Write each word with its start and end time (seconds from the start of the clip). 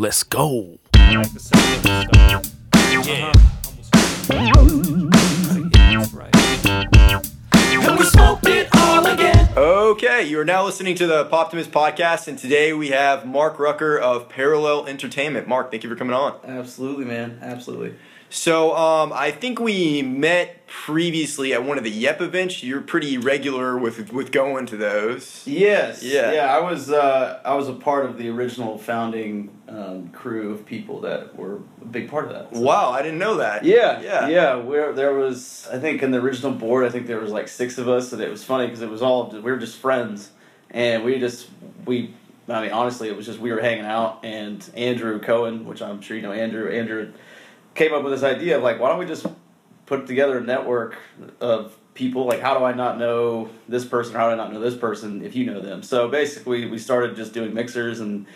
Let's 0.00 0.22
go. 0.22 0.78
Like 0.94 1.32
the 1.32 1.40
sound 1.40 1.86
and 1.86 2.08
stuff. 2.08 2.54
Yeah. 3.04 3.32
And 7.82 7.98
we 7.98 8.04
smoked 8.04 8.46
it 8.46 8.68
all 8.76 9.04
again. 9.04 9.48
Okay, 9.56 10.22
you 10.22 10.38
are 10.38 10.44
now 10.44 10.64
listening 10.64 10.94
to 10.94 11.08
the 11.08 11.24
Poptimus 11.24 11.64
podcast, 11.64 12.28
and 12.28 12.38
today 12.38 12.72
we 12.72 12.90
have 12.90 13.26
Marc 13.26 13.58
Rucker 13.58 13.98
of 13.98 14.28
Parallel 14.28 14.86
Entertainment. 14.86 15.48
Marc, 15.48 15.72
thank 15.72 15.82
you 15.82 15.90
for 15.90 15.96
coming 15.96 16.14
on. 16.14 16.38
Absolutely, 16.44 17.04
man. 17.04 17.40
Absolutely. 17.42 17.96
So, 18.30 18.76
um, 18.76 19.12
I 19.14 19.30
think 19.30 19.58
we 19.58 20.02
met 20.02 20.66
previously 20.66 21.54
at 21.54 21.64
one 21.64 21.78
of 21.78 21.84
the 21.84 21.90
Yep 21.90 22.20
events. 22.20 22.62
You're 22.62 22.82
pretty 22.82 23.16
regular 23.16 23.78
with 23.78 24.12
with 24.12 24.32
going 24.32 24.66
to 24.66 24.76
those. 24.76 25.42
Yes. 25.46 26.02
Yeah. 26.02 26.32
Yeah. 26.32 26.54
I 26.56 26.60
was. 26.60 26.90
Uh, 26.90 27.40
I 27.44 27.54
was 27.54 27.68
a 27.68 27.72
part 27.72 28.04
of 28.04 28.18
the 28.18 28.28
original 28.28 28.76
founding 28.76 29.48
um, 29.68 30.08
crew 30.10 30.52
of 30.52 30.66
people 30.66 31.00
that 31.00 31.36
were 31.36 31.56
a 31.80 31.84
big 31.86 32.10
part 32.10 32.26
of 32.26 32.32
that. 32.32 32.54
So- 32.54 32.60
Wow, 32.60 32.90
I 32.90 33.00
didn't 33.02 33.18
know 33.18 33.36
that. 33.36 33.64
Yeah. 33.64 34.00
yeah, 34.00 34.28
Yeah. 34.28 34.54
Where 34.56 34.92
there 34.92 35.14
was, 35.14 35.66
I 35.72 35.78
think 35.78 36.02
in 36.02 36.10
the 36.10 36.18
original 36.18 36.52
board, 36.52 36.84
I 36.86 36.90
think 36.90 37.06
there 37.06 37.20
was 37.20 37.32
like 37.32 37.48
six 37.48 37.78
of 37.78 37.88
us, 37.88 38.12
and 38.12 38.20
it 38.22 38.30
was 38.30 38.44
funny 38.44 38.66
because 38.66 38.82
it 38.82 38.90
was 38.90 39.00
all 39.02 39.30
we 39.30 39.40
were 39.40 39.56
just 39.58 39.78
friends, 39.78 40.30
and 40.70 41.02
we 41.04 41.18
just 41.18 41.48
we. 41.86 42.14
I 42.50 42.62
mean, 42.62 42.72
honestly, 42.72 43.08
it 43.10 43.16
was 43.16 43.26
just 43.26 43.38
we 43.38 43.52
were 43.52 43.60
hanging 43.60 43.84
out, 43.84 44.20
and 44.22 44.66
Andrew 44.74 45.18
Cohen, 45.20 45.66
which 45.66 45.82
I'm 45.82 46.00
sure 46.00 46.16
you 46.16 46.22
know, 46.22 46.32
Andrew. 46.32 46.70
Andrew 46.70 47.12
came 47.78 47.94
up 47.94 48.02
with 48.02 48.12
this 48.12 48.24
idea 48.24 48.58
of 48.58 48.62
like, 48.62 48.80
why 48.80 48.90
don't 48.90 48.98
we 48.98 49.06
just 49.06 49.24
put 49.86 50.06
together 50.06 50.38
a 50.38 50.42
network 50.42 50.98
of 51.40 51.76
people? 51.94 52.26
Like, 52.26 52.40
how 52.40 52.58
do 52.58 52.64
I 52.64 52.74
not 52.74 52.98
know 52.98 53.48
this 53.68 53.84
person? 53.84 54.14
Or 54.14 54.18
how 54.18 54.26
do 54.26 54.32
I 54.32 54.36
not 54.36 54.52
know 54.52 54.60
this 54.60 54.76
person 54.76 55.24
if 55.24 55.34
you 55.34 55.46
know 55.46 55.60
them? 55.60 55.82
So 55.82 56.08
basically, 56.08 56.66
we 56.66 56.78
started 56.78 57.16
just 57.16 57.32
doing 57.32 57.54
mixers, 57.54 58.00
and 58.00 58.26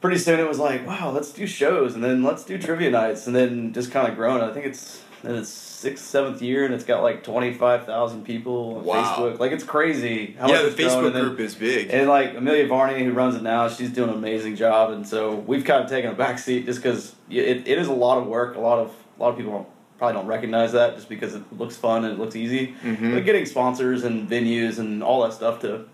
pretty 0.00 0.18
soon 0.18 0.38
it 0.38 0.46
was 0.46 0.58
like, 0.58 0.86
wow, 0.86 1.10
let's 1.10 1.32
do 1.32 1.46
shows, 1.46 1.94
and 1.94 2.04
then 2.04 2.22
let's 2.22 2.44
do 2.44 2.58
trivia 2.58 2.90
nights, 2.90 3.26
and 3.26 3.34
then 3.34 3.72
just 3.72 3.90
kind 3.90 4.08
of 4.08 4.14
grown. 4.14 4.42
I 4.42 4.52
think 4.52 4.66
it's 4.66 5.02
in 5.26 5.34
its 5.34 5.48
sixth, 5.50 6.04
seventh 6.06 6.40
year, 6.40 6.64
and 6.64 6.72
it's 6.74 6.84
got 6.84 7.02
like 7.02 7.22
twenty 7.22 7.52
five 7.52 7.84
thousand 7.84 8.24
people 8.24 8.76
on 8.78 8.84
Wow. 8.84 9.14
Facebook. 9.18 9.38
Like, 9.38 9.52
it's 9.52 9.64
crazy 9.64 10.36
how 10.38 10.48
yeah. 10.48 10.62
The 10.62 10.68
Facebook 10.70 11.12
then- 11.12 11.24
group 11.24 11.40
is 11.40 11.54
big. 11.54 11.90
and 11.90 12.08
like 12.08 12.34
Amelia 12.36 12.66
Varney, 12.66 13.04
who 13.04 13.12
runs 13.12 13.34
it 13.34 13.42
now, 13.42 13.68
she's 13.68 13.90
doing 13.90 14.08
an 14.10 14.16
amazing 14.16 14.56
job, 14.56 14.90
and 14.92 15.06
so 15.06 15.34
we've 15.34 15.64
kind 15.64 15.82
of 15.84 15.90
taken 15.90 16.10
a 16.10 16.14
back 16.14 16.38
seat 16.38 16.66
just 16.66 16.82
because 16.82 17.14
it, 17.28 17.66
it 17.68 17.78
is 17.78 17.88
a 17.88 17.92
lot 17.92 18.18
of 18.18 18.26
work. 18.26 18.56
A 18.56 18.60
lot 18.60 18.78
of 18.78 18.92
a 19.18 19.22
lot 19.22 19.30
of 19.30 19.36
people 19.36 19.68
probably 19.98 20.14
don't 20.14 20.26
recognize 20.26 20.72
that 20.72 20.94
just 20.94 21.08
because 21.08 21.34
it 21.34 21.42
looks 21.56 21.74
fun 21.76 22.04
and 22.04 22.12
it 22.14 22.18
looks 22.20 22.36
easy. 22.36 22.74
Mhm. 22.84 23.14
But 23.14 23.24
getting 23.24 23.46
sponsors 23.46 24.04
and 24.04 24.28
venues 24.28 24.78
and 24.78 25.02
all 25.02 25.22
that 25.22 25.32
stuff 25.32 25.60
to 25.60 25.86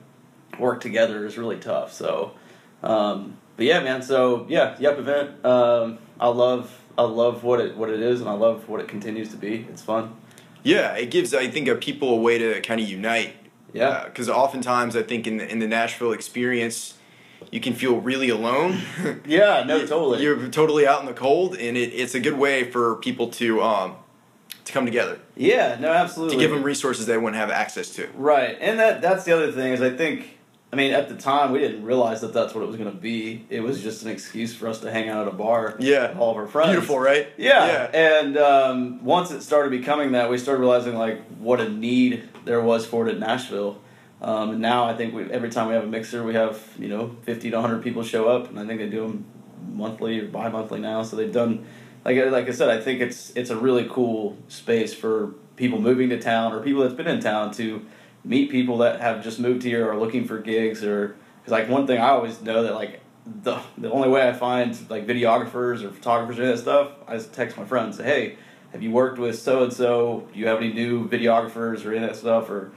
work 0.58 0.80
together 0.80 1.24
is 1.24 1.38
really 1.38 1.56
tough. 1.56 1.92
So, 1.92 2.32
um, 2.82 3.36
but 3.56 3.66
yeah, 3.66 3.80
man. 3.80 4.02
So 4.02 4.44
yeah, 4.48 4.74
Yep 4.78 4.98
event. 4.98 5.44
Um, 5.44 5.98
I 6.20 6.28
love 6.28 6.76
I 6.96 7.02
love 7.02 7.44
what 7.44 7.60
it 7.60 7.76
what 7.76 7.90
it 7.90 8.00
is, 8.00 8.20
and 8.20 8.28
I 8.28 8.34
love 8.34 8.68
what 8.68 8.80
it 8.80 8.88
continues 8.88 9.30
to 9.30 9.36
be. 9.36 9.66
It's 9.70 9.82
fun. 9.82 10.14
Yeah, 10.62 10.94
it 10.94 11.10
gives 11.10 11.34
I 11.34 11.48
think 11.48 11.68
uh, 11.68 11.76
people 11.80 12.10
a 12.10 12.16
way 12.16 12.38
to 12.38 12.60
kind 12.60 12.80
of 12.80 12.88
unite. 12.88 13.34
Yeah. 13.72 14.04
Because 14.04 14.28
oftentimes 14.28 14.96
I 14.96 15.02
think 15.02 15.26
in 15.26 15.38
the, 15.38 15.50
in 15.50 15.58
the 15.58 15.66
Nashville 15.66 16.12
experience, 16.12 16.94
you 17.50 17.60
can 17.60 17.72
feel 17.74 18.00
really 18.00 18.28
alone. 18.28 18.80
Yeah. 19.26 19.64
No. 19.66 19.78
Totally. 19.86 20.22
You're 20.22 20.48
totally 20.48 20.86
out 20.86 21.00
in 21.00 21.06
the 21.06 21.14
cold, 21.14 21.56
and 21.56 21.76
it, 21.76 21.92
it's 21.94 22.14
a 22.14 22.20
good 22.20 22.38
way 22.38 22.70
for 22.70 22.96
people 22.96 23.28
to 23.28 23.62
um, 23.62 23.96
to 24.64 24.72
come 24.72 24.84
together 24.84 25.18
yeah. 25.36 25.76
No. 25.80 25.92
Absolutely. 25.92 26.36
to 26.36 26.40
give 26.40 26.50
them 26.50 26.62
resources 26.62 27.06
they 27.06 27.16
wouldn't 27.16 27.36
have 27.36 27.50
access 27.50 27.90
to. 27.96 28.08
Right, 28.14 28.56
and 28.60 28.78
that 28.78 29.00
that's 29.00 29.24
the 29.24 29.32
other 29.32 29.50
thing 29.52 29.72
is 29.72 29.80
I 29.80 29.90
think 29.90 30.38
I 30.72 30.76
mean 30.76 30.92
at 30.92 31.08
the 31.10 31.16
time 31.16 31.52
we 31.52 31.58
didn't 31.58 31.84
realize 31.84 32.22
that 32.22 32.32
that's 32.32 32.54
what 32.54 32.62
it 32.62 32.66
was 32.66 32.76
going 32.76 32.90
to 32.90 32.96
be. 32.96 33.44
It 33.50 33.60
was 33.60 33.82
just 33.82 34.02
an 34.04 34.10
excuse 34.10 34.54
for 34.54 34.68
us 34.68 34.78
to 34.80 34.90
hang 34.90 35.08
out 35.08 35.26
at 35.26 35.32
a 35.32 35.36
bar. 35.36 35.76
Yeah. 35.78 36.08
with 36.10 36.18
all 36.18 36.30
of 36.30 36.36
our 36.38 36.46
friends. 36.46 36.70
Beautiful, 36.70 36.98
right? 36.98 37.28
Yeah, 37.36 37.90
and 37.92 38.38
um, 38.38 39.04
once 39.04 39.30
it 39.30 39.42
started 39.42 39.70
becoming 39.70 40.12
that, 40.12 40.30
we 40.30 40.38
started 40.38 40.60
realizing 40.60 40.96
like 40.96 41.22
what 41.38 41.60
a 41.60 41.68
need 41.68 42.28
there 42.46 42.62
was 42.62 42.86
for 42.86 43.06
it 43.06 43.14
in 43.14 43.20
Nashville. 43.20 43.80
Um, 44.22 44.50
and 44.50 44.60
now 44.60 44.84
I 44.84 44.94
think 44.94 45.12
we, 45.14 45.24
every 45.30 45.50
time 45.50 45.66
we 45.68 45.74
have 45.74 45.84
a 45.84 45.88
mixer, 45.88 46.22
we 46.22 46.34
have 46.34 46.62
you 46.78 46.88
know 46.88 47.16
fifty 47.24 47.50
to 47.50 47.60
hundred 47.60 47.82
people 47.82 48.02
show 48.02 48.28
up, 48.28 48.48
and 48.48 48.58
I 48.58 48.66
think 48.66 48.80
they 48.80 48.88
do 48.88 49.02
them 49.02 49.24
monthly 49.72 50.20
or 50.20 50.26
bi-monthly 50.28 50.80
now. 50.80 51.02
So 51.02 51.16
they've 51.16 51.32
done 51.32 51.66
like 52.04 52.16
I- 52.16 52.24
like 52.30 52.48
I 52.48 52.52
said, 52.52 52.70
I 52.70 52.80
think 52.80 53.00
it's 53.02 53.30
it's 53.36 53.50
a 53.50 53.56
really 53.56 53.86
cool 53.90 54.38
space 54.48 54.94
for 54.94 55.34
people 55.56 55.80
moving 55.80 56.08
to 56.08 56.18
town 56.20 56.52
or 56.54 56.60
people 56.62 56.80
that's 56.82 56.94
been 56.94 57.08
in 57.08 57.20
town 57.20 57.50
to 57.52 57.84
meet 58.24 58.50
people 58.50 58.78
that 58.78 59.00
have 59.00 59.22
just 59.22 59.40
moved 59.40 59.62
here 59.62 59.90
or 59.90 59.98
looking 59.98 60.24
for 60.24 60.38
gigs 60.38 60.84
or 60.84 61.16
because 61.40 61.52
like 61.52 61.68
one 61.68 61.86
thing 61.86 62.00
I 62.00 62.10
always 62.10 62.40
know 62.40 62.62
that 62.62 62.74
like 62.74 63.00
the 63.42 63.60
the 63.78 63.90
only 63.90 64.08
way 64.08 64.28
I 64.28 64.32
find 64.32 64.78
like 64.90 65.06
videographers 65.06 65.82
or 65.82 65.90
photographers 65.90 66.38
or 66.38 66.46
that 66.46 66.58
stuff, 66.58 66.92
I 67.06 67.16
just 67.16 67.32
text 67.32 67.56
my 67.56 67.64
friends 67.64 67.96
say, 67.96 68.04
hey, 68.04 68.36
have 68.72 68.82
you 68.82 68.90
worked 68.90 69.18
with 69.18 69.38
so 69.38 69.64
and 69.64 69.72
so? 69.72 70.28
Do 70.32 70.38
you 70.38 70.46
have 70.46 70.58
any 70.58 70.72
new 70.72 71.08
videographers 71.08 71.84
or 71.84 71.92
any 71.92 72.06
that 72.06 72.16
stuff 72.16 72.48
or 72.48 72.72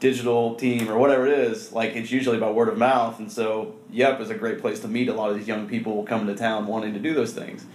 digital 0.00 0.54
team 0.56 0.88
or 0.90 0.98
whatever 0.98 1.26
it 1.26 1.38
is? 1.38 1.72
Like 1.72 1.96
it's 1.96 2.10
usually 2.10 2.38
by 2.38 2.50
word 2.50 2.68
of 2.68 2.78
mouth, 2.78 3.18
and 3.18 3.30
so 3.30 3.74
Yep 3.90 4.20
is 4.20 4.30
a 4.30 4.34
great 4.34 4.60
place 4.60 4.80
to 4.80 4.88
meet 4.88 5.08
a 5.08 5.14
lot 5.14 5.30
of 5.30 5.36
these 5.36 5.48
young 5.48 5.68
people 5.68 6.04
coming 6.04 6.26
to 6.26 6.34
town 6.34 6.66
wanting 6.66 6.94
to 6.94 7.00
do 7.00 7.14
those 7.14 7.32
things. 7.32 7.66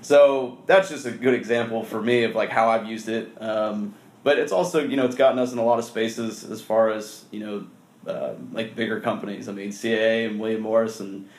So 0.00 0.58
that's 0.66 0.88
just 0.88 1.06
a 1.06 1.10
good 1.10 1.34
example 1.34 1.84
for 1.84 2.00
me 2.00 2.24
of 2.24 2.34
like 2.34 2.50
how 2.50 2.70
I've 2.70 2.86
used 2.86 3.08
it. 3.08 3.30
Um, 3.40 3.94
but 4.28 4.38
it's 4.38 4.52
also 4.52 4.84
you 4.84 4.94
know 4.94 5.06
it's 5.06 5.16
gotten 5.16 5.38
us 5.38 5.54
in 5.54 5.58
a 5.58 5.64
lot 5.64 5.78
of 5.78 5.86
spaces 5.86 6.44
as 6.44 6.60
far 6.60 6.90
as 6.90 7.24
you 7.30 7.40
know 7.40 7.66
uh, 8.06 8.34
like 8.52 8.76
bigger 8.76 9.00
companies. 9.00 9.48
I 9.48 9.52
mean 9.52 9.70
CAA 9.70 10.26
and 10.26 10.38
William 10.38 10.60
Morris 10.60 11.00
and 11.00 11.30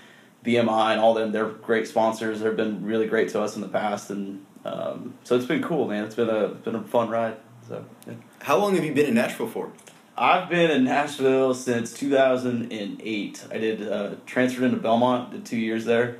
BMI 0.43 0.93
and 0.93 0.99
all 0.99 1.13
them. 1.13 1.31
They're 1.31 1.49
great 1.49 1.87
sponsors. 1.87 2.39
They've 2.39 2.55
been 2.55 2.83
really 2.83 3.05
great 3.05 3.29
to 3.29 3.41
us 3.43 3.55
in 3.55 3.61
the 3.61 3.67
past, 3.67 4.09
and 4.09 4.43
um, 4.65 5.13
so 5.23 5.35
it's 5.35 5.45
been 5.45 5.61
cool, 5.61 5.87
man. 5.87 6.03
It's 6.03 6.15
been 6.15 6.31
a 6.31 6.45
it's 6.45 6.65
been 6.65 6.73
a 6.73 6.81
fun 6.81 7.09
ride. 7.09 7.37
So 7.67 7.85
yeah. 8.07 8.15
How 8.41 8.57
long 8.57 8.73
have 8.73 8.83
you 8.83 8.91
been 8.91 9.05
in 9.05 9.13
Nashville 9.13 9.45
for? 9.45 9.71
I've 10.17 10.49
been 10.49 10.71
in 10.71 10.83
Nashville 10.85 11.53
since 11.53 11.93
2008. 11.93 13.47
I 13.51 13.57
did 13.59 13.87
uh, 13.87 14.15
transferred 14.25 14.63
into 14.63 14.77
Belmont, 14.77 15.29
did 15.29 15.45
two 15.45 15.57
years 15.57 15.85
there, 15.85 16.17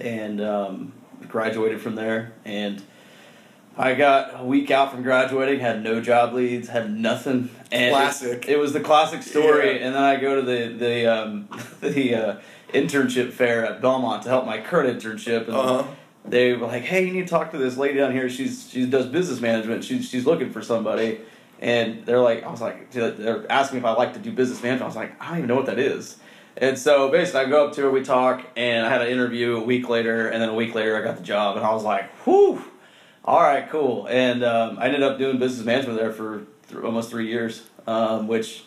and 0.00 0.40
um, 0.40 0.92
graduated 1.26 1.80
from 1.80 1.96
there. 1.96 2.32
And 2.44 2.80
I 3.80 3.94
got 3.94 4.40
a 4.40 4.44
week 4.44 4.70
out 4.70 4.92
from 4.92 5.02
graduating, 5.02 5.60
had 5.60 5.82
no 5.82 6.00
job 6.00 6.34
leads, 6.34 6.68
had 6.68 6.92
nothing. 6.92 7.48
And 7.72 7.92
Classic. 7.94 8.44
It, 8.46 8.52
it 8.52 8.58
was 8.58 8.72
the 8.72 8.80
classic 8.80 9.22
story. 9.22 9.78
Yeah. 9.78 9.86
And 9.86 9.94
then 9.94 10.02
I 10.02 10.16
go 10.16 10.36
to 10.36 10.42
the 10.42 10.68
the 10.68 11.06
um, 11.06 11.48
the 11.80 12.14
uh, 12.14 12.36
internship 12.74 13.32
fair 13.32 13.64
at 13.64 13.80
Belmont 13.80 14.22
to 14.24 14.28
help 14.28 14.44
my 14.44 14.60
current 14.60 15.00
internship, 15.02 15.46
and 15.46 15.56
Uh-huh. 15.56 15.84
they 16.24 16.52
were 16.52 16.66
like, 16.66 16.82
"Hey, 16.82 17.06
you 17.06 17.12
need 17.12 17.22
to 17.22 17.28
talk 17.30 17.52
to 17.52 17.58
this 17.58 17.76
lady 17.76 17.98
down 17.98 18.12
here. 18.12 18.28
She's 18.28 18.68
she 18.70 18.84
does 18.86 19.06
business 19.06 19.40
management. 19.40 19.82
She's 19.84 20.08
she's 20.08 20.26
looking 20.26 20.50
for 20.50 20.62
somebody." 20.62 21.20
And 21.62 22.06
they're 22.06 22.20
like, 22.20 22.42
I 22.42 22.50
was 22.50 22.62
like, 22.62 22.90
they're 22.90 23.44
asking 23.52 23.76
me 23.76 23.80
if 23.80 23.84
I 23.84 23.92
like 23.92 24.14
to 24.14 24.18
do 24.18 24.32
business 24.32 24.62
management. 24.62 24.82
I 24.84 24.86
was 24.86 24.96
like, 24.96 25.12
I 25.22 25.28
don't 25.28 25.36
even 25.38 25.48
know 25.48 25.56
what 25.56 25.66
that 25.66 25.78
is. 25.78 26.16
And 26.56 26.78
so 26.78 27.10
basically, 27.10 27.40
I 27.40 27.44
go 27.50 27.66
up 27.66 27.74
to 27.74 27.82
her, 27.82 27.90
we 27.90 28.02
talk, 28.02 28.42
and 28.56 28.86
I 28.86 28.88
had 28.88 29.02
an 29.02 29.08
interview 29.08 29.56
a 29.58 29.62
week 29.62 29.86
later, 29.90 30.28
and 30.28 30.40
then 30.40 30.48
a 30.48 30.54
week 30.54 30.74
later, 30.74 30.96
I 30.96 31.02
got 31.02 31.18
the 31.18 31.22
job, 31.22 31.58
and 31.58 31.66
I 31.66 31.74
was 31.74 31.84
like, 31.84 32.10
whew, 32.24 32.64
all 33.24 33.40
right, 33.40 33.68
cool. 33.68 34.06
And 34.08 34.42
um, 34.42 34.78
I 34.78 34.86
ended 34.86 35.02
up 35.02 35.18
doing 35.18 35.38
business 35.38 35.64
management 35.64 35.98
there 35.98 36.12
for 36.12 36.46
th- 36.68 36.82
almost 36.82 37.10
three 37.10 37.28
years, 37.28 37.62
um, 37.86 38.28
which 38.28 38.64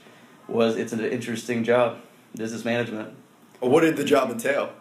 was 0.48 0.76
it's 0.76 0.94
an 0.94 1.00
interesting 1.00 1.64
job, 1.64 1.98
business 2.36 2.64
management. 2.64 3.16
What 3.60 3.82
did 3.82 3.98
the 3.98 4.04
job 4.04 4.30
entail? 4.30 4.72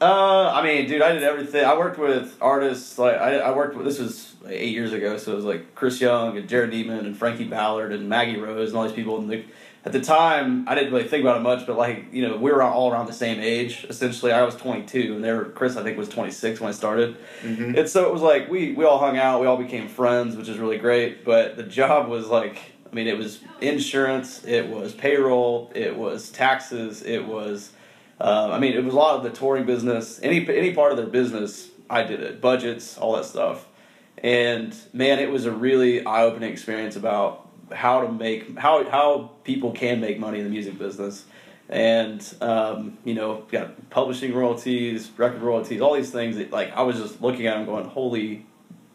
Uh, 0.00 0.50
I 0.52 0.62
mean, 0.62 0.88
dude, 0.88 1.02
I 1.02 1.12
did 1.12 1.22
everything. 1.22 1.64
I 1.64 1.78
worked 1.78 1.98
with 1.98 2.36
artists 2.40 2.98
like 2.98 3.16
I, 3.16 3.38
I 3.38 3.56
worked 3.56 3.76
with. 3.76 3.86
This 3.86 3.98
was 3.98 4.34
like 4.42 4.54
eight 4.54 4.72
years 4.72 4.92
ago, 4.92 5.16
so 5.16 5.32
it 5.32 5.36
was 5.36 5.44
like 5.44 5.74
Chris 5.74 6.00
Young 6.00 6.36
and 6.36 6.48
Jerrod 6.48 6.70
Niemann 6.70 7.06
and 7.06 7.16
Frankie 7.16 7.44
Ballard 7.44 7.92
and 7.92 8.08
Maggie 8.08 8.36
Rose 8.36 8.70
and 8.70 8.78
all 8.78 8.84
these 8.84 8.92
people. 8.92 9.18
And 9.18 9.30
the, 9.30 9.44
at 9.84 9.92
the 9.92 10.00
time, 10.00 10.66
I 10.66 10.74
didn't 10.74 10.92
really 10.94 11.06
think 11.06 11.22
about 11.22 11.36
it 11.36 11.40
much, 11.40 11.66
but 11.66 11.76
like 11.76 12.12
you 12.12 12.26
know, 12.26 12.36
we 12.36 12.50
were 12.50 12.62
all 12.62 12.90
around 12.90 13.06
the 13.06 13.12
same 13.12 13.38
age. 13.38 13.84
Essentially, 13.88 14.32
I 14.32 14.42
was 14.42 14.56
22, 14.56 15.14
and 15.14 15.22
they 15.22 15.30
were 15.32 15.44
Chris. 15.44 15.76
I 15.76 15.82
think 15.82 15.98
was 15.98 16.08
26 16.08 16.60
when 16.60 16.70
I 16.70 16.72
started. 16.72 17.16
Mhm. 17.42 17.76
And 17.78 17.88
so 17.88 18.06
it 18.06 18.12
was 18.12 18.22
like 18.22 18.48
we 18.48 18.72
we 18.72 18.84
all 18.84 18.98
hung 18.98 19.18
out, 19.18 19.40
we 19.42 19.46
all 19.46 19.58
became 19.58 19.88
friends, 19.88 20.36
which 20.36 20.48
is 20.48 20.58
really 20.58 20.78
great. 20.78 21.24
But 21.24 21.56
the 21.56 21.62
job 21.62 22.08
was 22.08 22.28
like, 22.28 22.56
I 22.90 22.94
mean, 22.94 23.06
it 23.06 23.18
was 23.18 23.40
insurance, 23.60 24.42
it 24.46 24.68
was 24.68 24.94
payroll, 24.94 25.70
it 25.74 25.94
was 25.96 26.30
taxes, 26.30 27.02
it 27.02 27.26
was, 27.26 27.72
uh, 28.20 28.50
I 28.52 28.58
mean, 28.58 28.72
it 28.72 28.82
was 28.84 28.94
a 28.94 28.96
lot 28.96 29.16
of 29.16 29.22
the 29.22 29.30
touring 29.30 29.66
business. 29.66 30.18
Any 30.22 30.48
any 30.48 30.72
part 30.74 30.92
of 30.92 30.96
their 30.96 31.06
business, 31.06 31.68
I 31.90 32.04
did 32.04 32.20
it. 32.20 32.40
Budgets, 32.40 32.96
all 32.96 33.16
that 33.16 33.26
stuff. 33.26 33.66
And 34.22 34.74
man, 34.94 35.18
it 35.18 35.30
was 35.30 35.44
a 35.44 35.52
really 35.52 36.06
eye 36.06 36.22
opening 36.22 36.50
experience 36.50 36.96
about 36.96 37.43
how 37.72 38.02
to 38.02 38.12
make 38.12 38.58
how 38.58 38.88
how 38.90 39.30
people 39.44 39.72
can 39.72 40.00
make 40.00 40.18
money 40.18 40.38
in 40.38 40.44
the 40.44 40.50
music 40.50 40.78
business. 40.78 41.24
And 41.68 42.22
um, 42.42 42.98
you 43.04 43.14
know, 43.14 43.46
got 43.50 43.90
publishing 43.90 44.34
royalties, 44.34 45.10
record 45.16 45.40
royalties, 45.40 45.80
all 45.80 45.94
these 45.94 46.10
things. 46.10 46.36
That, 46.36 46.50
like 46.50 46.72
I 46.72 46.82
was 46.82 46.98
just 46.98 47.22
looking 47.22 47.46
at 47.46 47.56
them, 47.56 47.64
going, 47.64 47.86
"Holy, 47.86 48.44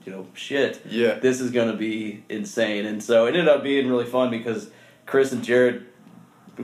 you 0.06 0.12
know, 0.12 0.28
shit! 0.34 0.82
Yeah. 0.88 1.16
This 1.16 1.42
is 1.42 1.52
to 1.52 1.78
be 1.78 2.24
insane." 2.30 2.86
And 2.86 3.04
so 3.04 3.26
it 3.26 3.30
ended 3.30 3.48
up 3.48 3.64
being 3.64 3.88
really 3.88 4.06
fun 4.06 4.30
because 4.30 4.70
Chris 5.08 5.32
and 5.32 5.44
Jerrod 5.44 5.84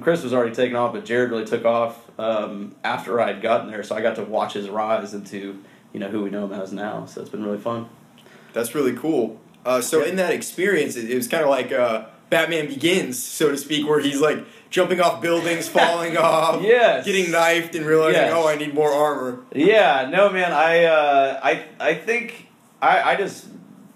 Chris 0.01 0.23
was 0.23 0.33
already 0.33 0.53
taken 0.53 0.75
off, 0.75 0.93
but 0.93 1.05
Jerrod 1.05 1.31
really 1.31 1.45
took 1.45 1.65
off 1.65 2.09
um, 2.19 2.75
after 2.83 3.19
I 3.19 3.27
had 3.27 3.41
gotten 3.41 3.71
there. 3.71 3.83
So 3.83 3.95
I 3.95 4.01
got 4.01 4.15
to 4.15 4.23
watch 4.23 4.53
his 4.53 4.69
rise 4.69 5.13
into 5.13 5.63
you 5.93 5.99
know 5.99 6.09
who 6.09 6.23
we 6.23 6.29
know 6.29 6.45
him 6.45 6.53
as 6.53 6.73
now. 6.73 7.05
So 7.05 7.21
it's 7.21 7.29
been 7.29 7.43
really 7.43 7.57
fun. 7.57 7.87
That's 8.53 8.75
really 8.75 8.93
cool. 8.93 9.39
Uh, 9.65 9.81
so 9.81 10.03
in 10.03 10.15
that 10.17 10.31
experience, 10.31 10.95
it, 10.95 11.09
it 11.09 11.15
was 11.15 11.27
kind 11.27 11.43
of 11.43 11.49
like 11.49 11.71
uh, 11.71 12.05
Batman 12.29 12.67
Begins, 12.67 13.21
so 13.21 13.49
to 13.49 13.57
speak, 13.57 13.87
where 13.87 13.99
he's 13.99 14.21
like 14.21 14.45
jumping 14.69 15.01
off 15.01 15.21
buildings, 15.21 15.67
falling 15.79 16.17
off, 16.17 16.61
Yes. 16.61 17.03
getting 17.05 17.31
knifed, 17.31 17.75
and 17.75 17.85
realizing, 17.85 18.21
Yes. 18.21 18.33
oh, 18.35 18.47
I 18.47 18.55
need 18.55 18.73
more 18.73 18.91
armor. 18.91 19.39
Yeah, 19.53 20.07
no, 20.11 20.29
man. 20.29 20.51
I 20.53 20.83
uh, 20.85 21.39
I 21.43 21.65
I 21.79 21.95
think 21.95 22.47
I, 22.81 23.01
I 23.13 23.15
just 23.15 23.47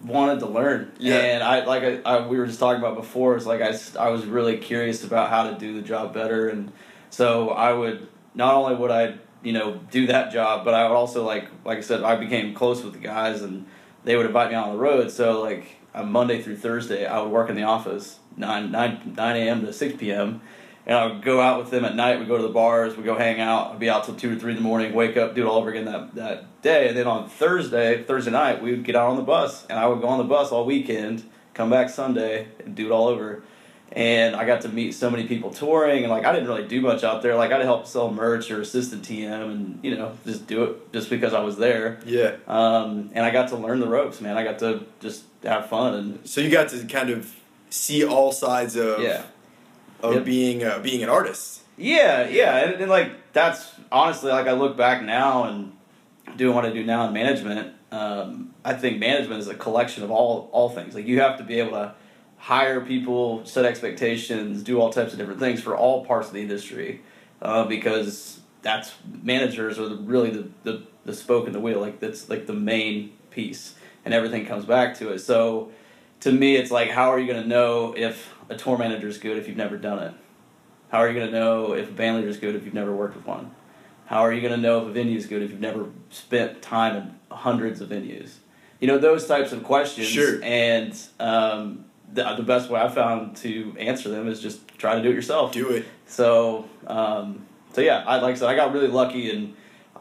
wanted 0.03 0.39
to 0.39 0.45
learn. 0.47 0.91
Yeah. 0.97 1.15
And 1.15 1.43
I 1.43 1.65
like 1.65 1.83
I, 1.83 1.99
I 2.05 2.27
we 2.27 2.37
were 2.39 2.47
just 2.47 2.59
talking 2.59 2.81
about 2.81 2.95
before. 2.95 3.35
It's 3.35 3.45
like 3.45 3.61
I 3.61 3.77
I 3.99 4.09
was 4.09 4.25
really 4.25 4.57
curious 4.57 5.03
about 5.03 5.29
how 5.29 5.49
to 5.49 5.57
do 5.57 5.73
the 5.79 5.81
job 5.87 6.13
better, 6.13 6.49
and 6.49 6.71
so 7.11 7.49
I 7.51 7.73
would 7.73 8.07
not 8.33 8.55
only 8.55 8.75
would 8.75 8.91
I 8.91 9.15
you 9.43 9.53
know 9.53 9.79
do 9.91 10.07
that 10.07 10.31
job, 10.31 10.65
but 10.65 10.73
I 10.73 10.87
would 10.87 10.95
also 10.95 11.23
like 11.25 11.47
like 11.63 11.77
I 11.79 11.81
said 11.81 12.01
I 12.03 12.15
became 12.15 12.53
close 12.55 12.83
with 12.83 12.93
the 12.93 12.99
guys, 12.99 13.41
and 13.41 13.65
they 14.03 14.15
would 14.15 14.25
invite 14.25 14.49
me 14.49 14.55
out 14.55 14.67
on 14.67 14.75
the 14.75 14.81
road. 14.81 15.11
So 15.11 15.41
like 15.41 15.77
on 15.93 16.11
Monday 16.11 16.41
through 16.41 16.57
Thursday, 16.57 17.05
I 17.05 17.21
would 17.21 17.31
work 17.31 17.49
in 17.49 17.55
the 17.55 17.63
office 17.63 18.19
nine 18.37 18.71
nine 18.71 19.13
nine 19.15 19.35
a.m. 19.35 19.65
to 19.65 19.73
six 19.73 19.95
p.m. 19.95 20.41
And 20.85 20.97
I 20.97 21.05
would 21.05 21.21
go 21.21 21.39
out 21.39 21.59
with 21.59 21.69
them 21.69 21.85
at 21.85 21.95
night. 21.95 22.17
We'd 22.17 22.27
go 22.27 22.37
to 22.37 22.43
the 22.43 22.49
bars. 22.49 22.97
we'd 22.97 23.05
go 23.05 23.15
hang 23.15 23.39
out. 23.39 23.73
I'd 23.73 23.79
be 23.79 23.89
out 23.89 24.05
till 24.05 24.15
two 24.15 24.35
or 24.35 24.39
three 24.39 24.51
in 24.53 24.57
the 24.57 24.63
morning. 24.63 24.93
Wake 24.93 25.17
up, 25.17 25.35
do 25.35 25.43
it 25.43 25.47
all 25.47 25.59
over 25.59 25.69
again 25.69 25.85
that, 25.85 26.15
that 26.15 26.61
day. 26.63 26.87
And 26.87 26.97
then 26.97 27.05
on 27.05 27.29
Thursday, 27.29 28.03
Thursday 28.03 28.31
night, 28.31 28.63
we 28.63 28.71
would 28.71 28.83
get 28.83 28.95
out 28.95 29.09
on 29.09 29.15
the 29.15 29.21
bus, 29.21 29.67
and 29.67 29.77
I 29.77 29.85
would 29.85 30.01
go 30.01 30.07
on 30.07 30.17
the 30.17 30.23
bus 30.23 30.51
all 30.51 30.65
weekend. 30.65 31.29
Come 31.53 31.69
back 31.69 31.89
Sunday 31.89 32.47
and 32.63 32.73
do 32.73 32.87
it 32.87 32.91
all 32.91 33.07
over. 33.07 33.43
And 33.91 34.35
I 34.35 34.45
got 34.45 34.61
to 34.61 34.69
meet 34.69 34.91
so 34.93 35.09
many 35.09 35.25
people 35.27 35.49
touring, 35.49 36.03
and 36.03 36.11
like 36.11 36.23
I 36.23 36.31
didn't 36.31 36.47
really 36.47 36.67
do 36.67 36.79
much 36.79 37.03
out 37.03 37.23
there. 37.23 37.35
Like 37.35 37.51
I'd 37.51 37.61
help 37.61 37.87
sell 37.87 38.11
merch 38.11 38.51
or 38.51 38.61
assistant 38.61 39.01
TM, 39.03 39.51
and 39.51 39.79
you 39.81 39.95
know 39.97 40.15
just 40.25 40.45
do 40.45 40.63
it 40.63 40.93
just 40.93 41.09
because 41.09 41.33
I 41.33 41.39
was 41.39 41.57
there. 41.57 41.99
Yeah. 42.05 42.35
Um, 42.47 43.09
and 43.13 43.25
I 43.25 43.31
got 43.31 43.49
to 43.49 43.55
learn 43.57 43.79
the 43.79 43.87
ropes, 43.87 44.21
man. 44.21 44.37
I 44.37 44.43
got 44.43 44.59
to 44.59 44.85
just 44.99 45.23
have 45.43 45.69
fun 45.69 45.95
and 45.95 46.27
So 46.29 46.41
you 46.41 46.51
got 46.51 46.69
to 46.69 46.85
kind 46.85 47.09
of 47.09 47.33
see 47.71 48.05
all 48.05 48.31
sides 48.31 48.75
of 48.75 49.01
yeah. 49.01 49.23
of 50.03 50.13
Yep. 50.15 50.25
being 50.25 50.63
uh, 50.63 50.79
being 50.79 51.01
an 51.01 51.09
artist. 51.09 51.61
Yeah, 51.75 52.27
yeah, 52.27 52.57
and, 52.57 52.81
and 52.81 52.91
like 52.91 53.33
that's 53.33 53.71
honestly 53.91 54.31
like 54.31 54.45
I 54.47 54.51
look 54.51 54.77
back 54.77 55.01
now 55.01 55.45
and 55.45 55.71
doing 56.37 56.53
what 56.53 56.65
I 56.65 56.71
do 56.71 56.83
now 56.85 57.07
in 57.07 57.13
management. 57.13 57.73
Um, 57.91 58.53
I 58.63 58.73
think 58.73 58.99
management 58.99 59.39
is 59.39 59.47
a 59.47 59.55
collection 59.55 60.03
of 60.03 60.11
all 60.11 60.49
all 60.51 60.69
things. 60.69 60.93
Like 60.93 61.07
you 61.07 61.21
have 61.21 61.37
to 61.39 61.43
be 61.43 61.59
able 61.59 61.71
to 61.71 61.95
hire 62.39 62.81
people, 62.81 63.45
set 63.45 63.65
expectations, 63.65 64.63
do 64.63 64.79
all 64.79 64.91
types 64.91 65.11
of 65.13 65.19
different 65.19 65.39
things 65.39 65.61
for 65.61 65.75
all 65.75 66.05
parts 66.05 66.29
of 66.29 66.33
the 66.33 66.41
industry, 66.41 67.01
uh, 67.41 67.65
because 67.65 68.39
that's 68.61 68.93
managers 69.21 69.77
are 69.77 69.89
the, 69.89 69.97
really 69.97 70.31
the, 70.31 70.49
the 70.63 70.83
the 71.05 71.13
spoke 71.13 71.47
in 71.47 71.53
the 71.53 71.59
wheel. 71.59 71.79
Like 71.79 71.99
that's 71.99 72.29
like 72.29 72.47
the 72.47 72.53
main 72.53 73.13
piece, 73.29 73.75
and 74.03 74.13
everything 74.13 74.45
comes 74.45 74.65
back 74.65 74.97
to 74.99 75.09
it. 75.09 75.19
So 75.19 75.71
to 76.21 76.31
me, 76.31 76.55
it's 76.55 76.71
like 76.71 76.89
how 76.89 77.11
are 77.11 77.19
you 77.19 77.31
going 77.31 77.43
to 77.43 77.47
know 77.47 77.93
if 77.95 78.33
a 78.49 78.55
tour 78.55 78.77
manager 78.77 79.07
is 79.07 79.17
good 79.17 79.37
if 79.37 79.47
you've 79.47 79.57
never 79.57 79.77
done 79.77 79.99
it? 79.99 80.13
How 80.89 80.99
are 80.99 81.07
you 81.07 81.13
going 81.13 81.31
to 81.31 81.39
know 81.39 81.73
if 81.73 81.89
a 81.89 81.91
band 81.91 82.17
leader 82.17 82.29
is 82.29 82.37
good 82.37 82.55
if 82.55 82.65
you've 82.65 82.73
never 82.73 82.91
worked 82.91 83.15
with 83.15 83.25
one? 83.25 83.53
How 84.07 84.21
are 84.21 84.33
you 84.33 84.41
going 84.41 84.55
to 84.55 84.59
know 84.59 84.81
if 84.81 84.87
a 84.87 84.91
venue 84.91 85.15
is 85.15 85.27
good 85.27 85.43
if 85.43 85.51
you've 85.51 85.59
never 85.59 85.85
spent 86.09 86.63
time 86.63 86.95
in 86.95 87.37
hundreds 87.37 87.79
of 87.79 87.89
venues? 87.89 88.37
You 88.79 88.87
know, 88.87 88.97
those 88.97 89.27
types 89.27 89.51
of 89.51 89.63
questions. 89.63 90.07
Sure. 90.07 90.39
And 90.41 90.99
um, 91.19 91.85
the, 92.13 92.35
the 92.35 92.43
best 92.43 92.69
way 92.69 92.79
I 92.81 92.89
found 92.89 93.37
to 93.37 93.75
answer 93.79 94.09
them 94.09 94.27
is 94.27 94.41
just 94.41 94.67
try 94.77 94.95
to 94.95 95.01
do 95.01 95.09
it 95.09 95.13
yourself. 95.15 95.51
Do 95.53 95.69
it. 95.69 95.85
So, 96.07 96.65
um, 96.87 97.45
so 97.73 97.81
yeah, 97.81 98.03
I 98.05 98.19
like 98.19 98.35
I 98.35 98.37
said, 98.37 98.49
I 98.49 98.55
got 98.55 98.73
really 98.73 98.87
lucky, 98.87 99.29
and 99.29 99.53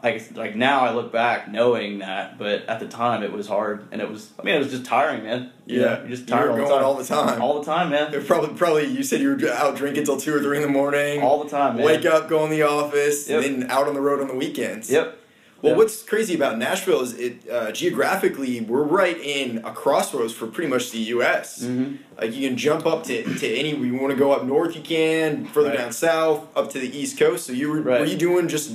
like 0.03 0.35
like 0.35 0.55
now 0.55 0.81
I 0.81 0.91
look 0.93 1.11
back 1.11 1.49
knowing 1.51 1.99
that, 1.99 2.37
but 2.39 2.65
at 2.65 2.79
the 2.79 2.87
time 2.87 3.21
it 3.21 3.31
was 3.31 3.47
hard, 3.47 3.87
and 3.91 4.01
it 4.01 4.09
was 4.09 4.31
I 4.39 4.43
mean 4.43 4.55
it 4.55 4.59
was 4.59 4.71
just 4.71 4.85
tiring, 4.85 5.23
man. 5.23 5.51
You 5.67 5.81
know, 5.81 5.85
Yeah. 5.85 5.99
you're 5.99 6.07
just 6.09 6.21
You 6.23 6.27
tired 6.29 6.49
all, 6.51 6.55
the 6.57 6.63
time. 6.63 6.83
all 6.83 6.95
the 6.95 7.03
time. 7.03 7.41
all 7.41 7.59
the 7.59 7.65
time, 7.65 7.89
man, 7.91 8.09
They're 8.11 8.21
probably 8.21 8.55
probably 8.55 8.85
you 8.85 9.03
said 9.03 9.21
you 9.21 9.35
were 9.35 9.49
out 9.51 9.75
drinking 9.75 10.05
till 10.05 10.17
two 10.17 10.33
or 10.35 10.39
three 10.41 10.55
in 10.57 10.63
the 10.63 10.69
morning. 10.69 11.21
all 11.21 11.43
the 11.43 11.49
time, 11.49 11.75
man. 11.75 11.85
Wake 11.85 12.05
up, 12.05 12.27
go 12.27 12.43
in 12.45 12.49
the 12.49 12.63
office, 12.63 13.29
Yep. 13.29 13.43
and 13.43 13.63
then 13.63 13.71
out 13.71 13.87
on 13.87 13.93
the 13.93 14.01
road 14.01 14.19
on 14.21 14.27
the 14.27 14.35
weekends. 14.35 14.89
Yep. 14.89 15.18
Well, 15.61 15.71
Yep. 15.71 15.77
what's 15.77 16.03
crazy 16.03 16.35
about 16.35 16.57
Nashville 16.57 17.01
is 17.01 17.13
it 17.13 17.49
uh, 17.49 17.71
geographically 17.71 18.61
we're 18.61 18.83
right 18.83 19.17
in 19.17 19.57
a 19.65 19.71
crossroads 19.73 20.33
for 20.33 20.47
pretty 20.47 20.69
much 20.69 20.91
the 20.91 20.99
U.S. 21.15 21.63
Mm-hmm. 21.63 21.95
Like 22.17 22.33
you 22.33 22.47
can 22.47 22.57
jump 22.57 22.85
up 22.85 23.03
to, 23.05 23.23
to 23.23 23.47
any. 23.55 23.71
You 23.75 23.95
want 23.95 24.11
to 24.11 24.17
go 24.17 24.31
up 24.31 24.45
north, 24.45 24.75
you 24.75 24.81
can. 24.81 25.45
Further 25.47 25.69
Right. 25.69 25.77
down 25.79 25.91
south, 25.91 26.47
up 26.55 26.69
to 26.71 26.79
the 26.79 26.97
East 26.97 27.17
Coast. 27.19 27.45
So 27.45 27.51
you 27.53 27.69
were 27.71 27.81
were 27.81 28.05
you 28.05 28.17
doing 28.17 28.47
just 28.47 28.71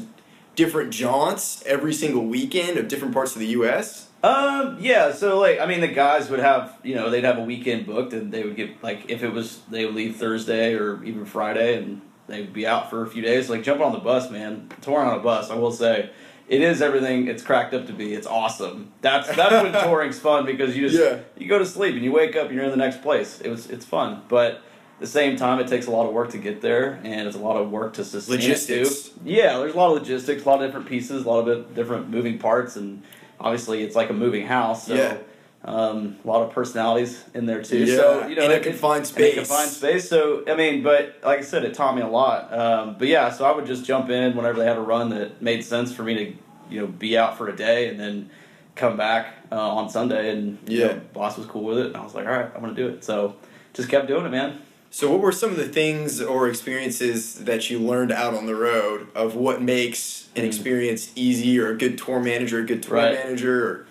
different 0.57 0.93
jaunts 0.93 1.65
every 1.67 1.93
single 1.95 2.25
weekend 2.27 2.77
of 2.79 2.87
different 2.89 3.13
parts 3.15 3.35
of 3.35 3.41
the 3.41 3.49
U.S. 3.49 4.09
Um. 4.23 4.77
Yeah. 4.81 5.13
So 5.13 5.39
like, 5.41 5.59
I 5.61 5.67
mean, 5.67 5.81
the 5.81 5.89
guys 5.89 6.29
would 6.31 6.41
have, 6.41 6.79
you 6.83 6.95
know, 6.95 7.09
they'd 7.11 7.25
have 7.25 7.39
a 7.39 7.43
weekend 7.45 7.87
booked, 7.87 8.13
and 8.13 8.31
they 8.33 8.43
would 8.45 8.57
get 8.57 8.83
like, 8.83 9.07
if 9.11 9.23
it 9.23 9.33
was, 9.33 9.61
they 9.71 9.87
would 9.87 9.95
leave 9.95 10.17
Thursday 10.17 10.75
or 10.75 11.03
even 11.05 11.25
Friday, 11.25 11.77
and 11.79 12.03
they'd 12.27 12.53
be 12.53 12.67
out 12.67 12.91
for 12.91 13.03
a 13.03 13.07
few 13.07 13.23
days. 13.23 13.49
Like 13.51 13.63
jumping 13.63 13.85
on 13.87 13.93
the 13.93 13.99
bus, 13.99 14.31
man, 14.31 14.69
touring 14.83 15.09
on 15.09 15.19
a 15.19 15.23
bus. 15.23 15.51
I 15.51 15.55
will 15.57 15.73
say, 15.73 16.11
it 16.49 16.61
is 16.61 16.83
everything 16.83 17.29
it's 17.29 17.43
cracked 17.43 17.73
up 17.75 17.87
to 17.87 17.93
be. 17.93 18.13
It's 18.15 18.27
awesome. 18.27 18.93
That's 19.01 19.35
that's 19.35 19.63
when 19.63 19.73
touring's 19.85 20.19
fun 20.19 20.45
because 20.47 20.77
you 20.77 20.89
just 20.89 21.01
Yeah. 21.01 21.21
you 21.37 21.49
go 21.49 21.59
to 21.59 21.67
sleep 21.67 21.95
and 21.95 22.05
you 22.05 22.13
wake 22.13 22.37
up 22.37 22.47
and 22.47 22.55
you're 22.55 22.65
in 22.65 22.71
the 22.71 22.77
next 22.77 23.03
place. 23.03 23.41
It 23.41 23.51
was 23.51 23.69
it's 23.71 23.85
fun, 23.85 24.23
but. 24.29 24.61
At 24.97 25.01
the 25.01 25.07
same 25.09 25.35
time, 25.37 25.59
it 25.59 25.67
takes 25.67 25.87
a 25.87 25.91
lot 25.91 26.07
of 26.07 26.15
work 26.15 26.31
to 26.31 26.39
get 26.39 26.61
there, 26.61 27.01
and 27.03 27.27
it's 27.27 27.37
a 27.37 27.41
lot 27.41 27.57
of 27.57 27.69
work 27.69 27.95
to 27.95 28.05
sustain 28.05 28.37
Logistics. 28.37 29.11
Yeah, 29.25 29.59
there's 29.59 29.75
a 29.75 29.77
lot 29.77 29.89
of 29.89 29.95
logistics, 30.01 30.45
a 30.45 30.49
lot 30.49 30.63
of 30.63 30.69
different 30.69 30.87
pieces, 30.87 31.25
a 31.25 31.29
lot 31.29 31.49
of 31.49 31.75
different 31.75 32.11
moving 32.11 32.39
parts, 32.39 32.77
and 32.77 33.03
obviously 33.41 33.83
it's 33.83 33.97
like 33.97 34.09
a 34.11 34.13
moving 34.13 34.47
house. 34.47 34.87
So 34.87 34.95
Yeah. 34.95 35.17
Um, 35.65 36.17
a 36.25 36.29
lot 36.29 36.43
of 36.43 36.53
personalities 36.53 37.25
in 37.33 37.47
there 37.47 37.63
too. 37.63 37.85
Yeah, 37.85 37.97
So 37.97 38.27
you 38.27 38.37
know, 38.37 38.45
in 38.45 38.51
a 38.51 38.55
it- 38.55 38.63
confined 38.63 38.99
in 38.99 39.03
a 39.03 39.07
space. 39.07 39.35
confined 39.35 39.71
space. 39.71 40.09
So 40.09 40.43
I 40.47 40.55
mean, 40.55 40.83
but 40.83 41.17
like 41.25 41.39
I 41.39 41.43
said, 41.43 41.65
it 41.65 41.75
taught 41.75 41.97
me 41.97 42.03
a 42.03 42.09
lot. 42.09 42.53
Um, 42.53 42.97
but 42.99 43.09
yeah, 43.09 43.31
so 43.31 43.45
I 43.45 43.53
would 43.55 43.67
just 43.67 43.85
jump 43.85 44.11
in 44.11 44.37
whenever 44.37 44.59
they 44.59 44.67
had 44.67 44.77
a 44.77 44.81
run 44.83 45.09
that 45.11 45.41
made 45.41 45.65
sense 45.65 45.93
for 45.93 46.03
me 46.03 46.15
to 46.15 46.33
you 46.71 46.81
know 46.81 46.87
be 46.87 47.17
out 47.17 47.39
for 47.39 47.49
a 47.49 47.57
day 47.57 47.89
and 47.89 47.99
then 47.99 48.31
come 48.75 48.97
back 48.97 49.35
uh, 49.53 49.57
on 49.77 49.89
Sunday. 49.89 50.31
And 50.31 50.59
Yeah. 50.67 50.87
know, 50.89 51.01
boss 51.13 51.39
was 51.39 51.47
cool 51.47 51.65
with 51.65 51.79
it, 51.79 51.87
and 51.87 51.97
I 51.97 52.03
was 52.03 52.15
like, 52.15 52.27
all 52.27 52.33
right, 52.33 52.51
I'm 52.55 52.61
gonna 52.61 52.75
do 52.75 52.89
it. 52.89 53.05
So 53.05 53.37
just 53.73 53.89
kept 53.89 54.07
doing 54.07 54.27
it, 54.27 54.31
man. 54.31 54.59
So, 54.91 55.11
what 55.11 55.19
were 55.21 55.33
some 55.33 55.51
of 55.51 55.57
the 55.57 55.67
things 55.67 56.21
or 56.23 56.47
experiences 56.49 57.35
that 57.47 57.69
you 57.69 57.81
learned 57.81 58.13
out 58.13 58.33
on 58.35 58.47
the 58.47 58.55
road 58.55 59.09
of 59.15 59.35
what 59.35 59.61
makes 59.61 60.29
an 60.37 60.43
Mm. 60.43 60.47
experience 60.47 61.11
easy, 61.17 61.59
or 61.59 61.71
a 61.73 61.77
good 61.77 61.99
tour 61.99 62.21
manager, 62.21 62.61
a 62.61 62.65
good 62.65 62.81
tour 62.83 62.99
Right. 62.99 63.13
manager? 63.15 63.65
Or, 63.67 63.87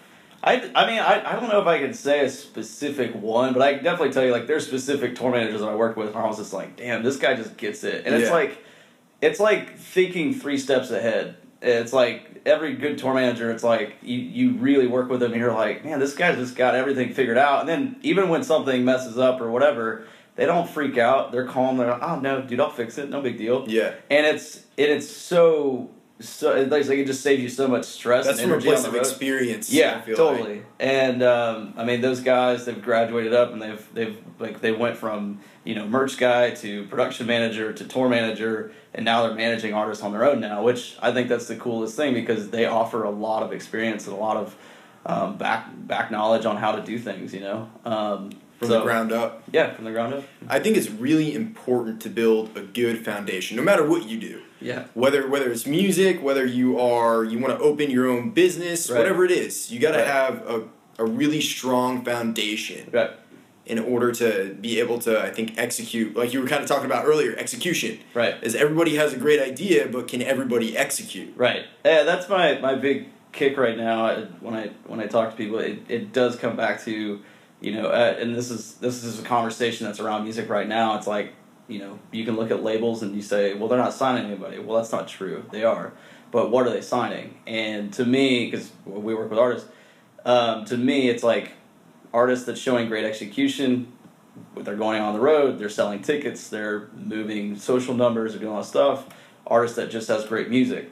I, 0.45 0.69
I 0.75 0.87
mean, 0.87 0.99
I, 0.99 1.31
I 1.31 1.39
don't 1.39 1.49
know 1.49 1.61
if 1.61 1.67
I 1.67 1.79
can 1.79 1.93
say 1.93 2.25
a 2.25 2.29
specific 2.29 3.15
one, 3.15 3.53
but 3.53 3.61
I 3.61 3.75
can 3.75 3.83
definitely 3.83 4.13
tell 4.13 4.25
you, 4.25 4.31
like, 4.31 4.45
there's 4.45 4.67
specific 4.67 5.15
tour 5.15 5.31
managers 5.31 5.61
that 5.61 5.69
I 5.69 5.75
worked 5.75 5.97
with 5.97 6.13
where 6.13 6.23
I 6.23 6.27
was 6.27 6.37
just 6.37 6.51
like, 6.51 6.75
damn, 6.75 7.01
this 7.01 7.15
guy 7.15 7.33
just 7.35 7.55
gets 7.55 7.83
it. 7.85 8.05
And 8.05 8.13
it's 8.13 8.29
like, 8.31 8.63
it's 9.21 9.39
like 9.39 9.77
thinking 9.77 10.33
three 10.33 10.57
steps 10.57 10.91
ahead. 10.91 11.37
It's 11.61 11.93
like 11.93 12.41
every 12.45 12.75
good 12.75 12.97
tour 12.97 13.13
manager, 13.13 13.49
it's 13.49 13.63
like 13.63 13.95
you, 14.01 14.17
you 14.17 14.57
really 14.57 14.85
work 14.85 15.09
with 15.09 15.21
them 15.21 15.31
and 15.31 15.39
you're 15.39 15.53
like, 15.53 15.85
man, 15.85 15.97
this 15.99 16.13
guy's 16.13 16.35
just 16.35 16.57
got 16.57 16.75
everything 16.75 17.13
figured 17.13 17.37
out. 17.37 17.61
And 17.61 17.69
then 17.69 17.95
even 18.01 18.27
when 18.27 18.43
something 18.43 18.83
messes 18.83 19.17
up 19.17 19.39
or 19.39 19.49
whatever, 19.49 20.05
they 20.35 20.45
don't 20.45 20.69
freak 20.69 20.97
out. 20.97 21.31
They're 21.31 21.47
calm. 21.47 21.77
They're 21.77 21.91
like, 21.91 22.03
oh, 22.03 22.19
no, 22.19 22.41
dude, 22.41 22.59
I'll 22.59 22.69
fix 22.69 22.97
it. 22.97 23.09
No 23.09 23.21
big 23.21 23.37
deal. 23.37 23.63
yeah, 23.69 23.93
And 24.09 24.25
it's, 24.25 24.57
and 24.77 24.87
it's 24.91 25.09
so, 25.09 25.89
so, 26.19 26.55
it's 26.55 26.69
like 26.71 26.99
it 26.99 27.05
just 27.05 27.21
saves 27.21 27.41
you 27.41 27.49
so 27.49 27.67
much 27.67 27.85
stress 27.85 28.25
that's 28.25 28.39
and 28.39 28.49
from 28.49 28.51
a 28.51 28.61
energy 28.61 28.67
place 28.69 28.85
of 28.85 28.95
experience. 28.95 29.71
Yeah, 29.71 30.01
totally. 30.01 30.55
like. 30.55 30.65
And 30.79 31.23
um, 31.23 31.73
I 31.75 31.83
mean, 31.83 32.01
those 32.01 32.21
guys 32.21 32.65
they've 32.65 32.81
graduated 32.81 33.33
up 33.33 33.51
and 33.51 33.61
they've 33.61 33.93
they've 33.93 34.17
like 34.39 34.61
they 34.61 34.71
went 34.71 34.95
from 34.95 35.39
you 35.63 35.73
know 35.75 35.87
merch 35.87 36.17
guy 36.17 36.51
to 36.51 36.85
production 36.85 37.25
manager 37.25 37.73
to 37.73 37.83
tour 37.85 38.07
manager, 38.09 38.71
and 38.93 39.03
now 39.03 39.23
they're 39.23 39.35
managing 39.35 39.73
artists 39.73 40.03
on 40.03 40.11
their 40.11 40.23
own 40.23 40.39
now, 40.39 40.63
which 40.63 40.95
I 41.01 41.11
think 41.11 41.29
that's 41.29 41.47
the 41.47 41.55
coolest 41.55 41.95
thing 41.95 42.13
because 42.13 42.51
they 42.51 42.65
offer 42.65 43.03
a 43.03 43.11
lot 43.11 43.43
of 43.43 43.51
experience 43.51 44.05
and 44.05 44.15
a 44.15 44.19
lot 44.19 44.37
of 44.37 44.55
um, 45.05 45.37
back 45.37 45.67
back 45.75 46.11
knowledge 46.11 46.45
on 46.45 46.57
how 46.57 46.73
to 46.73 46.83
do 46.83 46.99
things. 46.99 47.33
You 47.33 47.41
know, 47.41 47.69
um, 47.85 48.31
From 48.59 48.67
so, 48.67 48.79
the 48.79 48.81
ground 48.81 49.11
up. 49.11 49.43
Yeah, 49.51 49.73
from 49.73 49.85
the 49.85 49.91
ground 49.91 50.13
up. 50.13 50.23
I 50.47 50.59
think 50.59 50.77
it's 50.77 50.91
really 50.91 51.33
important 51.33 52.01
to 52.03 52.09
build 52.09 52.55
a 52.55 52.61
good 52.61 53.03
foundation, 53.03 53.57
no 53.57 53.63
matter 53.63 53.85
what 53.85 54.07
you 54.07 54.19
do. 54.19 54.43
Yeah. 54.63 54.85
Whether 54.93 55.27
whether 55.27 55.51
it's 55.51 55.65
music, 55.67 56.21
whether 56.23 56.45
you 56.45 56.79
are 56.79 57.23
you 57.23 57.39
want 57.39 57.57
to 57.57 57.63
open 57.63 57.89
your 57.91 58.07
own 58.07 58.31
business, 58.31 58.89
Right. 58.89 58.97
whatever 58.99 59.25
it 59.25 59.31
is, 59.31 59.71
you 59.71 59.79
got 59.79 59.91
to 59.91 59.97
Right. 59.99 60.07
have 60.07 60.35
a, 60.47 60.63
a 60.99 61.05
really 61.05 61.41
strong 61.41 62.03
foundation 62.03 62.89
Right. 62.91 63.11
in 63.65 63.79
order 63.79 64.11
to 64.13 64.55
be 64.59 64.79
able 64.79 64.99
to, 64.99 65.21
I 65.21 65.29
think, 65.31 65.53
execute. 65.57 66.15
Like 66.15 66.33
you 66.33 66.41
were 66.41 66.47
kind 66.47 66.61
of 66.61 66.67
talking 66.67 66.85
about 66.85 67.05
earlier, 67.05 67.33
execution. 67.37 67.99
Right. 68.13 68.35
Is 68.41 68.55
everybody 68.55 68.95
has 68.95 69.13
a 69.13 69.17
great 69.17 69.39
idea, 69.41 69.87
but 69.87 70.07
can 70.07 70.21
everybody 70.21 70.77
execute? 70.77 71.33
Right. 71.35 71.65
Yeah, 71.85 72.03
that's 72.03 72.27
my, 72.29 72.59
my 72.59 72.75
big 72.75 73.07
kick 73.31 73.57
right 73.57 73.77
now. 73.77 74.05
uh, 74.05 74.25
When 74.41 74.53
I 74.53 74.71
when 74.87 74.99
I 74.99 75.07
talk 75.07 75.31
to 75.31 75.35
people, 75.35 75.59
it, 75.59 75.79
it 75.89 76.13
does 76.13 76.35
come 76.35 76.55
back 76.55 76.83
to, 76.85 77.19
you 77.61 77.71
know, 77.71 77.87
uh, 77.87 78.15
and 78.19 78.35
this 78.35 78.49
is 78.51 78.75
this 78.75 79.03
is 79.03 79.19
a 79.19 79.23
conversation 79.23 79.87
that's 79.87 79.99
around 79.99 80.23
music 80.23 80.49
right 80.49 80.67
now. 80.67 80.97
It's 80.97 81.07
like 81.07 81.33
you 81.67 81.79
know, 81.79 81.99
you 82.11 82.25
can 82.25 82.35
look 82.35 82.51
at 82.51 82.63
labels 82.63 83.03
and 83.03 83.15
you 83.15 83.21
say, 83.21 83.53
well, 83.53 83.67
they're 83.67 83.77
not 83.77 83.93
signing 83.93 84.25
anybody. 84.25 84.59
Well, 84.59 84.77
that's 84.77 84.91
not 84.91 85.07
true. 85.07 85.45
They 85.51 85.63
are. 85.63 85.93
But 86.31 86.49
what 86.51 86.65
are 86.65 86.69
they 86.71 86.81
signing? 86.81 87.37
And 87.45 87.93
to 87.93 88.05
me, 88.05 88.45
because 88.45 88.71
we 88.85 89.13
work 89.13 89.29
with 89.29 89.39
artists, 89.39 89.69
um, 90.25 90.65
to 90.65 90.77
me, 90.77 91.09
it's 91.09 91.23
like 91.23 91.53
artists 92.13 92.45
that's 92.45 92.59
showing 92.59 92.87
great 92.87 93.05
execution. 93.05 93.91
They're 94.57 94.75
going 94.75 95.01
on 95.01 95.13
the 95.13 95.19
road, 95.19 95.59
they're 95.59 95.69
selling 95.69 96.01
tickets, 96.01 96.47
they're 96.49 96.89
moving 96.95 97.55
social 97.55 97.93
numbers, 97.93 98.31
they're 98.31 98.41
doing 98.41 98.53
all 98.53 98.61
that 98.61 98.67
stuff. 98.67 99.05
Artists 99.45 99.75
that 99.75 99.91
just 99.91 100.07
has 100.07 100.25
great 100.25 100.49
music. 100.49 100.91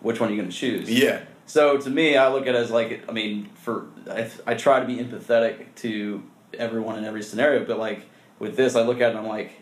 Which 0.00 0.18
one 0.18 0.28
are 0.28 0.32
you 0.32 0.38
going 0.38 0.50
to 0.50 0.56
choose? 0.56 0.90
Yeah. 0.90 1.22
So 1.46 1.78
to 1.78 1.90
me, 1.90 2.16
I 2.16 2.28
look 2.32 2.46
at 2.46 2.54
it 2.54 2.58
as 2.58 2.70
like, 2.70 3.04
I 3.08 3.12
mean, 3.12 3.50
for 3.54 3.86
I, 4.10 4.30
I 4.46 4.54
try 4.54 4.80
to 4.80 4.86
be 4.86 4.96
empathetic 4.96 5.74
to 5.76 6.22
everyone 6.54 6.98
in 6.98 7.04
every 7.04 7.22
scenario, 7.22 7.64
but 7.64 7.78
like 7.78 8.08
with 8.38 8.56
this, 8.56 8.76
I 8.76 8.82
look 8.82 9.00
at 9.00 9.08
it 9.08 9.16
and 9.16 9.18
I'm 9.18 9.26
like, 9.26 9.52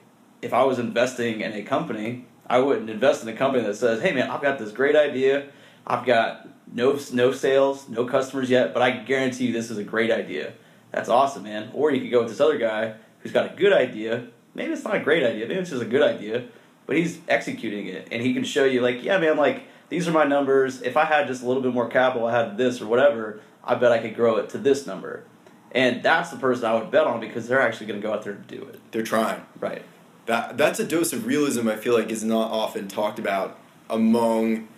if 0.42 0.52
I 0.52 0.64
was 0.64 0.78
investing 0.78 1.40
in 1.40 1.52
a 1.52 1.62
company, 1.62 2.26
I 2.46 2.58
wouldn't 2.58 2.90
invest 2.90 3.22
in 3.22 3.28
a 3.28 3.36
company 3.36 3.64
that 3.64 3.76
says, 3.76 4.02
hey 4.02 4.12
man, 4.12 4.30
I've 4.30 4.42
got 4.42 4.58
this 4.58 4.72
great 4.72 4.96
idea, 4.96 5.48
I've 5.86 6.04
got 6.04 6.48
no 6.72 6.98
no 7.12 7.32
sales, 7.32 7.88
no 7.88 8.04
customers 8.04 8.50
yet, 8.50 8.74
but 8.74 8.82
I 8.82 8.90
guarantee 8.90 9.46
you 9.46 9.52
this 9.52 9.70
is 9.70 9.78
a 9.78 9.84
great 9.84 10.10
idea. 10.10 10.52
That's 10.92 11.08
awesome, 11.08 11.44
man. 11.44 11.70
Or 11.74 11.90
you 11.90 12.00
could 12.00 12.10
go 12.10 12.20
with 12.20 12.28
this 12.28 12.40
other 12.40 12.58
guy 12.58 12.94
who's 13.20 13.32
got 13.32 13.52
a 13.52 13.56
good 13.56 13.72
idea. 13.72 14.28
Maybe 14.54 14.72
it's 14.72 14.84
not 14.84 14.96
a 14.96 15.00
great 15.00 15.24
idea, 15.24 15.46
maybe 15.46 15.60
it's 15.60 15.70
just 15.70 15.82
a 15.82 15.86
good 15.86 16.02
idea, 16.02 16.44
but 16.86 16.96
he's 16.96 17.20
executing 17.28 17.86
it, 17.86 18.08
and 18.10 18.22
he 18.22 18.32
can 18.32 18.44
show 18.44 18.64
you 18.64 18.80
like, 18.80 19.02
yeah, 19.02 19.18
man, 19.18 19.36
like 19.36 19.64
these 19.88 20.08
are 20.08 20.12
my 20.12 20.24
numbers. 20.24 20.82
If 20.82 20.96
I 20.96 21.04
had 21.04 21.26
just 21.26 21.42
a 21.42 21.46
little 21.46 21.62
bit 21.62 21.72
more 21.72 21.88
capital, 21.88 22.26
I 22.26 22.36
had 22.36 22.56
this 22.56 22.80
or 22.80 22.86
whatever, 22.86 23.40
I 23.62 23.74
bet 23.74 23.92
I 23.92 23.98
could 23.98 24.14
grow 24.14 24.36
it 24.36 24.48
to 24.50 24.58
this 24.58 24.86
number. 24.86 25.24
And 25.72 26.02
that's 26.02 26.30
the 26.30 26.36
person 26.36 26.64
I 26.64 26.74
would 26.74 26.90
bet 26.90 27.06
on 27.06 27.20
because 27.20 27.48
they're 27.48 27.60
actually 27.60 27.86
going 27.86 28.00
to 28.00 28.06
go 28.06 28.12
out 28.14 28.22
there 28.22 28.32
and 28.34 28.46
do 28.46 28.62
it. 28.62 28.80
They're 28.92 29.02
trying. 29.02 29.42
Right. 29.60 29.82
That 30.26 30.56
that's 30.56 30.80
a 30.80 30.84
dose 30.84 31.12
of 31.12 31.26
realism 31.26 31.68
I 31.68 31.76
feel 31.76 31.94
like 31.94 32.10
is 32.10 32.24
not 32.24 32.50
often 32.50 32.88
talked 32.88 33.18
about 33.18 33.58
among 33.90 34.68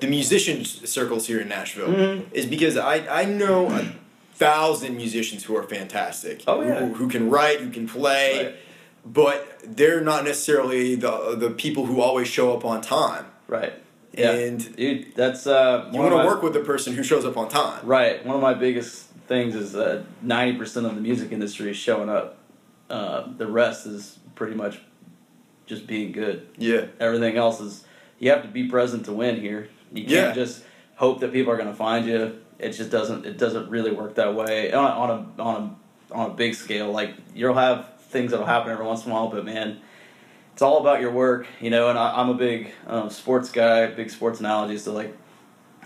the 0.00 0.06
musician 0.06 0.64
circles 0.64 1.26
here 1.26 1.40
in 1.40 1.48
Nashville. 1.48 1.88
Mhm. 1.88 2.26
Is 2.32 2.46
because 2.46 2.76
I 2.76 3.22
I 3.22 3.24
know 3.24 3.68
a 3.70 3.92
thousand 4.34 4.96
musicians 4.96 5.44
who 5.44 5.56
are 5.56 5.62
fantastic. 5.62 6.42
Oh, 6.46 6.62
yeah. 6.62 6.80
Who, 6.80 6.94
who 6.94 7.08
can 7.08 7.30
write, 7.30 7.60
who 7.60 7.70
can 7.70 7.86
play, 7.88 8.44
Right. 8.46 8.54
but 9.04 9.58
they're 9.64 10.00
not 10.00 10.24
necessarily 10.24 10.94
the 10.96 11.34
the 11.36 11.50
people 11.50 11.86
who 11.86 12.00
always 12.00 12.28
show 12.28 12.52
up 12.56 12.64
on 12.64 12.80
time. 12.80 13.26
Right. 13.48 13.72
Yeah. 14.12 14.32
And 14.32 14.76
Dude, 14.76 15.14
that's 15.16 15.46
uh. 15.46 15.88
you 15.92 15.98
want 15.98 16.12
to 16.12 16.26
work 16.26 16.42
with 16.42 16.52
the 16.52 16.60
person 16.60 16.94
who 16.94 17.02
shows 17.02 17.24
up 17.24 17.36
on 17.36 17.48
time. 17.48 17.80
Right. 17.86 18.24
One 18.26 18.36
of 18.36 18.42
my 18.42 18.54
biggest 18.54 19.06
things 19.26 19.54
is 19.54 19.72
that 19.72 20.04
ninety 20.22 20.58
percent 20.58 20.86
of 20.86 20.94
the 20.94 21.00
music 21.00 21.32
industry 21.32 21.70
is 21.70 21.76
showing 21.76 22.08
up. 22.08 22.38
Uh, 22.90 23.28
the 23.36 23.46
rest 23.46 23.86
is 23.86 24.18
pretty 24.34 24.54
much 24.54 24.78
just 25.66 25.86
being 25.86 26.12
good. 26.12 26.46
Yeah. 26.58 26.86
Everything 27.00 27.36
else 27.36 27.60
is 27.60 27.84
you 28.18 28.30
have 28.30 28.42
to 28.42 28.48
be 28.48 28.68
present 28.68 29.04
to 29.06 29.12
win 29.12 29.40
here. 29.40 29.68
You 29.92 30.02
can't 30.04 30.10
Yeah. 30.10 30.32
just 30.32 30.62
hope 30.96 31.20
that 31.20 31.32
people 31.32 31.52
are 31.52 31.56
going 31.56 31.68
to 31.70 31.74
find 31.74 32.06
you. 32.06 32.38
It 32.58 32.70
just 32.72 32.90
doesn't. 32.90 33.24
It 33.26 33.38
doesn't 33.38 33.68
really 33.70 33.90
work 33.92 34.14
that 34.16 34.34
way 34.34 34.72
on, 34.72 34.84
on 34.84 35.10
a 35.10 35.42
on 35.42 35.76
a 36.10 36.14
on 36.14 36.30
a 36.30 36.34
big 36.34 36.54
scale. 36.54 36.92
Like 36.92 37.14
you'll 37.34 37.54
have 37.54 37.88
things 38.00 38.30
that'll 38.32 38.46
happen 38.46 38.70
every 38.70 38.84
once 38.84 39.04
in 39.06 39.10
a 39.10 39.14
while, 39.14 39.28
but 39.28 39.44
man, 39.44 39.80
it's 40.52 40.60
all 40.62 40.78
about 40.78 41.00
your 41.00 41.10
work, 41.10 41.46
you 41.60 41.70
know. 41.70 41.88
And 41.88 41.98
I, 41.98 42.20
I'm 42.20 42.28
a 42.28 42.34
big 42.34 42.72
um, 42.86 43.08
sports 43.10 43.50
guy, 43.50 43.86
big 43.86 44.10
sports 44.10 44.38
analogies. 44.40 44.84
So 44.84 44.92
like, 44.92 45.16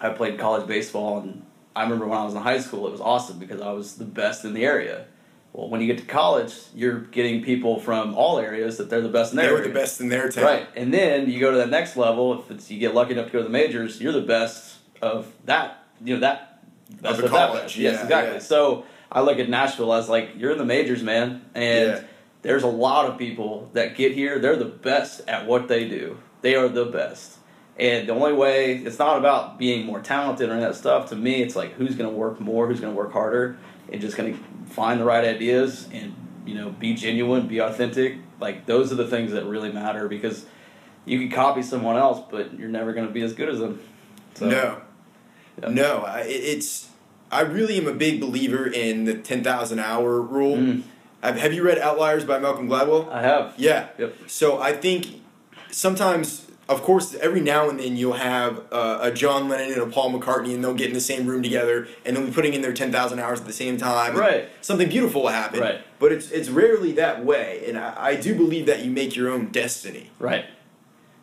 I 0.02 0.08
played 0.10 0.38
college 0.38 0.66
baseball, 0.66 1.20
and 1.20 1.44
I 1.76 1.82
remember 1.82 2.06
when 2.06 2.18
I 2.18 2.24
was 2.24 2.34
in 2.34 2.40
high 2.42 2.58
school, 2.60 2.86
it 2.86 2.90
was 2.92 3.00
awesome 3.00 3.38
because 3.38 3.60
I 3.60 3.70
was 3.72 3.96
the 3.96 4.04
best 4.04 4.44
in 4.44 4.54
the 4.54 4.64
area. 4.64 5.04
Well, 5.52 5.68
when 5.68 5.80
you 5.80 5.86
get 5.86 5.98
to 5.98 6.04
college, 6.04 6.54
you're 6.74 7.00
getting 7.00 7.42
people 7.42 7.80
from 7.80 8.14
all 8.14 8.38
areas 8.38 8.76
that 8.78 8.90
they're 8.90 9.00
the 9.00 9.08
best 9.08 9.32
in 9.32 9.36
their 9.38 9.46
They 9.46 9.52
were 9.52 9.58
area. 9.58 9.72
the 9.72 9.78
best 9.78 10.00
in 10.00 10.08
their 10.08 10.28
town. 10.28 10.44
Right, 10.44 10.68
and 10.76 10.92
then 10.92 11.30
you 11.30 11.38
go 11.40 11.50
to 11.50 11.56
that 11.58 11.70
next 11.70 11.96
level. 11.96 12.38
If 12.40 12.50
it's 12.50 12.70
you 12.70 12.78
get 12.78 12.94
lucky 12.94 13.12
enough 13.12 13.26
to 13.26 13.32
go 13.32 13.38
to 13.38 13.44
the 13.44 13.50
majors, 13.50 14.00
you're 14.00 14.12
the 14.12 14.20
best 14.22 14.76
of 15.00 15.32
that. 15.46 15.82
You 16.04 16.14
know 16.14 16.20
that 16.20 16.60
best 17.02 17.18
the 17.18 17.24
of 17.26 17.30
that 17.30 17.48
college, 17.48 17.62
batch. 17.62 17.76
Yes, 17.78 18.02
exactly. 18.02 18.34
yeah. 18.34 18.38
So 18.40 18.84
I 19.10 19.20
look 19.22 19.38
at 19.38 19.48
Nashville 19.48 19.92
as 19.94 20.08
like 20.08 20.30
you're 20.36 20.52
in 20.52 20.58
the 20.58 20.64
majors, 20.64 21.02
man, 21.02 21.42
and 21.54 21.88
Yeah. 21.90 22.00
there's 22.42 22.62
a 22.62 22.66
lot 22.68 23.06
of 23.08 23.16
people 23.18 23.70
that 23.72 23.96
get 23.96 24.12
here. 24.12 24.38
They're 24.38 24.56
the 24.56 24.64
best 24.66 25.26
at 25.28 25.46
what 25.46 25.68
they 25.68 25.88
do. 25.88 26.18
They 26.42 26.54
are 26.54 26.68
the 26.68 26.84
best. 26.84 27.38
And 27.78 28.08
the 28.08 28.14
only 28.14 28.32
way 28.32 28.76
it's 28.76 28.98
not 28.98 29.18
about 29.18 29.58
being 29.58 29.84
more 29.84 30.00
talented 30.00 30.48
or 30.48 30.58
that 30.60 30.74
stuff. 30.76 31.10
To 31.10 31.16
me, 31.16 31.42
it's 31.42 31.54
like 31.54 31.72
who's 31.72 31.94
going 31.94 32.08
to 32.08 32.16
work 32.16 32.40
more, 32.40 32.66
who's 32.66 32.80
going 32.80 32.92
to 32.92 32.96
work 32.96 33.12
harder, 33.12 33.58
and 33.92 34.00
just 34.00 34.16
going 34.16 34.34
to 34.34 34.40
find 34.72 35.00
the 35.00 35.04
right 35.04 35.24
ideas 35.24 35.88
and 35.92 36.14
you 36.46 36.54
know 36.54 36.70
be 36.70 36.94
genuine, 36.94 37.46
be 37.46 37.58
authentic. 37.58 38.16
Like 38.40 38.66
those 38.66 38.92
are 38.92 38.96
the 38.96 39.06
things 39.06 39.32
that 39.32 39.44
really 39.44 39.72
matter 39.72 40.08
because 40.08 40.46
you 41.04 41.18
can 41.18 41.30
copy 41.30 41.62
someone 41.62 41.96
else, 41.96 42.26
but 42.30 42.58
you're 42.58 42.68
never 42.68 42.92
going 42.92 43.06
to 43.06 43.12
be 43.12 43.22
as 43.22 43.32
good 43.32 43.48
as 43.48 43.60
them. 43.60 43.80
So, 44.34 44.48
no. 44.48 44.82
yeah. 45.62 45.68
No, 45.68 45.98
I, 46.00 46.20
it's. 46.26 46.90
I 47.30 47.40
really 47.40 47.76
am 47.78 47.88
a 47.88 47.92
big 47.92 48.20
believer 48.20 48.66
in 48.66 49.04
the 49.04 49.14
ten 49.14 49.42
thousand 49.42 49.78
hour 49.78 50.20
rule. 50.20 50.56
Mm. 50.56 50.82
Have, 51.22 51.38
have 51.38 51.52
you 51.52 51.62
read 51.62 51.78
Outliers 51.78 52.24
by 52.24 52.38
Malcolm 52.38 52.68
Gladwell? 52.68 53.10
I 53.10 53.22
have. 53.22 53.54
Yeah. 53.56 53.88
Yep. 53.98 54.14
So 54.26 54.60
I 54.60 54.72
think 54.72 55.22
sometimes, 55.70 56.45
of 56.68 56.82
course, 56.82 57.14
every 57.14 57.40
now 57.40 57.68
and 57.68 57.78
then 57.78 57.96
you'll 57.96 58.14
have 58.14 58.60
uh, 58.72 58.98
a 59.02 59.12
John 59.12 59.48
Lennon 59.48 59.72
and 59.72 59.82
a 59.82 59.86
Paul 59.86 60.12
McCartney, 60.12 60.52
and 60.52 60.64
they'll 60.64 60.74
get 60.74 60.88
in 60.88 60.94
the 60.94 61.00
same 61.00 61.26
room 61.26 61.42
together, 61.42 61.86
and 62.04 62.16
they'll 62.16 62.26
be 62.26 62.32
putting 62.32 62.54
in 62.54 62.60
their 62.60 62.72
ten 62.72 62.90
thousand 62.90 63.20
hours 63.20 63.40
at 63.40 63.46
the 63.46 63.52
same 63.52 63.76
time. 63.76 64.16
Right. 64.16 64.48
Something 64.62 64.88
beautiful 64.88 65.22
will 65.22 65.28
happen. 65.28 65.60
Right. 65.60 65.80
But 66.00 66.10
it's 66.12 66.30
it's 66.30 66.48
rarely 66.48 66.92
that 66.92 67.24
way, 67.24 67.64
and 67.68 67.78
I, 67.78 67.94
I 67.96 68.16
do 68.16 68.34
believe 68.34 68.66
that 68.66 68.84
you 68.84 68.90
make 68.90 69.14
your 69.14 69.30
own 69.30 69.46
destiny. 69.52 70.10
Right. 70.18 70.44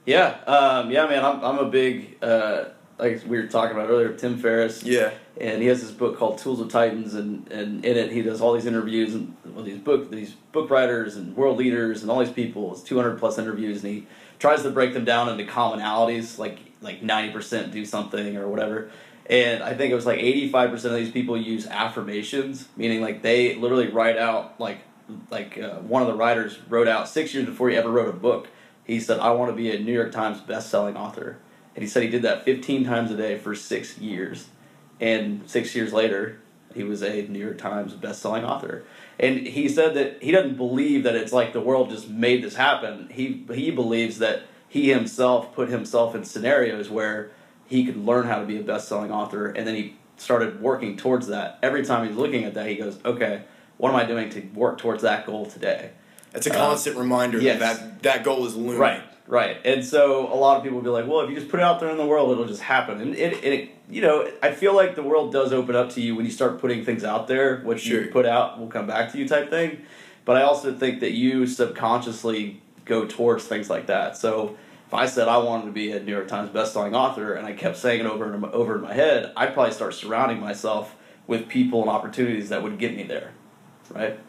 Yeah. 0.06 0.38
Um, 0.48 0.92
yeah, 0.92 1.08
man. 1.08 1.26
I'm, 1.26 1.44
I'm 1.44 1.60
a 1.60 1.70
big 1.70 2.18
uh, 2.22 2.66
like 2.98 3.24
we 3.28 3.38
were 3.38 3.48
talking 3.48 3.76
about 3.76 3.90
earlier. 3.90 4.14
Tim 4.14 4.38
Ferriss. 4.38 4.84
Yeah. 4.84 5.12
and 5.40 5.62
he 5.62 5.68
has 5.68 5.82
this 5.82 5.92
book 5.92 6.18
called 6.18 6.38
Tools 6.38 6.60
of 6.62 6.70
Titans, 6.70 7.16
and, 7.16 7.52
and 7.52 7.84
in 7.84 7.98
it 7.98 8.12
he 8.12 8.22
does 8.22 8.40
all 8.40 8.54
these 8.54 8.66
interviews 8.66 9.14
and 9.14 9.36
well, 9.46 9.64
these 9.66 9.80
book 9.80 10.10
these 10.10 10.36
book 10.52 10.70
writers 10.70 11.16
and 11.18 11.36
world 11.36 11.58
leaders 11.58 12.02
and 12.02 12.12
all 12.12 12.20
these 12.20 12.34
people. 12.34 12.72
It's 12.72 12.82
two 12.82 12.96
hundred 12.96 13.20
plus 13.20 13.38
interviews, 13.38 13.84
and 13.84 13.94
he 13.94 14.08
tries 14.44 14.62
to 14.62 14.70
break 14.70 14.94
them 14.94 15.06
down 15.06 15.30
into 15.30 15.50
commonalities, 15.50 16.38
like 16.38 16.60
like 16.82 17.02
ninety 17.02 17.32
percent 17.32 17.72
do 17.72 17.86
something 17.86 18.36
or 18.36 18.50
whatever. 18.50 18.92
And 19.30 19.64
I 19.64 19.74
think 19.74 19.90
it 19.90 19.96
was 19.96 20.06
like 20.06 20.20
eighty 20.20 20.50
five 20.50 20.70
percent 20.70 20.94
of 20.94 21.00
these 21.00 21.12
people 21.12 21.38
use 21.38 21.66
affirmations, 21.66 22.68
meaning 22.76 23.00
like 23.00 23.22
they 23.22 23.56
literally 23.56 23.88
write 23.88 24.18
out 24.18 24.60
like 24.60 24.80
like 25.32 25.58
uh, 25.58 25.76
one 25.76 26.02
of 26.02 26.10
the 26.10 26.14
writers 26.14 26.60
wrote 26.68 26.90
out 26.90 27.08
six 27.08 27.34
years 27.34 27.46
before 27.46 27.70
he 27.70 27.78
ever 27.78 27.90
wrote 27.90 28.10
a 28.10 28.18
book. 28.18 28.50
He 28.84 29.00
said, 29.00 29.22
"I 29.22 29.32
want 29.32 29.50
to 29.50 29.56
be 29.56 29.72
a 29.72 29.80
New 29.80 29.94
York 29.94 30.12
Times 30.12 30.42
best 30.42 30.70
selling 30.70 30.98
author," 30.98 31.38
and 31.74 31.82
he 31.82 31.88
said 31.88 32.04
he 32.04 32.10
did 32.10 32.24
that 32.24 32.44
fifteen 32.44 32.84
times 32.84 33.12
a 33.12 33.16
day 33.16 33.38
for 33.38 33.56
six 33.56 33.98
years 33.98 34.50
and 35.00 35.50
six 35.50 35.74
years 35.74 35.94
later 35.94 36.42
he 36.74 36.84
was 36.84 37.02
a 37.04 37.24
new 37.28 37.40
york 37.40 37.58
times 37.58 37.94
best-selling 37.94 38.44
author. 38.44 38.84
And 39.20 39.48
he 39.48 39.70
said 39.70 39.94
that 39.96 40.22
he 40.22 40.32
doesn't 40.32 40.58
believe 40.58 41.04
that 41.04 41.16
it's 41.16 41.32
like 41.32 41.54
the 41.54 41.62
world 41.62 41.90
just 41.90 42.10
made 42.10 42.44
this 42.44 42.56
happen. 42.56 43.10
He 43.12 43.46
he 43.54 43.72
believes 43.72 44.20
that 44.20 44.44
he 44.68 44.90
himself 44.90 45.54
put 45.54 45.70
himself 45.70 46.16
in 46.16 46.24
scenarios 46.24 46.90
where 46.90 47.32
he 47.68 47.86
could 47.86 47.98
learn 47.98 48.28
how 48.28 48.40
to 48.40 48.46
be 48.46 48.60
a 48.60 48.64
best-selling 48.64 49.12
author 49.12 49.48
and 49.48 49.68
then 49.68 49.76
he 49.76 49.96
started 50.18 50.62
working 50.62 50.96
towards 50.98 51.28
that. 51.28 51.60
Every 51.62 51.84
time 51.84 52.08
he's 52.08 52.18
looking 52.18 52.44
at 52.44 52.54
that 52.56 52.68
he 52.68 52.76
goes 52.76 52.98
okay 53.06 53.44
what 53.78 53.90
am 53.90 53.96
i 53.96 54.06
doing 54.06 54.30
to 54.30 54.40
work 54.54 54.78
towards 54.78 55.02
that 55.04 55.26
goal 55.26 55.46
today? 55.46 55.92
It's 56.34 56.48
a 56.48 56.52
Uh, 56.52 56.56
constant 56.56 56.98
reminder 56.98 57.40
yes. 57.40 57.60
that, 57.60 57.78
that 57.78 58.04
that 58.04 58.24
goal 58.24 58.46
is 58.46 58.56
looming. 58.56 58.78
Right, 58.78 59.02
right. 59.28 59.58
And 59.66 59.84
so 59.86 60.32
a 60.32 60.36
lot 60.36 60.58
of 60.58 60.64
people 60.64 60.78
will 60.78 60.84
be 60.84 60.90
like, 60.90 61.08
well, 61.08 61.22
if 61.22 61.30
you 61.30 61.36
just 61.36 61.50
put 61.50 61.60
it 61.60 61.64
out 61.64 61.80
there 61.80 61.90
in 61.90 61.98
the 61.98 62.06
world, 62.06 62.32
it'll 62.32 62.46
just 62.46 62.62
happen. 62.62 63.02
And 63.02 63.16
it, 63.16 63.44
it, 63.44 63.70
you 63.90 64.02
know, 64.02 64.30
I 64.42 64.52
feel 64.52 64.76
like 64.76 64.96
the 64.96 65.04
world 65.04 65.32
does 65.32 65.52
open 65.54 65.76
up 65.76 65.90
to 65.92 66.02
you 66.02 66.16
when 66.16 66.26
you 66.26 66.32
start 66.32 66.60
putting 66.60 66.84
things 66.86 67.04
out 67.04 67.28
there. 67.28 67.62
What 67.62 67.80
Sure. 67.80 68.04
you 68.04 68.12
put 68.12 68.26
out 68.26 68.60
will 68.60 68.68
come 68.68 68.88
back 68.88 69.12
to 69.12 69.18
you, 69.18 69.28
type 69.28 69.50
thing. 69.50 69.82
But 70.26 70.38
I 70.38 70.42
also 70.44 70.74
think 70.74 71.02
that 71.02 71.12
you 71.12 71.46
subconsciously 71.48 72.62
go 72.86 73.06
towards 73.06 73.46
things 73.46 73.70
like 73.70 73.88
that. 73.88 74.18
So 74.18 74.58
if 74.88 74.94
I 74.94 75.06
said 75.06 75.28
I 75.28 75.38
wanted 75.38 75.66
to 75.66 75.72
be 75.72 75.92
a 75.92 76.00
New 76.02 76.12
York 76.12 76.28
Times 76.28 76.50
bestselling 76.50 76.94
author 76.94 77.34
and 77.34 77.46
I 77.46 77.54
kept 77.54 77.78
saying 77.78 78.02
it 78.02 78.06
over 78.06 78.32
and 78.32 78.46
over 78.46 78.76
in 78.76 78.82
my 78.82 78.94
head, 78.94 79.34
I'd 79.36 79.54
probably 79.54 79.74
start 79.74 79.94
surrounding 79.94 80.40
myself 80.40 80.96
with 81.28 81.48
people 81.48 81.82
and 81.82 81.90
opportunities 81.90 82.50
that 82.50 82.62
would 82.64 82.78
get 82.78 82.96
me 82.96 83.04
there, 83.04 83.32
right? 83.90 84.20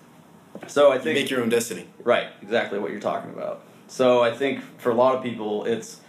So 0.68 0.92
I 0.92 0.96
You 0.96 1.00
think 1.00 1.18
make 1.18 1.30
your 1.30 1.42
own 1.42 1.48
destiny. 1.48 1.86
Right, 2.02 2.28
exactly 2.40 2.78
what 2.78 2.92
you're 2.92 3.00
talking 3.00 3.30
about. 3.30 3.62
So 3.88 4.22
I 4.22 4.32
think 4.34 4.62
for 4.78 4.90
a 4.90 4.94
lot 4.94 5.14
of 5.14 5.22
people, 5.22 5.64
it's 5.64 6.00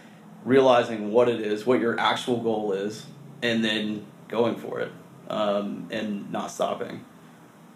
realizing 0.44 1.12
what 1.12 1.28
it 1.28 1.40
is, 1.40 1.66
what 1.66 1.80
your 1.80 1.98
actual 1.98 2.38
goal 2.42 2.72
is, 2.72 3.06
and 3.42 3.64
then 3.64 4.06
going 4.28 4.56
for 4.56 4.80
it, 4.80 4.92
um, 5.28 5.88
and 5.90 6.30
not 6.32 6.50
stopping, 6.50 7.04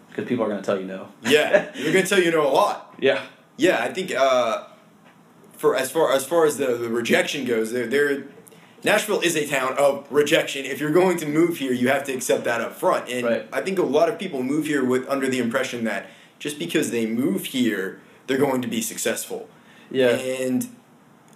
because 0.09 0.25
people 0.27 0.43
are 0.45 0.49
going 0.49 0.61
to 0.61 0.65
tell 0.65 0.79
you 0.79 0.85
no. 0.87 1.07
Yeah, 1.23 1.71
they're 1.75 1.93
gonna 1.93 2.05
tell 2.05 2.19
you 2.21 2.31
no 2.31 2.47
a 2.47 2.51
lot. 2.51 2.87
Yeah. 2.99 3.23
Yeah, 3.57 3.83
I 3.83 3.91
think 3.93 4.13
uh, 4.13 4.65
for 5.53 5.75
as 5.75 5.91
far 5.91 6.13
as 6.13 6.25
far 6.25 6.45
as 6.45 6.57
the, 6.57 6.67
the 6.77 6.89
rejection 6.89 7.45
goes, 7.45 7.71
there 7.71 7.85
there 7.87 8.25
Nashville 8.83 9.21
is 9.21 9.35
a 9.35 9.45
town 9.47 9.75
of 9.77 10.07
rejection. 10.11 10.65
If 10.65 10.79
you're 10.79 10.91
going 10.91 11.17
to 11.17 11.27
move 11.27 11.57
here, 11.57 11.71
you 11.71 11.89
have 11.89 12.03
to 12.05 12.13
accept 12.13 12.43
that 12.45 12.61
up 12.61 12.73
front. 12.73 13.09
And 13.09 13.25
Right. 13.25 13.47
I 13.53 13.61
think 13.61 13.77
a 13.77 13.83
lot 13.83 14.09
of 14.09 14.17
people 14.17 14.41
move 14.41 14.65
here 14.65 14.83
with 14.83 15.07
under 15.07 15.27
the 15.27 15.37
impression 15.39 15.83
that 15.83 16.07
just 16.39 16.57
because 16.57 16.89
they 16.91 17.05
move 17.05 17.45
here 17.45 18.01
they're 18.27 18.37
going 18.39 18.61
to 18.61 18.67
be 18.67 18.81
successful. 18.81 19.49
Yeah. 19.91 20.09
And 20.09 20.67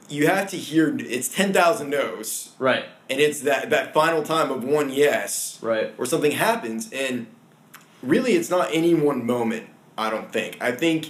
you 0.09 0.27
have 0.27 0.49
to 0.51 0.57
hear 0.57 0.95
it's 0.99 1.27
10,000 1.27 1.89
no's 1.89 2.51
Right. 2.59 2.85
and 3.09 3.19
it's 3.19 3.41
that 3.41 3.69
that 3.71 3.93
final 3.93 4.21
time 4.23 4.51
of 4.51 4.63
one 4.63 4.89
yes 4.91 5.57
Right. 5.61 5.97
where 5.97 6.05
something 6.05 6.31
happens 6.31 6.91
and 6.93 7.25
really 8.03 8.33
it's 8.33 8.49
not 8.51 8.69
any 8.71 8.93
one 8.93 9.25
moment 9.25 9.67
i 9.97 10.09
don't 10.11 10.31
think 10.31 10.57
i 10.61 10.71
think 10.71 11.07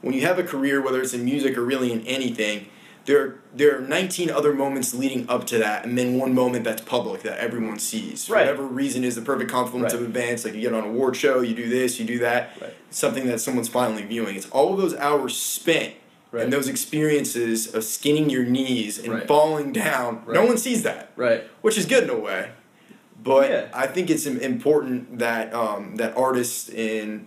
when 0.00 0.14
you 0.14 0.20
have 0.20 0.38
a 0.38 0.44
career 0.44 0.80
whether 0.80 1.00
it's 1.02 1.12
in 1.12 1.24
music 1.24 1.58
or 1.58 1.62
really 1.64 1.90
in 1.90 2.02
anything 2.06 2.66
there 3.06 3.34
there 3.52 3.76
are 3.78 3.80
19 3.80 4.30
other 4.30 4.52
moments 4.52 4.94
leading 4.94 5.28
up 5.28 5.44
to 5.48 5.58
that 5.58 5.84
and 5.84 5.98
then 5.98 6.16
one 6.16 6.32
moment 6.32 6.62
that's 6.64 6.82
public 6.82 7.22
that 7.22 7.38
everyone 7.40 7.80
sees 7.80 8.26
for 8.26 8.34
Right. 8.34 8.42
whatever 8.46 8.62
reason 8.64 9.02
is 9.02 9.16
the 9.16 9.22
perfect 9.22 9.50
confluence 9.50 9.92
Right. 9.92 10.02
of 10.02 10.08
events 10.08 10.44
like 10.44 10.54
you 10.54 10.60
get 10.60 10.72
on 10.72 10.84
an 10.84 10.90
award 10.90 11.16
show 11.16 11.40
you 11.40 11.54
do 11.56 11.68
this 11.68 11.98
you 11.98 12.04
do 12.06 12.20
that 12.20 12.50
Right. 12.60 12.74
something 12.90 13.26
that 13.26 13.40
someone's 13.40 13.68
finally 13.68 14.04
viewing 14.04 14.36
it's 14.36 14.48
all 14.50 14.72
of 14.72 14.78
those 14.78 14.94
hours 14.94 15.36
spent 15.36 15.94
Right. 16.36 16.44
and 16.44 16.52
those 16.52 16.68
experiences 16.68 17.72
of 17.74 17.82
skinning 17.84 18.28
your 18.30 18.44
knees 18.44 18.98
and 18.98 19.12
Right. 19.12 19.26
falling 19.26 19.72
down 19.72 20.22
no 20.28 20.44
one 20.44 20.58
sees 20.58 20.82
that 20.82 21.10
Right. 21.16 21.44
which 21.62 21.76
is 21.78 21.86
good 21.86 22.04
in 22.04 22.10
a 22.10 22.18
way. 22.18 22.50
But 23.22 23.50
Yeah. 23.50 23.64
I 23.72 23.86
think 23.86 24.10
it's 24.10 24.26
important 24.26 25.18
that 25.18 25.52
um, 25.54 25.96
that 25.96 26.16
artists 26.16 26.68
and 26.68 27.26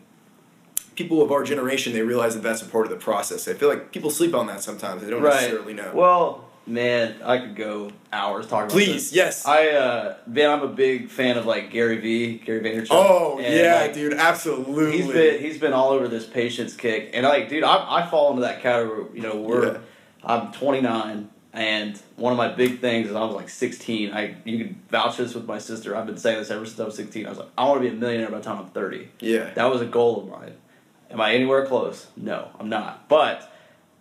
people 0.95 1.21
of 1.21 1.31
our 1.31 1.43
generation 1.43 1.93
they 1.93 2.01
realize 2.01 2.33
that 2.35 2.43
that's 2.43 2.61
a 2.61 2.65
part 2.65 2.85
of 2.85 2.91
the 2.91 2.97
process. 2.97 3.47
I 3.47 3.53
feel 3.53 3.69
like 3.69 3.91
people 3.91 4.09
sleep 4.11 4.35
on 4.35 4.47
that 4.47 4.61
sometimes. 4.61 5.01
They 5.03 5.09
don't 5.09 5.21
Right. 5.21 5.33
necessarily 5.35 5.73
know. 5.73 5.91
Well, 5.93 6.48
man, 6.69 7.15
I 7.23 7.37
could 7.39 7.55
go 7.55 7.91
hours 8.13 8.47
talking 8.47 8.65
about 8.65 8.71
Please, 8.71 9.09
this. 9.09 9.13
yes. 9.13 9.45
I 9.45 9.69
uh 9.69 10.15
man, 10.27 10.49
I'm 10.49 10.61
a 10.61 10.67
big 10.67 11.09
fan 11.09 11.37
of 11.37 11.45
like 11.45 11.71
Gary 11.71 11.97
V, 11.97 12.37
Gary 12.45 12.61
Vaynerchuk. 12.61 12.87
oh 12.91 13.39
And, 13.39 13.53
yeah, 13.55 13.81
like, 13.81 13.93
dude, 13.93 14.13
absolutely. 14.13 14.97
He's 15.01 15.07
been 15.11 15.41
he's 15.41 15.57
been 15.57 15.73
all 15.73 15.89
over 15.89 16.07
this 16.07 16.25
patience 16.25 16.75
kick, 16.75 17.11
and 17.13 17.25
like, 17.25 17.49
dude, 17.49 17.63
I 17.63 18.01
I 18.03 18.09
fall 18.09 18.29
into 18.31 18.41
that 18.43 18.61
category. 18.61 19.05
You 19.13 19.21
know, 19.21 19.35
we're 19.35 19.73
Yeah. 19.73 19.77
I'm 20.23 20.51
29, 20.51 21.29
and 21.53 22.01
one 22.17 22.33
of 22.33 22.37
my 22.37 22.49
big 22.49 22.79
things 22.81 23.07
is 23.09 23.15
I 23.15 23.21
was 23.23 23.35
like 23.35 23.47
16. 23.49 24.11
I 24.13 24.35
you 24.43 24.65
can 24.65 24.81
vouch 24.89 25.17
this 25.17 25.33
with 25.33 25.45
my 25.45 25.59
sister. 25.59 25.95
I've 25.95 26.05
been 26.05 26.17
saying 26.17 26.39
this 26.39 26.51
ever 26.51 26.65
since 26.65 26.79
I 26.79 26.83
was 26.85 26.95
16. 26.95 27.25
I 27.25 27.29
was 27.29 27.37
like, 27.39 27.47
I 27.57 27.65
want 27.65 27.81
to 27.81 27.89
be 27.89 27.95
a 27.95 27.97
millionaire 27.97 28.29
by 28.29 28.37
the 28.39 28.43
time 28.43 28.57
I'm 28.59 28.67
30. 28.69 29.07
yeah, 29.21 29.51
That 29.53 29.65
was 29.71 29.81
a 29.81 29.85
goal 29.85 30.21
of 30.21 30.27
mine. 30.29 30.53
Am 31.09 31.19
I 31.21 31.33
anywhere 31.33 31.65
close? 31.65 32.07
No, 32.17 32.49
I'm 32.59 32.69
not. 32.69 33.07
But 33.09 33.51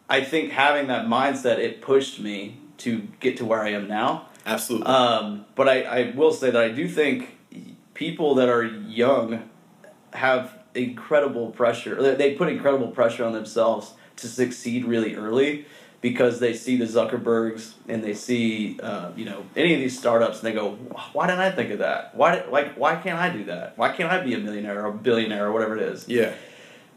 I 0.08 0.22
think 0.22 0.52
having 0.52 0.86
that 0.88 1.06
mindset, 1.06 1.58
it 1.58 1.82
pushed 1.82 2.18
me 2.20 2.58
to 2.78 3.08
get 3.20 3.36
to 3.38 3.44
where 3.44 3.60
I 3.60 3.70
am 3.70 3.88
now. 3.88 4.28
absolutely. 4.46 4.86
Um, 4.86 5.44
but 5.54 5.68
I, 5.68 5.82
I 5.82 6.10
will 6.14 6.32
say 6.32 6.50
that 6.50 6.62
I 6.62 6.70
do 6.70 6.88
think 6.88 7.36
people 7.94 8.36
that 8.36 8.48
are 8.48 8.64
young 8.64 9.50
have 10.12 10.56
incredible 10.74 11.50
pressure. 11.50 12.14
They 12.14 12.34
put 12.34 12.48
incredible 12.48 12.88
pressure 12.88 13.24
on 13.24 13.32
themselves 13.32 13.94
to 14.16 14.28
succeed 14.28 14.84
really 14.84 15.14
early 15.14 15.66
because 16.00 16.38
they 16.38 16.54
see 16.54 16.76
the 16.76 16.84
Zuckerbergs 16.84 17.72
and 17.88 18.02
they 18.04 18.14
see 18.14 18.78
uh, 18.80 19.10
you 19.16 19.24
know 19.24 19.44
any 19.56 19.74
of 19.74 19.80
these 19.80 19.98
startups 19.98 20.38
and 20.38 20.46
they 20.46 20.52
go, 20.52 20.72
why 21.12 21.26
didn't 21.26 21.40
I 21.40 21.50
think 21.50 21.70
of 21.70 21.80
that? 21.80 22.14
Why 22.14 22.36
did, 22.36 22.48
like 22.48 22.76
why 22.76 22.96
can't 22.96 23.18
I 23.18 23.30
do 23.30 23.44
that? 23.44 23.76
Why 23.76 23.92
can't 23.92 24.10
I 24.10 24.22
be 24.22 24.34
a 24.34 24.38
millionaire 24.38 24.84
or 24.84 24.88
a 24.88 24.92
billionaire 24.92 25.46
or 25.46 25.52
whatever 25.52 25.76
it 25.76 25.82
is? 25.82 26.08
yeah, 26.08 26.32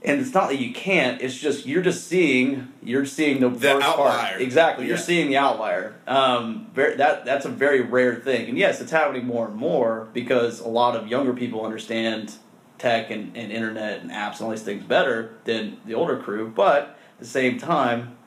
And 0.03 0.19
it's 0.19 0.33
not 0.33 0.49
that 0.49 0.57
you 0.57 0.73
can't. 0.73 1.21
It's 1.21 1.37
just 1.37 1.67
you're 1.67 1.83
just 1.83 2.07
seeing 2.07 2.73
you're 2.81 3.05
seeing 3.05 3.39
the, 3.39 3.49
The 3.49 3.59
first 3.59 3.85
outlier. 3.87 4.29
part. 4.29 4.41
Exactly, 4.41 4.87
you're 4.87 4.97
seeing 4.97 5.27
the 5.29 5.37
outlier. 5.37 5.93
Um, 6.07 6.67
very, 6.73 6.95
that 6.95 7.23
that's 7.23 7.45
a 7.45 7.49
very 7.49 7.81
rare 7.81 8.15
thing. 8.15 8.49
And 8.49 8.57
yes, 8.57 8.81
it's 8.81 8.89
happening 8.91 9.25
more 9.27 9.45
and 9.47 9.55
more 9.55 10.07
because 10.13 10.59
a 10.59 10.67
lot 10.67 10.95
of 10.95 11.07
younger 11.07 11.33
people 11.33 11.63
understand 11.63 12.33
tech 12.79 13.11
and, 13.11 13.37
and 13.37 13.51
internet 13.51 14.01
and 14.01 14.09
apps 14.09 14.37
and 14.37 14.41
all 14.41 14.49
these 14.49 14.63
things 14.63 14.83
better 14.83 15.35
than 15.43 15.77
the 15.85 15.93
older 15.93 16.17
crew. 16.17 16.49
But 16.49 16.81
at 17.13 17.19
the 17.19 17.25
same 17.25 17.59
time, 17.59 18.17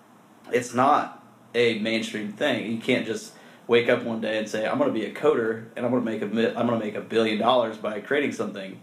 it's 0.53 0.75
not 0.75 1.25
a 1.57 1.81
mainstream 1.81 2.31
thing. 2.31 2.71
You 2.71 2.79
can't 2.79 3.05
just 3.05 3.33
wake 3.67 3.89
up 3.89 4.05
one 4.05 4.21
day 4.21 4.39
and 4.39 4.49
say, 4.49 4.65
"I'm 4.65 4.79
going 4.79 4.95
to 4.95 4.97
be 4.97 5.07
a 5.07 5.13
coder 5.13 5.65
and 5.75 5.85
I'm 5.85 5.91
going 5.91 6.05
to 6.05 6.09
make 6.11 6.23
a 6.23 6.57
I'm 6.57 6.69
going 6.69 6.79
to 6.79 6.87
make 6.87 6.95
a 6.95 7.01
billion 7.01 7.39
dollars 7.41 7.79
by 7.79 7.99
creating 7.99 8.31
something." 8.31 8.81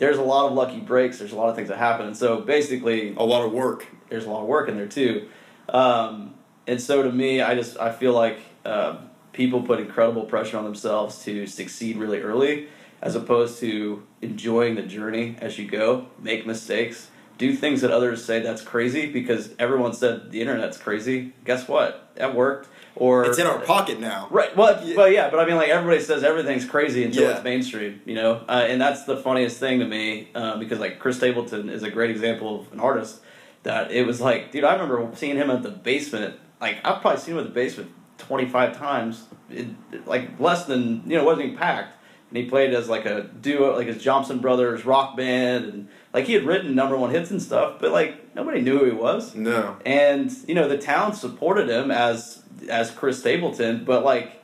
There's 0.00 0.16
a 0.16 0.22
lot 0.22 0.46
of 0.46 0.54
lucky 0.54 0.80
breaks. 0.80 1.18
There's 1.18 1.32
a 1.32 1.36
lot 1.36 1.50
of 1.50 1.56
things 1.56 1.68
that 1.68 1.76
happen, 1.76 2.06
and 2.06 2.16
so 2.16 2.40
basically, 2.40 3.14
a 3.16 3.22
lot 3.22 3.44
of 3.44 3.52
work. 3.52 3.86
there's 4.08 4.24
a 4.24 4.30
lot 4.30 4.40
of 4.40 4.48
work 4.48 4.68
in 4.68 4.76
there 4.76 4.88
too. 4.88 5.28
Um, 5.68 6.34
and 6.66 6.80
so 6.80 7.02
to 7.02 7.12
me, 7.12 7.42
I 7.42 7.54
just 7.54 7.78
I 7.78 7.92
feel 7.92 8.14
like 8.14 8.38
uh, 8.64 8.96
people 9.34 9.62
put 9.62 9.78
incredible 9.78 10.24
pressure 10.24 10.56
on 10.56 10.64
themselves 10.64 11.22
to 11.24 11.46
succeed 11.46 11.98
really 11.98 12.20
early, 12.20 12.68
as 13.02 13.14
opposed 13.14 13.60
to 13.60 14.02
enjoying 14.22 14.74
the 14.74 14.82
journey 14.82 15.36
as 15.38 15.58
you 15.58 15.68
go, 15.68 16.06
make 16.18 16.46
mistakes, 16.46 17.10
do 17.36 17.54
things 17.54 17.82
that 17.82 17.90
others 17.90 18.24
say 18.24 18.40
that's 18.40 18.62
crazy 18.62 19.12
because 19.12 19.50
everyone 19.58 19.92
said 19.92 20.30
the 20.30 20.40
internet's 20.40 20.78
crazy. 20.78 21.34
Guess 21.44 21.68
what? 21.68 22.10
That 22.14 22.34
worked. 22.34 22.68
Or 22.96 23.24
It's 23.24 23.38
in 23.38 23.46
our 23.46 23.58
pocket 23.60 24.00
now. 24.00 24.26
Right. 24.30 24.54
Well, 24.56 24.84
Yeah. 24.84 24.96
but 24.96 25.12
yeah, 25.12 25.30
but 25.30 25.38
I 25.40 25.44
mean, 25.46 25.56
like 25.56 25.68
everybody 25.68 26.00
says 26.00 26.24
everything's 26.24 26.64
crazy 26.64 27.04
until 27.04 27.22
Yeah. 27.24 27.30
it's 27.36 27.44
mainstream, 27.44 28.00
you 28.04 28.14
know. 28.14 28.40
Uh, 28.48 28.66
and 28.68 28.80
that's 28.80 29.04
the 29.04 29.16
funniest 29.16 29.58
thing 29.58 29.78
to 29.80 29.86
me 29.86 30.28
uh, 30.34 30.56
because 30.58 30.78
like 30.80 30.98
Chris 30.98 31.16
Stapleton 31.18 31.68
is 31.70 31.82
a 31.82 31.90
great 31.90 32.10
example 32.10 32.60
of 32.60 32.72
an 32.72 32.80
artist 32.80 33.20
that 33.62 33.90
it 33.92 34.06
was 34.06 34.20
like, 34.20 34.50
dude, 34.50 34.64
I 34.64 34.72
remember 34.74 35.08
seeing 35.14 35.36
him 35.36 35.50
at 35.50 35.62
the 35.62 35.70
basement. 35.70 36.36
Like 36.60 36.78
I've 36.84 37.00
probably 37.00 37.20
seen 37.20 37.34
him 37.34 37.40
at 37.40 37.44
the 37.46 37.50
basement 37.54 37.90
twenty 38.18 38.46
five 38.48 38.76
times, 38.76 39.24
it, 39.50 39.68
like 40.06 40.38
less 40.40 40.64
than 40.66 41.02
you 41.06 41.16
know, 41.16 41.24
wasn't 41.24 41.46
even 41.46 41.58
packed. 41.58 41.96
And 42.28 42.36
he 42.36 42.44
played 42.48 42.72
as 42.74 42.88
like 42.88 43.06
a 43.06 43.22
duo, 43.22 43.76
like 43.76 43.88
his 43.88 43.96
Jompson 44.02 44.40
Brothers 44.40 44.84
rock 44.84 45.16
band, 45.16 45.64
and 45.64 45.88
like 46.14 46.26
he 46.26 46.34
had 46.34 46.44
written 46.44 46.74
number 46.76 46.96
one 46.96 47.10
hits 47.10 47.30
and 47.30 47.40
stuff, 47.42 47.76
but 47.80 47.90
like 47.92 48.34
nobody 48.36 48.60
knew 48.60 48.78
who 48.78 48.84
he 48.84 48.90
was 48.92 49.34
No. 49.34 49.76
and 49.84 50.30
you 50.46 50.54
know 50.54 50.68
the 50.68 50.78
town 50.78 51.12
supported 51.14 51.68
him 51.68 51.90
as 51.90 52.44
as 52.68 52.90
Chris 52.90 53.18
Stapleton, 53.20 53.84
but 53.84 54.04
like 54.04 54.42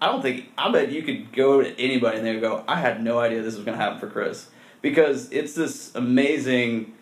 I 0.00 0.06
don't 0.06 0.22
think 0.22 0.50
I 0.58 0.70
bet 0.72 0.90
you 0.90 1.02
could 1.02 1.32
go 1.32 1.62
to 1.62 1.78
anybody 1.80 2.18
and 2.18 2.26
they 2.26 2.32
would 2.32 2.40
go, 2.40 2.64
I 2.66 2.80
had 2.80 3.02
no 3.02 3.18
idea 3.18 3.42
this 3.42 3.54
was 3.56 3.64
gonna 3.64 3.76
happen 3.76 3.98
for 4.00 4.08
Chris 4.08 4.48
because 4.80 5.30
it's 5.30 5.54
this 5.54 5.94
amazing 5.94 6.94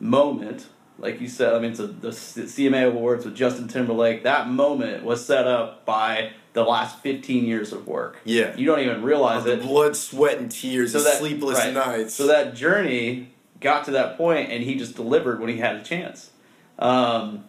moment. 0.00 0.66
Like 0.98 1.20
you 1.20 1.26
said, 1.28 1.54
I 1.54 1.58
mean, 1.58 1.72
it's 1.72 1.80
a, 1.80 1.88
the 1.88 2.08
CMA 2.10 2.86
Awards 2.86 3.24
with 3.24 3.34
Justin 3.34 3.66
Timberlake. 3.66 4.22
That 4.22 4.48
moment 4.48 5.02
was 5.04 5.24
set 5.26 5.46
up 5.48 5.84
by 5.84 6.30
the 6.52 6.62
last 6.62 7.00
15 7.00 7.44
years 7.46 7.72
of 7.72 7.88
work. 7.88 8.18
Yeah. 8.24 8.54
You 8.56 8.64
don't 8.66 8.78
even 8.78 9.02
realize 9.02 9.42
the 9.42 9.54
it. 9.54 9.62
blood, 9.62 9.96
sweat, 9.96 10.38
and 10.38 10.48
tears, 10.48 10.92
So 10.92 11.02
that- 11.02 11.14
sleepless 11.18 11.58
right. 11.58 11.74
nights. 11.74 12.14
So 12.14 12.28
that 12.28 12.54
journey 12.54 13.34
got 13.60 13.84
to 13.86 13.90
that 13.90 14.16
point, 14.16 14.52
and 14.52 14.62
he 14.62 14.76
just 14.76 14.94
delivered 14.94 15.40
when 15.40 15.48
he 15.48 15.56
had 15.56 15.74
a 15.74 15.82
chance. 15.82 16.30
Um, 16.78 17.44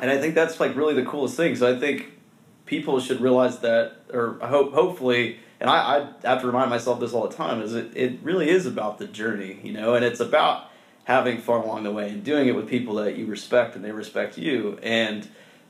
and 0.00 0.10
I 0.10 0.18
think 0.18 0.34
that's 0.34 0.60
like 0.60 0.76
really 0.76 0.94
the 0.94 1.04
coolest 1.04 1.36
thing. 1.36 1.56
So 1.56 1.74
I 1.74 1.78
think 1.78 2.12
people 2.66 3.00
should 3.00 3.20
realize 3.20 3.60
that, 3.60 3.96
or 4.12 4.38
I 4.42 4.48
hope, 4.48 4.72
hopefully, 4.72 5.38
and 5.60 5.68
I, 5.68 6.08
I 6.24 6.28
have 6.28 6.40
to 6.42 6.46
remind 6.46 6.70
myself 6.70 7.00
this 7.00 7.12
all 7.12 7.26
the 7.26 7.34
time, 7.34 7.62
is 7.62 7.74
it, 7.74 7.96
it 7.96 8.18
really 8.22 8.48
is 8.48 8.66
about 8.66 8.98
the 8.98 9.06
journey, 9.06 9.58
you 9.62 9.72
know, 9.72 9.94
and 9.94 10.04
it's 10.04 10.20
about 10.20 10.70
having 11.04 11.38
fun 11.38 11.62
along 11.62 11.84
the 11.84 11.90
way 11.90 12.10
and 12.10 12.22
doing 12.22 12.48
it 12.48 12.54
with 12.54 12.68
people 12.68 12.96
that 12.96 13.16
you 13.16 13.26
respect 13.26 13.74
and 13.74 13.84
they 13.84 13.90
respect 13.90 14.36
you. 14.36 14.78
And 14.82 15.26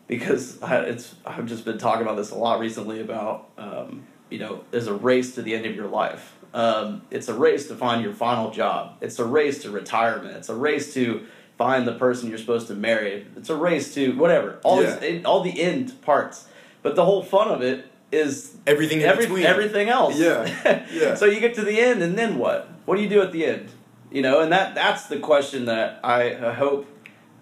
because 0.08 0.60
I, 0.62 0.80
it's, 0.80 1.14
I've 1.24 1.46
just 1.46 1.64
been 1.64 1.78
talking 1.78 2.02
about 2.02 2.16
this 2.16 2.30
a 2.30 2.34
lot 2.34 2.58
recently 2.58 3.00
about, 3.00 3.48
um, 3.56 4.04
you 4.30 4.38
know, 4.40 4.64
there's 4.72 4.88
a 4.88 4.94
race 4.94 5.36
to 5.36 5.42
the 5.42 5.54
end 5.54 5.64
of 5.64 5.74
your 5.76 5.86
life. 5.86 6.34
Um, 6.52 7.02
it's 7.10 7.28
a 7.28 7.34
race 7.34 7.68
to 7.68 7.76
find 7.76 8.02
your 8.02 8.14
final 8.14 8.50
job. 8.50 8.96
It's 9.00 9.18
a 9.18 9.24
race 9.24 9.62
to 9.62 9.70
retirement. 9.70 10.36
It's 10.36 10.48
a 10.48 10.54
race 10.54 10.92
to 10.94 11.26
find 11.58 11.86
the 11.86 11.92
person 11.94 12.28
you're 12.30 12.38
supposed 12.38 12.68
to 12.68 12.74
marry. 12.74 13.26
It's 13.36 13.50
a 13.50 13.56
race 13.56 13.92
to 13.94 14.12
whatever. 14.16 14.58
All 14.62 14.82
Yeah. 14.82 14.96
these, 14.96 15.24
all 15.24 15.42
the 15.42 15.60
end 15.60 16.00
parts. 16.02 16.46
But 16.82 16.94
the 16.94 17.04
whole 17.04 17.22
fun 17.22 17.48
of 17.48 17.60
it 17.60 17.86
is 18.12 18.56
Everything 18.66 19.00
in 19.00 19.06
every, 19.06 19.24
between. 19.26 19.44
everything 19.44 19.88
else. 19.88 20.16
Yeah, 20.18 20.86
yeah. 20.92 21.14
so 21.14 21.26
you 21.26 21.40
get 21.40 21.54
to 21.56 21.62
the 21.62 21.78
end, 21.78 22.02
and 22.02 22.16
then 22.16 22.38
what? 22.38 22.68
What 22.86 22.96
do 22.96 23.02
you 23.02 23.08
do 23.08 23.20
at 23.20 23.32
the 23.32 23.44
end? 23.44 23.70
You 24.10 24.22
know, 24.22 24.40
and 24.40 24.50
that 24.52 24.74
that's 24.74 25.06
the 25.08 25.18
question 25.18 25.66
that 25.66 26.00
I, 26.02 26.34
I 26.36 26.52
hope. 26.54 26.86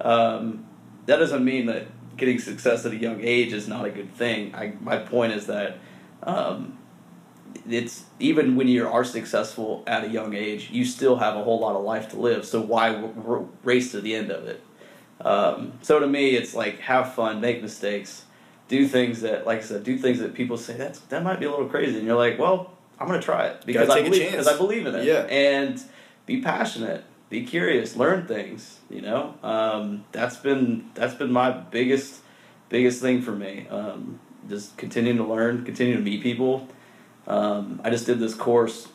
Um, 0.01 0.65
that 1.07 1.19
doesn't 1.19 1.45
mean 1.45 1.67
that 1.67 1.87
getting 2.17 2.39
success 2.41 2.85
at 2.85 2.93
a 2.93 2.97
young 2.97 3.21
age 3.21 3.53
is 3.53 3.69
not 3.69 3.85
a 3.85 3.91
good 3.91 4.13
thing. 4.15 4.53
I, 4.55 4.73
my 4.81 4.97
point 4.97 5.33
is 5.35 5.47
that 5.47 5.79
um, 6.25 6.77
it's 7.69 8.05
even 8.19 8.57
when 8.57 8.69
you 8.69 8.89
are 8.89 9.05
successful 9.05 9.83
at 9.87 10.05
a 10.05 10.09
young 10.09 10.35
age, 10.35 10.71
you 10.71 10.85
still 10.85 11.17
have 11.17 11.37
a 11.37 11.43
whole 11.45 11.61
lot 11.61 11.77
of 11.77 11.85
life 11.85 12.09
to 12.11 12.17
live. 12.17 12.45
So 12.45 12.61
why 12.61 12.93
w- 12.93 13.49
race 13.65 13.93
to 13.93 14.01
the 14.01 14.15
end 14.15 14.31
of 14.31 14.47
it? 14.47 14.63
Um, 15.21 15.73
so 15.83 15.99
to 15.99 16.07
me, 16.07 16.31
it's 16.31 16.55
like 16.55 16.81
have 16.81 17.15
fun, 17.15 17.41
make 17.41 17.63
mistakes, 17.63 18.25
do 18.69 18.87
things 18.87 19.23
that, 19.23 19.47
like 19.47 19.59
I 19.59 19.63
said, 19.63 19.85
do 19.85 19.97
things 19.99 20.19
that 20.19 20.35
people 20.35 20.57
say 20.57 20.75
that's 20.75 20.99
that 21.01 21.23
might 21.23 21.41
be 21.41 21.47
a 21.47 21.51
little 21.51 21.69
crazy, 21.69 21.99
and 21.99 22.07
you're 22.07 22.17
like, 22.17 22.39
well, 22.39 22.73
I'm 22.99 23.07
gonna 23.07 23.21
try 23.23 23.47
it 23.47 23.65
because 23.65 23.89
I 23.91 24.03
believe 24.03 24.31
because 24.31 24.49
I 24.49 24.57
believe 24.57 24.87
in 24.87 24.95
it. 24.95 25.05
Yeah. 25.05 25.27
and 25.29 25.83
be 26.27 26.43
passionate, 26.43 27.05
be 27.31 27.45
curious, 27.45 27.97
learn 27.97 28.27
things. 28.27 28.81
You 28.91 29.03
know, 29.03 29.35
um, 29.43 30.05
that's 30.13 30.37
been 30.37 30.91
that's 30.95 31.15
been 31.15 31.33
my 31.33 31.51
biggest 31.51 32.21
biggest 32.69 33.01
thing 33.01 33.23
for 33.23 33.33
me. 33.33 33.67
Um, 33.71 34.21
just 34.49 34.77
continuing 34.77 35.19
to 35.19 35.25
learn, 35.25 35.65
continue 35.65 35.97
to 35.97 36.03
meet 36.03 36.23
people. 36.23 36.69
Um, 37.27 37.81
I 37.85 37.91
just 37.91 38.07
did 38.07 38.19
this 38.21 38.35
course 38.35 38.89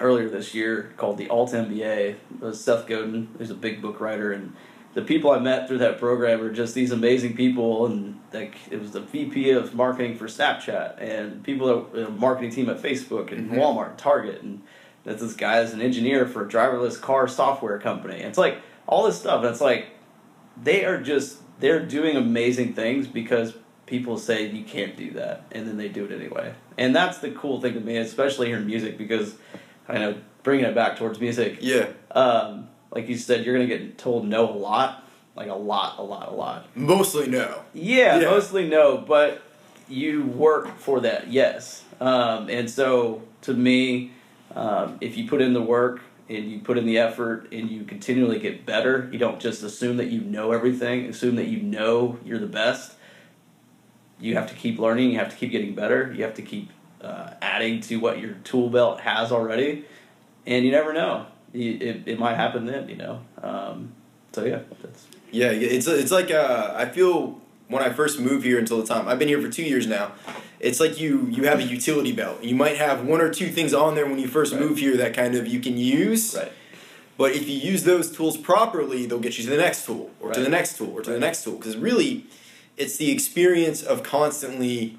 earlier 0.00 0.28
this 0.28 0.54
year 0.54 0.92
called 0.96 1.18
the 1.18 1.28
Alt 1.28 1.50
MBA. 1.52 2.10
It 2.10 2.18
was 2.40 2.62
Seth 2.62 2.86
Godin, 2.86 3.28
who's 3.38 3.50
a 3.50 3.54
big 3.54 3.82
book 3.82 4.00
writer, 4.00 4.32
and 4.32 4.54
the 4.94 5.02
people 5.02 5.30
I 5.30 5.38
met 5.38 5.68
through 5.68 5.78
that 5.78 5.98
program 5.98 6.40
are 6.42 6.52
just 6.52 6.74
these 6.74 6.90
amazing 6.90 7.34
people, 7.36 7.86
and 7.86 8.18
like 8.32 8.56
it 8.70 8.80
was 8.80 8.92
the 8.92 9.00
VP 9.00 9.50
of 9.50 9.74
marketing 9.74 10.16
for 10.16 10.26
Snapchat, 10.26 11.00
and 11.00 11.42
people 11.44 11.90
that 11.92 12.06
uh, 12.06 12.10
marketing 12.10 12.50
team 12.50 12.68
at 12.70 12.80
Facebook 12.80 13.30
and 13.30 13.50
Mhm. 13.50 13.56
Walmart, 13.58 13.90
and 13.90 13.98
Target, 13.98 14.42
and 14.42 14.62
that 15.04 15.18
this 15.18 15.34
guy 15.34 15.60
is 15.60 15.72
an 15.72 15.80
engineer 15.80 16.26
for 16.26 16.44
a 16.44 16.48
driverless 16.48 17.00
car 17.00 17.28
software 17.28 17.78
company. 17.78 18.16
And 18.16 18.24
it's 18.26 18.38
like 18.38 18.58
all 18.86 19.04
this 19.04 19.18
stuff, 19.18 19.42
and 19.42 19.50
it's 19.50 19.60
like 19.60 19.88
they 20.62 20.84
are 20.84 21.00
just 21.00 21.38
they're 21.60 21.84
doing 21.84 22.16
amazing 22.16 22.72
things 22.72 23.06
because 23.06 23.54
people 23.90 24.16
say 24.16 24.46
you 24.46 24.62
can't 24.64 24.96
do 24.96 25.10
that, 25.10 25.42
and 25.50 25.66
then 25.66 25.76
they 25.76 25.88
do 25.88 26.04
it 26.04 26.12
anyway. 26.12 26.54
And 26.78 26.94
that's 26.94 27.18
the 27.18 27.32
cool 27.32 27.60
thing 27.60 27.74
to 27.74 27.80
me, 27.80 27.96
especially 27.96 28.46
here 28.46 28.56
in 28.56 28.64
music, 28.66 28.96
because 28.96 29.34
I 29.88 29.98
know 29.98 30.14
bringing 30.44 30.64
it 30.64 30.74
back 30.76 30.96
towards 30.96 31.20
music 31.20 31.58
Yeah. 31.60 31.88
um, 32.12 32.68
like 32.92 33.08
you 33.08 33.16
said, 33.18 33.44
you're 33.44 33.54
gonna 33.54 33.66
get 33.66 33.98
told 33.98 34.26
no 34.26 34.48
a 34.48 34.54
lot, 34.56 35.04
like 35.36 35.48
a 35.48 35.54
lot, 35.54 35.98
a 35.98 36.02
lot, 36.02 36.28
a 36.28 36.34
lot. 36.34 36.66
Mostly 36.76 37.26
no. 37.26 37.60
Yeah, 37.74 38.20
Yeah. 38.20 38.30
mostly 38.30 38.68
no, 38.68 38.96
but 38.96 39.42
you 39.88 40.22
work 40.24 40.78
for 40.78 41.00
that, 41.00 41.28
yes. 41.30 41.82
Um, 42.00 42.48
and 42.48 42.70
so 42.70 43.22
to 43.42 43.52
me, 43.52 44.12
um, 44.54 44.98
if 45.00 45.16
you 45.18 45.28
put 45.28 45.40
in 45.40 45.52
the 45.52 45.60
work 45.62 46.00
and 46.28 46.50
you 46.50 46.60
put 46.60 46.78
in 46.78 46.86
the 46.86 46.98
effort 46.98 47.48
and 47.52 47.68
you 47.70 47.82
continually 47.84 48.38
get 48.38 48.64
better, 48.64 49.08
you 49.12 49.18
don't 49.18 49.40
just 49.40 49.62
assume 49.64 49.96
that 49.98 50.06
you 50.06 50.20
know 50.20 50.52
everything, 50.52 51.06
assume 51.06 51.34
that 51.36 51.48
you 51.48 51.60
know 51.60 52.18
you're 52.24 52.38
the 52.38 52.46
best. 52.46 52.94
You 54.20 54.34
have 54.36 54.48
to 54.48 54.54
keep 54.54 54.78
learning. 54.78 55.10
You 55.12 55.18
have 55.18 55.30
to 55.30 55.36
keep 55.36 55.50
getting 55.50 55.74
better. 55.74 56.12
You 56.14 56.24
have 56.24 56.34
to 56.34 56.42
keep 56.42 56.70
uh, 57.02 57.30
adding 57.40 57.80
to 57.82 57.96
what 57.96 58.20
your 58.20 58.34
tool 58.44 58.68
belt 58.68 59.00
has 59.00 59.32
already, 59.32 59.84
and 60.46 60.64
you 60.64 60.70
never 60.70 60.92
know. 60.92 61.26
You- 61.52 61.78
It, 61.80 62.02
it 62.06 62.18
might 62.18 62.36
happen 62.36 62.66
then, 62.66 62.88
you 62.88 62.96
know. 62.96 63.20
Um, 63.42 63.92
so 64.32 64.44
yeah, 64.44 64.60
that's 64.82 65.06
Yeah, 65.32 65.50
it's 65.50 65.86
it's 65.86 66.12
like 66.12 66.30
uh, 66.30 66.74
I 66.76 66.86
feel 66.86 67.40
when 67.68 67.82
I 67.82 67.90
first 67.90 68.20
moved 68.20 68.44
here 68.44 68.58
until 68.58 68.78
the 68.80 68.86
time 68.86 69.08
I've 69.08 69.18
been 69.18 69.28
here 69.28 69.40
for 69.40 69.48
two 69.48 69.62
years 69.64 69.86
now. 69.86 70.12
It's 70.60 70.78
like 70.78 71.00
you 71.00 71.26
you 71.30 71.44
have 71.44 71.58
a 71.58 71.62
utility 71.64 72.12
belt. 72.12 72.44
You 72.44 72.54
might 72.54 72.76
have 72.76 73.04
one 73.06 73.20
or 73.22 73.30
two 73.30 73.48
things 73.48 73.72
on 73.72 73.94
there 73.94 74.06
when 74.06 74.18
you 74.18 74.28
first 74.28 74.52
Right. 74.52 74.60
move 74.62 74.78
here 74.78 74.96
that 74.98 75.14
kind 75.14 75.34
of 75.34 75.46
you 75.48 75.58
can 75.60 75.76
use. 75.78 76.36
right. 76.36 76.52
But 77.16 77.32
if 77.32 77.48
you 77.48 77.56
use 77.72 77.84
those 77.84 78.10
tools 78.10 78.36
properly, 78.36 79.04
they'll 79.06 79.18
get 79.20 79.36
you 79.38 79.44
to 79.44 79.50
the 79.50 79.56
next 79.58 79.84
tool, 79.86 80.10
or 80.20 80.32
to 80.32 80.40
the 80.40 80.48
next 80.48 80.76
tool, 80.78 80.90
or 80.96 81.02
to 81.02 81.10
the 81.10 81.18
next 81.18 81.44
tool. 81.44 81.56
Because 81.56 81.76
really, 81.76 82.24
it's 82.80 82.96
the 82.96 83.10
experience 83.10 83.82
of 83.82 84.02
constantly 84.02 84.98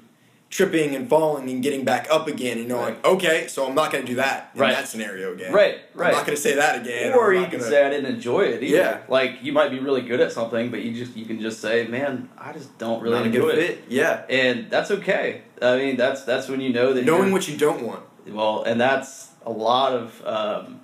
tripping 0.50 0.94
and 0.94 1.08
falling 1.08 1.48
and 1.48 1.62
getting 1.62 1.82
back 1.82 2.06
up 2.10 2.28
again 2.28 2.58
and 2.58 2.68
knowing, 2.68 2.94
okay, 3.04 3.46
so 3.48 3.66
I'm 3.66 3.74
not 3.74 3.90
going 3.90 4.04
to 4.04 4.10
do 4.10 4.16
that 4.16 4.50
in 4.54 4.60
Right. 4.60 4.74
that 4.74 4.86
scenario 4.86 5.32
again. 5.32 5.50
Right, 5.50 5.78
right. 5.94 6.08
I'm 6.08 6.12
not 6.14 6.26
going 6.26 6.36
to 6.36 6.42
say 6.42 6.54
that 6.56 6.82
again. 6.82 7.14
or 7.14 7.32
I'm 7.32 7.40
you 7.40 7.46
can 7.48 7.58
gonna- 7.58 7.70
say 7.70 7.86
I 7.86 7.88
didn't 7.88 8.14
enjoy 8.14 8.42
it 8.42 8.62
either. 8.62 8.76
Yeah. 8.76 8.98
Like 9.08 9.38
you 9.42 9.52
might 9.52 9.70
be 9.70 9.78
really 9.78 10.02
good 10.02 10.20
at 10.20 10.30
something, 10.30 10.70
but 10.70 10.82
you 10.82 10.92
just 10.92 11.16
you 11.16 11.24
can 11.24 11.40
just 11.40 11.60
say, 11.60 11.86
man, 11.86 12.28
I 12.36 12.52
just 12.52 12.76
don't 12.78 13.02
really 13.02 13.16
not 13.16 13.26
enjoy 13.26 13.48
it, 13.48 13.56
fit. 13.56 13.84
Yeah. 13.88 14.24
and 14.28 14.68
that's 14.70 14.90
okay. 14.90 15.40
I 15.62 15.78
mean, 15.78 15.96
that's 15.96 16.24
that's 16.24 16.48
when 16.48 16.60
you 16.60 16.70
know 16.72 16.92
that 16.92 17.04
Knowing 17.06 17.32
what 17.32 17.48
you 17.48 17.56
don't 17.56 17.82
want. 17.82 18.02
well, 18.28 18.62
and 18.64 18.78
that's 18.78 19.30
a 19.46 19.50
lot 19.50 19.92
of 19.94 20.22
um, 20.26 20.80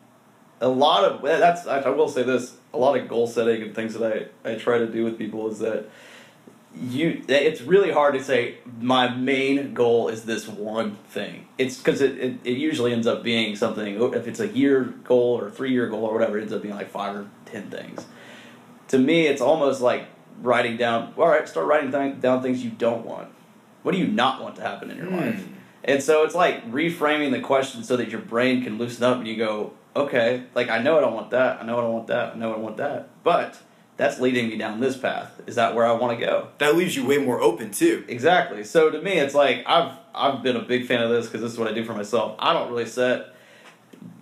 a 0.63 0.69
lot 0.69 1.05
of 1.05 1.23
that's 1.23 1.67
I, 1.67 1.81
I 1.81 1.91
will 1.91 2.09
say 2.09 2.23
this 2.23 2.57
a 2.73 2.79
lot 2.79 2.97
of 2.99 3.07
goal 3.07 3.27
setting 3.27 3.61
and 3.63 3.75
things 3.75 3.93
that 3.95 4.31
I 4.45 4.51
I 4.51 4.55
try 4.55 4.79
to 4.79 4.87
do 4.87 5.05
with 5.05 5.19
people 5.19 5.47
is 5.51 5.59
that 5.59 5.85
you 6.75 7.25
it's 7.29 7.61
really 7.63 7.91
hard 7.91 8.15
to 8.15 8.23
say 8.23 8.57
my 8.81 9.09
main 9.09 9.75
goal 9.75 10.09
is 10.09 10.25
this 10.25 10.47
one 10.47 10.97
thing. 11.09 11.49
It's 11.57 11.79
because 11.79 12.01
it, 12.01 12.19
it, 12.19 12.35
it 12.45 12.59
usually 12.59 12.93
ends 12.93 13.07
up 13.07 13.23
being 13.23 13.57
something 13.57 14.01
if 14.15 14.29
it's 14.29 14.41
a 14.41 14.49
year 14.49 14.85
goal 15.05 15.39
or 15.39 15.51
three 15.51 15.73
year 15.73 15.89
goal 15.89 16.05
or 16.05 16.13
whatever 16.13 16.39
it 16.39 16.43
ends 16.43 16.53
up 16.53 16.63
being 16.63 16.75
like 16.75 16.91
five 16.91 17.17
or 17.17 17.29
ten 17.47 17.71
things. 17.71 18.07
To 18.89 18.99
me 18.99 19.27
it's 19.27 19.41
almost 19.41 19.81
like 19.81 20.07
writing 20.41 20.77
down 20.77 21.15
all 21.17 21.29
right 21.29 21.49
start 21.49 21.67
writing 21.67 21.91
th- 21.91 22.21
down 22.21 22.43
things 22.43 22.63
you 22.63 22.71
don't 22.71 23.05
want. 23.05 23.29
What 23.83 23.93
do 23.93 23.99
you 23.99 24.09
not 24.09 24.43
want 24.43 24.57
to 24.57 24.63
happen 24.63 24.91
in 24.91 24.99
your 24.99 25.11
life? 25.11 25.43
Hmm. 25.43 25.53
and 25.85 26.03
so 26.03 26.25
it's 26.25 26.35
like 26.35 26.71
reframing 26.71 27.31
the 27.31 27.41
question 27.41 27.83
so 27.83 27.97
that 27.97 28.11
your 28.11 28.21
brain 28.21 28.63
can 28.63 28.77
loosen 28.77 29.05
up 29.05 29.19
and 29.19 29.27
you 29.27 29.37
go, 29.37 29.73
okay, 29.97 30.45
like 30.55 30.69
I 30.69 30.79
know 30.79 30.99
I 30.99 31.01
don't 31.01 31.15
want 31.15 31.31
that, 31.31 31.63
I 31.63 31.65
know 31.65 31.79
I 31.79 31.81
don't 31.81 31.93
want 31.93 32.07
that, 32.09 32.35
I 32.35 32.39
know 32.39 32.51
I 32.51 32.53
don't 32.55 32.63
want 32.63 32.77
that, 32.77 33.09
but 33.25 33.59
that's 33.99 34.21
leading 34.21 34.49
me 34.49 34.57
down 34.57 34.81
this 34.81 34.97
path. 34.97 35.43
Is 35.47 35.57
that 35.57 35.75
where 35.75 35.85
I 35.85 35.93
want 35.93 36.19
to 36.19 36.25
go? 36.25 36.49
That 36.59 36.77
leaves 36.77 36.97
you 36.97 37.05
way 37.05 37.19
more 37.19 37.43
open 37.43 37.73
too. 37.73 38.05
Exactly. 38.09 38.65
So 38.65 38.91
to 38.91 39.03
me, 39.03 39.13
it's 39.19 39.35
like 39.35 39.65
I've 39.67 39.93
I've 40.15 40.43
been 40.43 40.57
a 40.57 40.63
big 40.63 40.87
fan 40.87 41.03
of 41.03 41.11
this 41.11 41.27
because 41.27 41.43
this 41.43 41.53
is 41.53 41.59
what 41.59 41.69
I 41.69 41.73
do 41.73 41.85
for 41.85 41.95
myself. 41.95 42.37
I 42.39 42.53
don't 42.55 42.71
really 42.71 42.87
set 42.87 43.35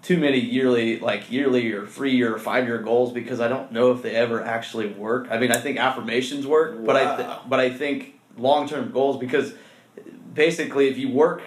too 0.03 0.17
many 0.17 0.41
yearly 0.41 0.99
like 0.99 1.31
yearly 1.31 1.73
or 1.73 1.87
three 1.87 2.17
year 2.17 2.35
or 2.35 2.39
five 2.39 2.67
year 2.67 2.79
goals 2.79 3.12
because 3.12 3.39
I 3.39 3.49
don't 3.49 3.71
know 3.71 3.93
if 3.93 4.03
they 4.03 4.17
ever 4.17 4.43
actually 4.43 4.89
work. 4.89 5.29
I 5.31 5.39
mean, 5.39 5.53
I 5.53 5.59
think 5.59 5.79
affirmations 5.79 6.47
work, 6.47 6.85
but 6.85 6.97
I 6.97 7.17
th- 7.17 7.39
but 7.47 7.61
I 7.61 7.71
think 7.71 8.19
long 8.39 8.67
term 8.67 8.91
goals 8.91 9.19
because 9.19 9.53
basically 10.33 10.89
if 10.89 10.97
you 10.97 11.11
work 11.11 11.43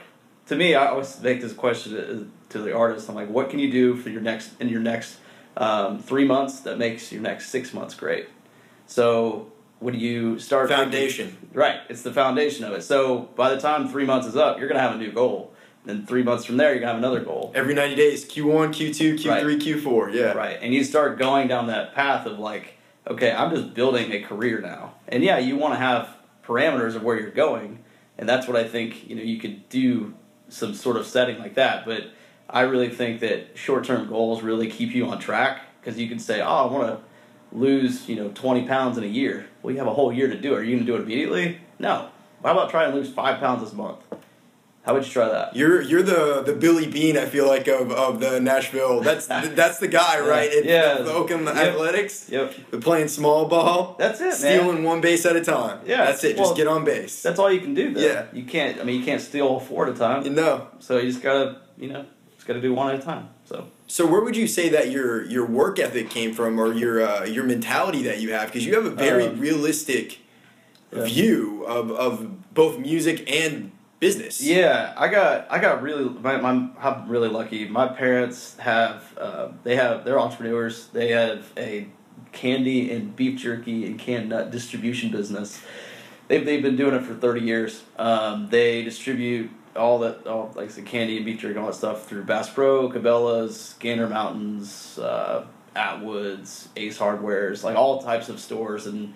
to 0.48 0.56
me, 0.56 0.76
I 0.76 0.88
always 0.88 1.20
make 1.22 1.42
this 1.42 1.54
question 1.54 1.94
to, 1.94 2.32
to 2.50 2.60
the 2.60 2.76
artist. 2.76 3.10
I'm 3.10 3.16
like, 3.16 3.30
what 3.30 3.50
can 3.50 3.60
you 3.60 3.72
do 3.72 3.96
for 3.96 4.10
your 4.10 4.22
next 4.22 4.52
in 4.60 4.70
your 4.70 4.82
next 4.82 5.18
um, 5.58 6.00
three 6.00 6.26
months 6.26 6.62
that 6.62 6.78
makes 6.78 7.12
your 7.12 7.22
next 7.22 7.50
six 7.50 7.74
months 7.74 7.94
great? 7.94 8.28
So 8.88 9.52
when 9.80 9.96
you 9.96 10.40
start 10.40 10.70
Foundation. 10.70 11.38
Right, 11.54 11.80
it's 11.90 12.02
the 12.02 12.14
foundation 12.14 12.66
of 12.66 12.74
it. 12.74 12.84
So 12.84 13.30
by 13.36 13.54
the 13.54 13.62
time 13.62 13.88
three 13.88 14.06
months 14.06 14.28
is 14.28 14.36
up, 14.36 14.60
you're 14.60 14.68
gonna 14.68 14.82
have 14.82 14.96
a 14.96 14.98
new 14.98 15.12
goal. 15.12 15.54
Then 15.86 16.06
three 16.06 16.24
months 16.24 16.46
from 16.46 16.58
there, 16.58 16.72
you're 16.72 16.82
gonna 16.82 16.92
have 16.92 16.98
another 17.00 17.22
goal. 17.22 17.52
Every 17.56 17.74
90 17.74 17.96
days, 17.96 18.26
Q1, 18.26 18.70
Q2, 18.70 19.18
Q3, 19.18 19.30
Right. 19.30 19.60
Q4. 19.60 20.14
Yeah. 20.14 20.34
Right, 20.34 20.58
and 20.62 20.74
you 20.74 20.84
start 20.84 21.18
going 21.18 21.48
down 21.48 21.68
that 21.68 21.96
path 21.96 22.26
of 22.26 22.38
like, 22.40 22.74
okay, 23.08 23.32
I'm 23.32 23.50
just 23.56 23.74
building 23.74 24.12
a 24.12 24.22
career 24.22 24.60
now. 24.60 24.94
And 25.08 25.24
yeah, 25.24 25.40
you 25.40 25.56
want 25.56 25.74
to 25.74 25.80
have 25.80 26.10
parameters 26.46 26.96
of 26.96 27.04
where 27.04 27.20
you're 27.20 27.32
going, 27.32 27.80
and 28.18 28.28
that's 28.28 28.48
what 28.48 28.58
I 28.58 28.66
think. 28.68 29.10
You 29.10 29.16
know, 29.16 29.24
you 29.24 29.40
could 29.40 29.70
do 29.70 30.14
some 30.50 30.74
sort 30.74 30.98
of 30.98 31.06
setting 31.06 31.40
like 31.40 31.56
that, 31.56 31.86
but 31.86 32.12
I 32.50 32.62
really 32.62 32.90
think 32.90 33.20
that 33.22 33.58
short-term 33.58 34.08
goals 34.10 34.42
really 34.42 34.70
keep 34.70 34.94
you 34.96 35.06
on 35.08 35.20
track 35.20 35.62
because 35.82 36.00
you 36.00 36.08
can 36.10 36.20
say, 36.20 36.42
oh, 36.42 36.68
I 36.68 36.72
want 36.72 36.88
to 36.88 37.56
lose, 37.56 38.08
you 38.10 38.16
know, 38.16 38.30
20 38.30 38.68
pounds 38.68 38.98
in 38.98 39.04
a 39.04 39.08
year. 39.08 39.48
Well, 39.62 39.72
you 39.72 39.78
have 39.80 39.88
a 39.88 39.94
whole 39.94 40.12
year 40.12 40.28
to 40.28 40.40
do 40.40 40.54
it. 40.54 40.58
Are 40.60 40.64
you 40.64 40.76
going 40.76 40.86
to 40.86 40.92
do 40.92 40.96
it 40.98 41.02
immediately? 41.04 41.60
No. 41.78 42.10
How 42.44 42.52
about 42.52 42.70
trying 42.70 42.92
to 42.92 42.98
lose 42.98 43.12
five 43.12 43.40
pounds 43.40 43.64
this 43.64 43.74
month? 43.74 44.00
How 44.84 44.94
would 44.94 45.06
you 45.06 45.12
try 45.12 45.28
that? 45.28 45.56
You're 45.56 45.82
you're 45.82 46.02
the 46.02 46.42
the 46.42 46.54
Billy 46.54 46.88
Beane 46.90 47.18
I 47.18 47.26
feel 47.26 47.46
like 47.46 47.68
of, 47.68 47.92
of 47.92 48.22
the 48.22 48.40
Nashville. 48.40 49.02
That's 49.02 49.28
that's 49.28 49.78
the 49.78 49.90
guy, 49.90 50.20
right? 50.22 50.52
In 50.52 50.64
Yeah. 50.66 51.00
The 51.00 51.12
Oakland 51.12 51.46
Yep. 51.46 51.56
Athletics. 51.58 52.30
Yep. 52.30 52.54
They're 52.72 52.80
playing 52.80 53.10
small 53.10 53.46
ball. 53.48 53.98
That's 54.00 54.20
it, 54.22 54.24
man. 54.24 54.34
Stealing 54.34 54.84
one 54.84 55.02
base 55.02 55.26
at 55.26 55.36
a 55.36 55.44
time. 55.44 55.82
Yeah, 55.86 56.06
That's 56.06 56.24
it. 56.24 56.38
well, 56.38 56.46
Just 56.46 56.58
get 56.58 56.68
on 56.68 56.86
base. 56.86 57.22
That's 57.22 57.38
all 57.40 57.52
you 57.52 57.60
can 57.60 57.74
do, 57.74 57.94
though. 57.94 58.00
Yeah. 58.02 58.26
You 58.32 58.46
can't. 58.46 58.80
I 58.80 58.84
mean, 58.84 59.00
you 59.00 59.06
can't 59.06 59.22
steal 59.22 59.60
four 59.60 59.86
at 59.88 59.94
a 59.94 59.98
time. 59.98 60.34
Know. 60.34 60.68
So 60.80 60.98
you 60.98 61.12
just 61.12 61.22
gotta, 61.22 61.58
you 61.78 61.90
know, 61.90 62.06
just 62.50 62.62
gotta 62.62 62.62
do 62.62 62.74
one 62.74 62.94
at 62.94 63.00
a 63.00 63.04
time. 63.04 63.30
So 63.46 63.68
So 63.88 64.06
where 64.08 64.22
would 64.22 64.36
you 64.36 64.48
say 64.48 64.70
that 64.70 64.92
your 64.92 65.26
your 65.26 65.46
work 65.46 65.80
ethic 65.80 66.10
came 66.10 66.34
from, 66.34 66.60
or 66.60 66.74
your 66.74 67.02
uh, 67.02 67.26
your 67.26 67.44
mentality 67.44 68.04
that 68.04 68.20
you 68.20 68.34
have? 68.34 68.48
Because 68.48 68.66
you 68.66 68.74
have 68.76 68.86
a 68.86 68.90
very 68.90 69.28
Um, 69.28 69.40
realistic 69.40 70.20
yeah. 70.92 71.04
view 71.04 71.64
of, 71.68 71.92
of 71.92 72.54
both 72.54 72.80
music 72.80 73.30
and 73.32 73.72
business. 74.00 74.42
yeah, 74.42 74.94
I 74.98 75.08
got, 75.10 75.46
I 75.52 75.60
got 75.60 75.82
really, 75.84 76.06
my, 76.10 76.38
my, 76.38 76.70
I'm 76.80 77.10
really 77.10 77.28
lucky. 77.28 77.68
My 77.68 77.88
parents 77.88 78.56
have, 78.58 79.04
uh, 79.18 79.50
they 79.64 79.76
have, 79.76 80.06
they're 80.06 80.20
entrepreneurs. 80.20 80.88
They 80.88 81.10
have 81.10 81.52
a 81.58 81.88
candy 82.32 82.92
and 82.92 83.14
beef 83.16 83.38
jerky 83.40 83.86
and 83.86 84.00
canned 84.00 84.30
nut 84.30 84.52
distribution 84.52 85.12
business. 85.12 85.62
They've, 86.30 86.46
they've 86.46 86.62
been 86.62 86.78
doing 86.78 86.96
it 86.96 87.04
for 87.04 87.14
30 87.14 87.42
years. 87.42 87.84
Um, 87.98 88.48
they 88.50 88.84
distribute 88.84 89.52
all 89.76 90.00
that, 90.00 90.28
all 90.28 90.52
like 90.56 90.70
the 90.70 90.82
candy 90.82 91.18
and 91.18 91.26
beef 91.26 91.40
jerky 91.40 91.58
all 91.58 91.68
that 91.68 91.76
stuff 91.76 92.08
through 92.08 92.24
Bass 92.24 92.50
Pro, 92.50 92.90
Cabela's, 92.90 93.76
Gander 93.80 94.08
Mountains, 94.08 94.98
uh, 95.00 95.46
Atwoods, 95.76 96.68
Ace 96.76 96.98
Hardwares, 96.98 97.64
like 97.64 97.76
all 97.76 98.02
types 98.02 98.30
of 98.30 98.40
stores. 98.40 98.86
And 98.86 99.14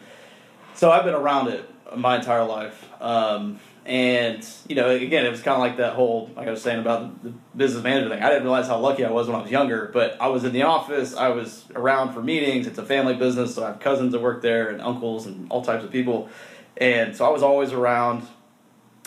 so 0.73 0.91
I've 0.91 1.03
been 1.03 1.15
around 1.15 1.49
it 1.49 1.69
my 1.95 2.17
entire 2.17 2.45
life. 2.45 2.87
Um, 3.01 3.59
and, 3.85 4.47
you 4.69 4.75
know, 4.75 4.89
again, 4.89 5.25
it 5.25 5.29
was 5.29 5.41
kind 5.41 5.55
of 5.55 5.59
like 5.59 5.77
that 5.77 5.93
whole, 5.93 6.31
like 6.37 6.47
I 6.47 6.51
was 6.51 6.61
saying 6.61 6.79
about 6.79 7.21
the, 7.23 7.29
the 7.29 7.35
business 7.55 7.83
manager 7.83 8.09
thing. 8.09 8.23
I 8.23 8.29
didn't 8.29 8.43
realize 8.43 8.67
how 8.67 8.79
lucky 8.79 9.03
I 9.03 9.11
was 9.11 9.27
when 9.27 9.35
I 9.35 9.41
was 9.41 9.51
younger, 9.51 9.89
but 9.91 10.15
I 10.21 10.27
was 10.27 10.45
in 10.45 10.53
the 10.53 10.61
office, 10.63 11.13
I 11.13 11.29
was 11.29 11.65
around 11.75 12.13
for 12.13 12.23
meetings. 12.23 12.65
It's 12.65 12.77
a 12.77 12.85
family 12.85 13.15
business, 13.15 13.55
so 13.55 13.63
I 13.63 13.67
have 13.67 13.79
cousins 13.79 14.13
that 14.13 14.21
work 14.21 14.41
there 14.41 14.69
and 14.69 14.81
uncles 14.81 15.25
and 15.25 15.51
all 15.51 15.61
types 15.61 15.83
of 15.83 15.91
people. 15.91 16.29
And 16.77 17.15
so 17.15 17.25
I 17.25 17.29
was 17.29 17.43
always 17.43 17.73
around. 17.73 18.25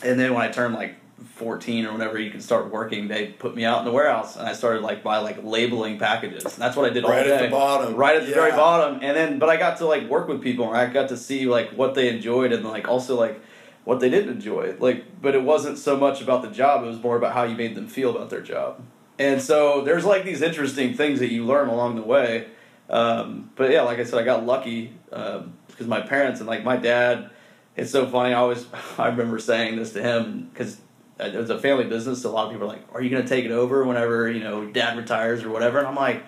And 0.03 0.21
then 0.21 0.35
when 0.35 0.43
I 0.43 0.51
turned 0.53 0.75
like 0.75 0.97
14 1.25 1.87
or 1.87 1.93
whenever 1.93 2.19
you 2.19 2.31
can 2.31 2.41
start 2.41 2.71
working, 2.71 3.09
they 3.09 3.27
put 3.29 3.55
me 3.55 3.65
out 3.65 3.79
in 3.79 3.85
the 3.85 3.91
warehouse 3.93 4.37
and 4.37 4.47
I 4.47 4.53
started 4.53 4.83
like 4.83 5.03
by 5.03 5.19
like 5.19 5.43
labeling 5.43 5.99
packages. 5.99 6.45
And 6.45 6.55
that's 6.55 6.77
what 6.77 6.91
I 6.91 6.93
did 6.93 7.05
all 7.05 7.11
Right 7.11 7.25
day. 7.25 7.35
at 7.37 7.43
the 7.43 7.49
bottom. 7.49 7.95
Right 7.95 8.17
at 8.17 8.27
the 8.27 8.33
very 8.33 8.51
bottom. 8.53 9.01
And 9.03 9.17
then 9.17 9.39
but 9.39 9.49
I 9.49 9.57
got 9.57 9.79
to 9.79 9.87
like 9.87 10.09
work 10.09 10.29
with 10.29 10.43
people 10.43 10.69
and 10.69 10.77
I 10.77 10.87
got 10.93 11.09
to 11.11 11.17
see 11.17 11.47
like 11.47 11.71
what 11.71 11.95
they 11.95 12.09
enjoyed 12.09 12.53
and 12.53 12.65
like 12.65 12.87
also 12.89 13.19
like 13.19 13.41
what 13.85 14.01
they 14.01 14.11
didn't 14.11 14.31
enjoy. 14.31 14.77
Like 14.79 15.21
but 15.23 15.35
it 15.35 15.43
wasn't 15.43 15.79
so 15.79 15.97
much 15.97 16.21
about 16.21 16.43
the 16.43 16.51
job, 16.51 16.85
it 16.85 16.87
was 16.87 17.03
more 17.03 17.17
about 17.17 17.33
how 17.33 17.45
you 17.45 17.57
made 17.57 17.75
them 17.75 17.87
feel 17.89 18.11
about 18.15 18.29
their 18.31 18.43
job. 18.43 18.83
And 19.19 19.41
so 19.41 19.81
there's 19.83 20.05
like 20.05 20.25
these 20.25 20.43
interesting 20.43 20.93
things 20.95 21.21
that 21.21 21.33
you 21.33 21.45
learn 21.45 21.69
along 21.69 21.97
the 21.97 22.03
way 22.03 22.47
Um, 22.91 23.51
but 23.57 23.71
yeah, 23.71 23.83
like 23.83 23.99
I 23.99 24.05
said, 24.05 24.19
I 24.21 24.23
got 24.25 24.45
lucky 24.47 24.93
because 25.11 25.87
my 25.87 26.01
parents 26.03 26.41
and 26.41 26.49
like 26.49 26.63
my 26.63 26.77
dad. 26.77 27.31
It's 27.75 27.91
so 27.91 28.07
funny. 28.07 28.33
I 28.33 28.39
always 28.39 28.67
I 28.99 29.09
remember 29.09 29.39
saying 29.39 29.77
this 29.77 29.93
to 29.95 30.03
him 30.03 30.49
because 30.53 30.79
it 31.19 31.35
was 31.35 31.51
a 31.51 31.59
family 31.59 31.85
business. 31.85 32.23
So 32.23 32.31
a 32.31 32.33
lot 32.33 32.47
of 32.47 32.53
people 32.53 32.67
are 32.67 32.73
like, 32.73 32.83
"Are 32.95 33.03
you 33.03 33.11
going 33.11 33.23
to 33.23 33.29
take 33.29 33.45
it 33.45 33.51
over 33.51 33.85
whenever 33.85 34.31
you 34.31 34.41
know 34.41 34.67
dad 34.67 34.97
retires 34.97 35.45
or 35.45 35.51
whatever?" 35.51 35.79
And 35.79 35.87
I'm 35.87 35.97
like. 35.97 36.23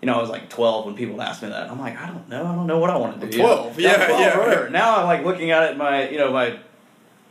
You 0.00 0.06
know, 0.06 0.14
I 0.14 0.20
was 0.20 0.30
like 0.30 0.48
12 0.48 0.86
when 0.86 0.94
people 0.94 1.20
asked 1.20 1.42
me 1.42 1.48
that. 1.48 1.68
I'm 1.68 1.80
like, 1.80 2.00
I 2.00 2.06
don't 2.06 2.28
know. 2.28 2.46
I 2.46 2.54
don't 2.54 2.68
know 2.68 2.78
what 2.78 2.88
I 2.88 2.96
want 2.96 3.20
to 3.20 3.28
do. 3.28 3.36
12, 3.36 3.80
yeah, 3.80 4.06
12, 4.06 4.20
yeah. 4.20 4.38
whatever. 4.38 4.70
Now 4.70 4.98
I'm 4.98 5.06
like 5.06 5.24
looking 5.24 5.50
at 5.50 5.72
it, 5.72 5.76
my, 5.76 6.08
you 6.08 6.18
know, 6.18 6.32
my 6.32 6.56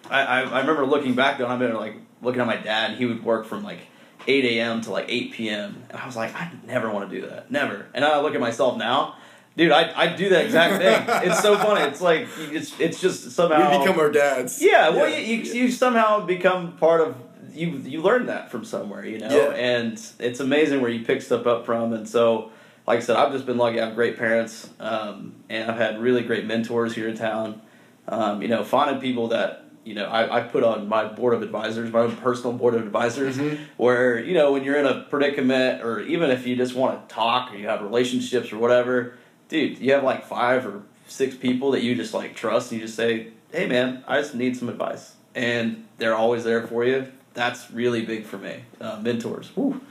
I, 0.10 0.22
I, 0.22 0.42
I 0.42 0.60
remember 0.60 0.86
looking 0.86 1.16
back 1.16 1.38
though, 1.38 1.46
and 1.46 1.54
I've 1.54 1.60
been 1.60 1.74
like 1.76 1.96
looking 2.22 2.42
at 2.42 2.48
my 2.48 2.58
dad. 2.58 2.98
He 2.98 3.06
would 3.06 3.24
work 3.24 3.46
from 3.46 3.64
like 3.64 3.80
8 4.28 4.46
a.m. 4.46 4.82
to 4.82 4.92
like 4.92 5.06
8 5.08 5.32
p.m. 5.32 5.84
And 5.90 5.98
I 5.98 6.06
was 6.06 6.16
like, 6.16 6.36
I 6.36 6.52
never 6.66 6.90
want 6.90 7.10
to 7.10 7.22
do 7.22 7.28
that, 7.28 7.50
never. 7.52 7.88
And 7.94 8.04
I 8.04 8.20
look 8.22 8.36
at 8.36 8.42
myself 8.42 8.78
now, 8.78 9.16
dude. 9.58 9.72
I, 9.72 9.92
I 10.04 10.08
do 10.16 10.30
that 10.30 10.46
exact 10.46 10.82
thing. 10.82 11.04
it's 11.32 11.42
so 11.42 11.58
funny. 11.58 11.82
It's 11.82 12.00
like 12.02 12.28
it's 12.38 12.80
it's 12.80 13.02
just 13.02 13.32
somehow 13.32 13.72
We 13.80 13.80
become 13.86 14.00
our 14.00 14.12
dads. 14.12 14.62
yeah. 14.62 14.90
Well, 14.90 15.10
you, 15.10 15.18
you, 15.18 15.54
you 15.54 15.72
somehow 15.72 16.26
become 16.26 16.78
part 16.78 17.02
of 17.02 17.16
you. 17.54 17.72
You 17.72 18.02
learn 18.02 18.28
that 18.28 18.52
from 18.52 18.64
somewhere, 18.64 19.04
you 19.06 19.20
know. 19.20 19.30
Yeah. 19.30 19.54
And 19.56 20.00
it's 20.20 20.40
amazing 20.40 20.80
where 20.82 20.92
you 20.92 21.04
pick 21.04 21.22
stuff 21.22 21.46
up 21.48 21.66
from. 21.66 21.92
And 21.94 22.08
so, 22.08 22.52
like 22.86 22.98
I 23.00 23.02
said, 23.02 23.18
I've 23.18 23.32
just 23.34 23.46
been 23.46 23.58
lucky. 23.58 23.82
I 23.82 23.88
have 23.88 23.96
great 23.96 24.18
parents, 24.18 24.70
um, 24.80 25.34
and 25.50 25.70
I've 25.70 25.78
had 25.78 26.00
really 26.00 26.22
great 26.24 26.46
mentors 26.46 26.94
here 26.96 27.10
in 27.10 27.18
town. 27.18 27.62
Um, 28.08 28.42
you 28.42 28.48
know, 28.48 28.64
finding 28.64 29.02
people 29.02 29.28
that 29.30 29.66
you 29.84 29.94
know 29.96 30.06
I, 30.06 30.38
I 30.38 30.42
put 30.42 30.64
on 30.64 30.88
my 30.88 31.06
board 31.06 31.34
of 31.34 31.42
advisors, 31.42 31.92
my 31.92 32.00
own 32.02 32.16
personal 32.18 32.54
board 32.54 32.76
of 32.76 32.82
advisors, 32.84 33.38
Mhm. 33.38 33.58
where 33.78 34.20
you 34.20 34.34
know 34.34 34.52
when 34.54 34.64
you're 34.64 34.78
in 34.78 34.86
a 34.86 35.02
predicament, 35.10 35.84
or 35.84 36.00
even 36.02 36.30
if 36.30 36.46
you 36.48 36.56
just 36.56 36.76
want 36.76 37.10
to 37.10 37.14
talk, 37.14 37.52
or 37.54 37.58
you 37.58 37.68
have 37.68 37.82
relationships 37.82 38.54
or 38.54 38.58
whatever, 38.60 39.16
dude, 39.50 39.80
you 39.80 39.94
have 39.94 40.04
like 40.04 40.26
five 40.26 40.66
or 40.66 40.84
six 41.08 41.36
people 41.36 41.72
that 41.72 41.84
you 41.84 41.96
just 41.96 42.14
like 42.14 42.36
trust, 42.36 42.72
and 42.72 42.80
you 42.82 42.86
just 42.88 42.98
say, 42.98 43.28
"Hey, 43.52 43.68
man, 43.68 44.04
I 44.08 44.22
just 44.22 44.36
need 44.36 44.58
some 44.58 44.70
advice," 44.70 45.16
and 45.36 45.86
they're 45.98 46.16
always 46.16 46.44
there 46.44 46.66
for 46.68 46.84
you. 46.84 47.12
That's 47.34 47.70
really 47.72 48.04
big 48.04 48.26
for 48.26 48.38
me. 48.38 48.64
Uh, 48.82 49.00
mentors, 49.02 49.50
whew, 49.50 49.82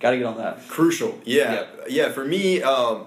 got 0.00 0.12
to 0.12 0.18
get 0.18 0.26
on 0.26 0.38
that. 0.38 0.66
Crucial. 0.68 1.18
Yeah. 1.24 1.66
Yeah. 1.88 2.10
For 2.10 2.24
me, 2.24 2.62
um, 2.62 3.06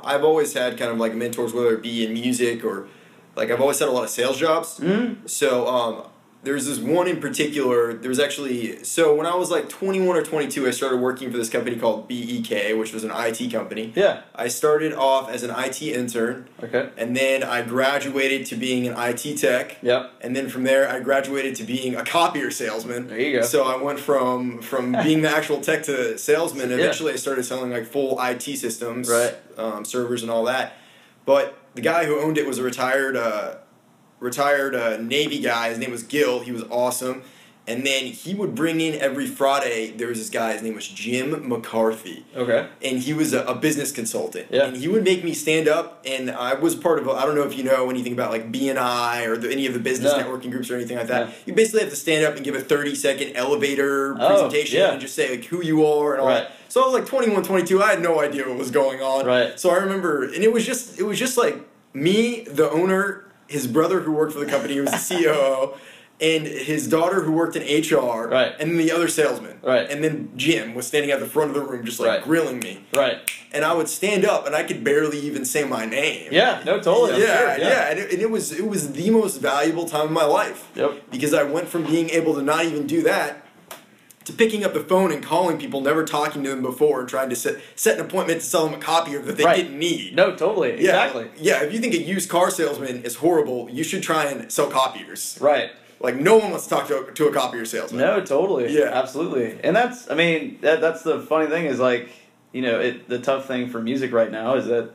I've 0.00 0.24
always 0.24 0.52
had 0.52 0.78
kind 0.78 0.90
of 0.92 0.98
like 0.98 1.14
mentors, 1.14 1.52
whether 1.52 1.74
it 1.74 1.82
be 1.82 2.06
in 2.06 2.12
music 2.12 2.64
or 2.64 2.86
like 3.36 3.50
I've 3.50 3.60
always 3.60 3.78
had 3.78 3.88
a 3.88 3.92
lot 3.92 4.04
of 4.04 4.10
sales 4.10 4.38
jobs. 4.38 4.78
Mm-hmm. 4.78 5.26
So 5.26 5.66
um, 5.66 6.02
there's 6.44 6.66
this 6.66 6.78
one 6.78 7.08
in 7.08 7.20
particular. 7.20 7.94
There 7.94 8.08
was 8.08 8.20
actually 8.20 8.84
so 8.84 9.14
when 9.14 9.26
I 9.26 9.34
was 9.34 9.50
like 9.50 9.68
21 9.68 10.16
or 10.16 10.22
22, 10.22 10.66
I 10.66 10.70
started 10.70 10.98
working 11.00 11.30
for 11.32 11.36
this 11.38 11.48
company 11.50 11.76
called 11.76 12.06
BEK, 12.08 12.76
which 12.78 12.92
was 12.92 13.02
an 13.04 13.10
IT 13.14 13.50
company. 13.50 13.92
Yeah. 13.96 14.22
I 14.34 14.48
started 14.48 14.92
off 14.92 15.28
as 15.30 15.42
an 15.42 15.50
IT 15.56 15.82
intern, 15.82 16.48
Okay. 16.62 16.90
and 16.96 17.16
then 17.16 17.42
I 17.42 17.62
graduated 17.62 18.46
to 18.46 18.56
being 18.56 18.86
an 18.86 18.94
IT 18.96 19.36
tech. 19.38 19.78
Yep. 19.82 20.12
And 20.20 20.36
then 20.36 20.48
from 20.48 20.64
there, 20.64 20.88
I 20.88 21.00
graduated 21.00 21.54
to 21.56 21.64
being 21.64 21.96
a 21.96 22.04
copier 22.04 22.50
salesman. 22.50 23.08
There 23.08 23.18
you 23.18 23.40
go. 23.40 23.44
So 23.46 23.64
I 23.64 23.82
went 23.82 23.98
from 23.98 24.60
from 24.62 24.92
being 25.02 25.22
the 25.22 25.30
actual 25.30 25.60
tech 25.60 25.82
to 25.84 26.16
salesman. 26.18 26.70
Yeah. 26.70 26.76
Eventually, 26.76 27.12
I 27.12 27.16
started 27.16 27.44
selling 27.44 27.70
like 27.70 27.86
full 27.86 28.18
IT 28.20 28.42
systems, 28.42 29.08
Right. 29.08 29.34
um, 29.58 29.84
servers, 29.84 30.22
and 30.22 30.30
all 30.30 30.44
that. 30.44 30.74
But 31.26 31.56
the 31.74 31.80
guy 31.80 32.04
who 32.04 32.20
owned 32.20 32.38
it 32.38 32.46
was 32.46 32.58
a 32.58 32.62
retired 32.62 33.16
uh, 33.16 33.54
retired 34.24 34.74
uh, 34.74 34.96
Navy 34.96 35.38
guy. 35.40 35.68
His 35.68 35.78
name 35.78 35.90
was 35.92 36.02
Gil. 36.02 36.40
He 36.40 36.50
was 36.52 36.64
awesome. 36.70 37.22
And 37.66 37.86
then 37.86 38.04
he 38.04 38.34
would 38.34 38.54
bring 38.54 38.82
in 38.82 39.00
every 39.00 39.26
Friday. 39.26 39.90
There 39.90 40.08
was 40.08 40.18
this 40.18 40.28
guy. 40.28 40.52
His 40.52 40.60
name 40.60 40.74
was 40.74 40.86
Jim 40.86 41.48
McCarthy 41.48 42.22
Okay. 42.36 42.68
and 42.82 42.98
he 42.98 43.14
was 43.14 43.32
a, 43.32 43.42
a 43.44 43.54
business 43.54 43.90
consultant. 43.90 44.48
Yeah. 44.50 44.64
And 44.66 44.76
he 44.76 44.86
would 44.86 45.02
make 45.02 45.24
me 45.24 45.32
stand 45.32 45.66
up, 45.66 46.02
and 46.06 46.30
I 46.30 46.52
was 46.54 46.74
part 46.74 46.98
of. 46.98 47.08
I 47.08 47.12
I 47.22 47.24
don't 47.26 47.34
know 47.34 47.44
if 47.44 47.56
you 47.56 47.64
know 47.64 47.88
anything 47.88 48.12
about 48.12 48.30
like 48.30 48.52
BNI 48.52 49.26
or 49.26 49.38
the, 49.38 49.50
any 49.50 49.64
of 49.66 49.72
the 49.72 49.80
business 49.80 50.12
No. 50.12 50.18
networking 50.22 50.50
groups 50.50 50.70
or 50.70 50.74
anything 50.76 50.98
like 50.98 51.06
that. 51.06 51.28
Yeah. 51.28 51.34
You 51.46 51.54
basically 51.54 51.80
have 51.80 51.88
to 51.88 51.96
stand 51.96 52.22
up 52.26 52.36
and 52.36 52.44
give 52.44 52.54
a 52.54 52.60
thirty 52.60 52.94
second 52.94 53.34
elevator 53.34 54.14
Oh, 54.20 54.28
presentation 54.28 54.80
yeah. 54.80 54.92
and 54.92 55.00
just 55.00 55.14
say 55.14 55.30
like 55.30 55.46
who 55.46 55.62
you 55.64 55.86
are 55.86 56.12
and 56.12 56.20
all 56.20 56.28
Right. 56.28 56.42
that. 56.48 56.52
So 56.68 56.82
I 56.82 56.84
was 56.86 56.92
like 56.92 57.06
21, 57.06 57.44
22. 57.44 57.82
I 57.82 57.90
had 57.92 58.02
no 58.02 58.20
idea 58.20 58.46
what 58.46 58.58
was 58.58 58.70
going 58.72 59.00
on. 59.00 59.24
Right. 59.24 59.58
So 59.58 59.70
I 59.70 59.76
remember, 59.76 60.24
and 60.24 60.42
it 60.44 60.52
was 60.52 60.66
just 60.66 60.98
it 61.00 61.04
was 61.04 61.18
just 61.18 61.38
like 61.38 61.56
me, 61.94 62.42
the 62.42 62.68
owner, 62.70 63.23
his 63.48 63.66
brother 63.66 64.00
who 64.00 64.12
worked 64.12 64.32
for 64.32 64.40
the 64.40 64.46
company, 64.46 64.74
who 64.76 64.82
was 64.82 64.92
the 65.08 65.14
COO. 65.24 65.74
And 66.20 66.46
his 66.46 66.86
daughter, 66.86 67.22
who 67.24 67.32
worked 67.32 67.56
in 67.56 67.62
HR, 67.62 68.28
Right. 68.28 68.52
and 68.60 68.70
then 68.70 68.76
the 68.78 68.92
other 68.92 69.08
salesman, 69.08 69.58
Right. 69.64 69.90
and 69.90 70.02
then 70.02 70.30
Jim 70.36 70.72
was 70.72 70.86
standing 70.86 71.10
at 71.10 71.18
the 71.18 71.26
front 71.26 71.50
of 71.50 71.56
the 71.56 71.60
room, 71.62 71.84
just 71.84 71.98
like 71.98 72.08
Right. 72.08 72.22
grilling 72.22 72.60
me 72.60 72.84
Right. 72.94 73.18
and 73.52 73.64
I 73.64 73.72
would 73.74 73.88
stand 73.88 74.24
up 74.24 74.46
and 74.46 74.54
I 74.54 74.62
could 74.62 74.84
barely 74.84 75.18
even 75.18 75.44
say 75.44 75.64
my 75.64 75.84
name. 75.86 76.28
Yeah. 76.30 76.60
No. 76.64 76.78
Totally. 76.78 77.14
I'm 77.14 77.20
yeah, 77.20 77.56
yeah, 77.56 77.90
And, 77.90 77.98
it, 77.98 78.12
and 78.12 78.22
it 78.22 78.30
was 78.30 78.52
it 78.52 78.66
was 78.68 78.92
the 78.92 79.10
most 79.10 79.38
valuable 79.40 79.86
time 79.88 80.06
of 80.06 80.12
my 80.12 80.24
life 80.24 80.68
Yep. 80.76 81.10
because 81.10 81.34
I 81.34 81.42
went 81.42 81.68
from 81.68 81.82
being 81.84 82.08
able 82.10 82.32
to 82.34 82.42
not 82.42 82.64
even 82.64 82.86
do 82.86 83.02
that 83.02 83.43
to 84.24 84.32
picking 84.32 84.64
up 84.64 84.72
the 84.72 84.80
phone 84.80 85.12
and 85.12 85.22
calling 85.22 85.58
people, 85.58 85.80
never 85.80 86.04
talking 86.04 86.42
to 86.44 86.50
them 86.50 86.62
before, 86.62 87.00
and 87.00 87.08
trying 87.08 87.28
to 87.30 87.36
set 87.36 87.56
set 87.76 87.98
an 87.98 88.06
appointment 88.06 88.40
to 88.40 88.46
sell 88.46 88.64
them 88.66 88.74
a 88.74 88.82
copier 88.82 89.20
that 89.20 89.36
they 89.36 89.44
Right. 89.44 89.56
didn't 89.56 89.78
need. 89.78 90.14
No. 90.16 90.34
Totally. 90.34 90.70
Yeah, 90.72 91.04
Exactly. 91.06 91.28
Yeah, 91.38 91.62
if 91.62 91.72
you 91.72 91.78
think 91.80 91.94
a 91.94 91.98
used 92.02 92.28
car 92.30 92.50
salesman 92.50 93.02
is 93.04 93.16
horrible, 93.16 93.68
you 93.70 93.84
should 93.84 94.02
try 94.02 94.24
and 94.26 94.50
sell 94.50 94.68
copiers. 94.70 95.38
Right. 95.40 95.70
Like 96.00 96.16
no 96.16 96.36
one 96.36 96.50
wants 96.50 96.64
to 96.64 96.70
talk 96.70 96.86
to 96.88 97.06
a, 97.06 97.12
to 97.12 97.28
a 97.28 97.32
copier 97.32 97.64
salesman. 97.64 98.00
No, 98.00 98.20
totally. 98.24 98.76
Yeah. 98.76 98.90
absolutely. 98.92 99.58
And 99.62 99.74
that's, 99.76 100.10
I 100.10 100.14
mean, 100.14 100.58
that 100.60 100.80
that's 100.80 101.02
the 101.02 101.20
funny 101.20 101.46
thing 101.46 101.66
is 101.66 101.78
like, 101.78 102.08
you 102.52 102.62
know, 102.62 102.80
it 102.80 103.08
the 103.08 103.18
tough 103.18 103.46
thing 103.46 103.68
for 103.70 103.80
music 103.80 104.12
right 104.12 104.30
now 104.30 104.54
is 104.56 104.66
that 104.66 104.90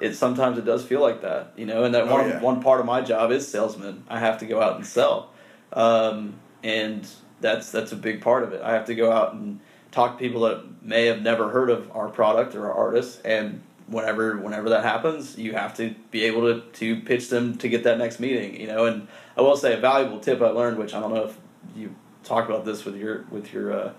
it 0.00 0.14
sometimes 0.14 0.58
it 0.58 0.64
does 0.64 0.84
feel 0.84 1.00
like 1.00 1.22
that, 1.22 1.52
you 1.56 1.64
know, 1.66 1.84
and 1.84 1.94
that 1.94 2.04
Oh, 2.08 2.12
one 2.14 2.28
yeah. 2.28 2.40
one 2.40 2.62
part 2.62 2.80
of 2.80 2.86
my 2.86 3.00
job 3.00 3.30
is 3.30 3.46
salesman. 3.46 4.04
I 4.08 4.18
have 4.18 4.38
to 4.38 4.46
go 4.46 4.60
out 4.60 4.76
and 4.76 4.84
sell, 4.86 5.30
um, 5.72 6.34
and 6.62 7.06
that's 7.44 7.70
that's 7.70 7.92
a 7.92 7.96
big 7.96 8.22
part 8.22 8.42
of 8.42 8.54
it. 8.54 8.62
I 8.62 8.72
have 8.72 8.86
to 8.86 8.94
go 8.94 9.12
out 9.12 9.34
and 9.34 9.60
talk 9.92 10.16
to 10.16 10.18
people 10.18 10.40
that 10.42 10.82
may 10.82 11.04
have 11.06 11.20
never 11.20 11.50
heard 11.50 11.68
of 11.68 11.94
our 11.94 12.08
product 12.08 12.54
or 12.54 12.72
our 12.72 12.86
artist, 12.86 13.20
and 13.24 13.62
whenever 13.86 14.38
whenever 14.38 14.70
that 14.70 14.82
happens, 14.82 15.36
you 15.36 15.52
have 15.52 15.74
to 15.74 15.94
be 16.10 16.24
able 16.24 16.40
to 16.42 16.62
to 16.80 17.00
pitch 17.02 17.28
them 17.28 17.58
to 17.58 17.68
get 17.68 17.84
that 17.84 17.98
next 17.98 18.18
meeting, 18.18 18.58
you 18.58 18.66
know. 18.66 18.86
And 18.86 19.06
I 19.36 19.42
will 19.42 19.58
say 19.58 19.74
a 19.74 19.76
valuable 19.76 20.20
tip 20.20 20.40
I 20.40 20.48
learned, 20.48 20.78
which 20.78 20.94
I 20.94 21.00
don't 21.00 21.12
know 21.12 21.24
if 21.24 21.38
you 21.76 21.94
talk 22.24 22.48
about 22.48 22.64
this 22.64 22.86
with 22.86 22.96
your 22.96 23.26
with 23.30 23.52
your 23.52 23.72
uh, 23.72 23.92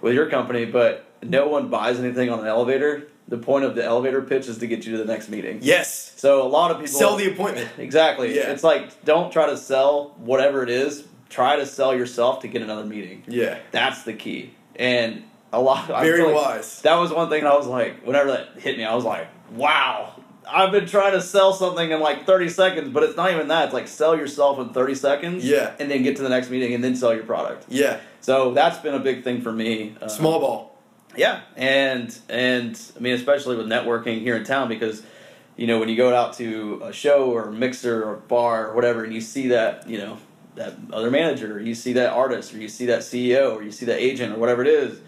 with 0.00 0.14
your 0.14 0.30
company, 0.30 0.64
but 0.64 1.04
no 1.22 1.48
one 1.48 1.68
buys 1.68 2.00
anything 2.00 2.30
on 2.30 2.40
an 2.40 2.46
elevator. 2.46 3.08
The 3.28 3.38
point 3.38 3.64
of 3.64 3.74
the 3.74 3.84
elevator 3.84 4.22
pitch 4.22 4.46
is 4.46 4.56
to 4.58 4.66
get 4.66 4.86
you 4.86 4.92
to 4.92 4.98
the 4.98 5.04
next 5.12 5.28
meeting. 5.28 5.58
Yes. 5.60 6.12
So 6.16 6.46
a 6.46 6.48
lot 6.48 6.70
of 6.70 6.78
people 6.78 6.98
Sell 6.98 7.16
the 7.16 7.30
appointment. 7.30 7.68
exactly. 7.76 8.34
Yeah. 8.34 8.52
It's 8.52 8.64
like 8.64 9.04
don't 9.04 9.30
try 9.30 9.46
to 9.46 9.56
sell 9.58 10.14
whatever 10.16 10.62
it 10.62 10.70
is. 10.70 11.04
Try 11.28 11.56
to 11.56 11.66
sell 11.66 11.94
yourself 11.94 12.40
to 12.40 12.48
get 12.48 12.62
another 12.62 12.84
meeting. 12.84 13.24
Yeah. 13.26 13.58
That's 13.72 14.02
the 14.04 14.12
key. 14.12 14.54
And 14.76 15.24
a 15.52 15.60
lot. 15.60 15.88
Very 15.88 16.22
like 16.22 16.34
wise. 16.34 16.82
That 16.82 16.96
was 16.96 17.12
one 17.12 17.28
thing 17.28 17.44
I 17.46 17.54
was 17.54 17.66
like, 17.66 18.04
whenever 18.06 18.30
that 18.32 18.58
hit 18.58 18.76
me, 18.78 18.84
I 18.84 18.94
was 18.94 19.04
like, 19.04 19.28
wow. 19.52 20.12
I've 20.48 20.70
been 20.70 20.86
trying 20.86 21.12
to 21.12 21.20
sell 21.20 21.52
something 21.52 21.90
in 21.90 21.98
like 21.98 22.24
30 22.24 22.48
seconds, 22.50 22.90
but 22.90 23.02
it's 23.02 23.16
not 23.16 23.32
even 23.32 23.48
that. 23.48 23.64
It's 23.64 23.74
like 23.74 23.88
sell 23.88 24.16
yourself 24.16 24.60
in 24.60 24.68
30 24.68 24.94
seconds. 24.94 25.44
Yeah. 25.44 25.74
And 25.80 25.90
then 25.90 26.02
get 26.04 26.16
to 26.16 26.22
the 26.22 26.28
next 26.28 26.50
meeting 26.50 26.72
and 26.72 26.84
then 26.84 26.94
sell 26.94 27.12
your 27.12 27.24
product. 27.24 27.64
Yeah. 27.68 27.98
So 28.20 28.54
that's 28.54 28.78
been 28.78 28.94
a 28.94 29.00
big 29.00 29.24
thing 29.24 29.40
for 29.40 29.50
me. 29.52 29.96
Uh, 30.00 30.06
Small 30.08 30.38
ball. 30.40 30.78
yeah, 31.16 31.40
and 31.56 32.16
and 32.28 32.80
I 32.96 33.00
mean 33.00 33.14
especially 33.14 33.56
with 33.56 33.66
networking 33.66 34.20
here 34.20 34.36
in 34.36 34.44
town 34.44 34.68
because 34.68 35.02
you 35.56 35.66
know 35.66 35.78
when 35.80 35.88
you 35.88 35.96
go 35.96 36.14
out 36.14 36.34
to 36.34 36.80
a 36.84 36.92
show 36.92 37.30
or 37.30 37.48
a 37.48 37.52
mixer 37.52 38.04
or 38.04 38.16
bar 38.16 38.68
or 38.68 38.74
whatever 38.74 39.02
and 39.04 39.14
you 39.14 39.20
see 39.20 39.48
that 39.48 39.88
you 39.88 39.98
know 39.98 40.18
that 40.56 40.74
other 40.92 41.10
manager 41.10 41.56
or 41.56 41.60
you 41.60 41.74
see 41.74 41.92
that 41.94 42.12
artist 42.12 42.52
or 42.52 42.58
you 42.58 42.68
see 42.68 42.86
that 42.86 43.00
CEO 43.00 43.54
or 43.54 43.62
you 43.62 43.70
see 43.70 43.86
that 43.86 43.98
agent 43.98 44.34
or 44.34 44.38
whatever 44.38 44.62
it 44.62 44.68
is, 44.68 45.00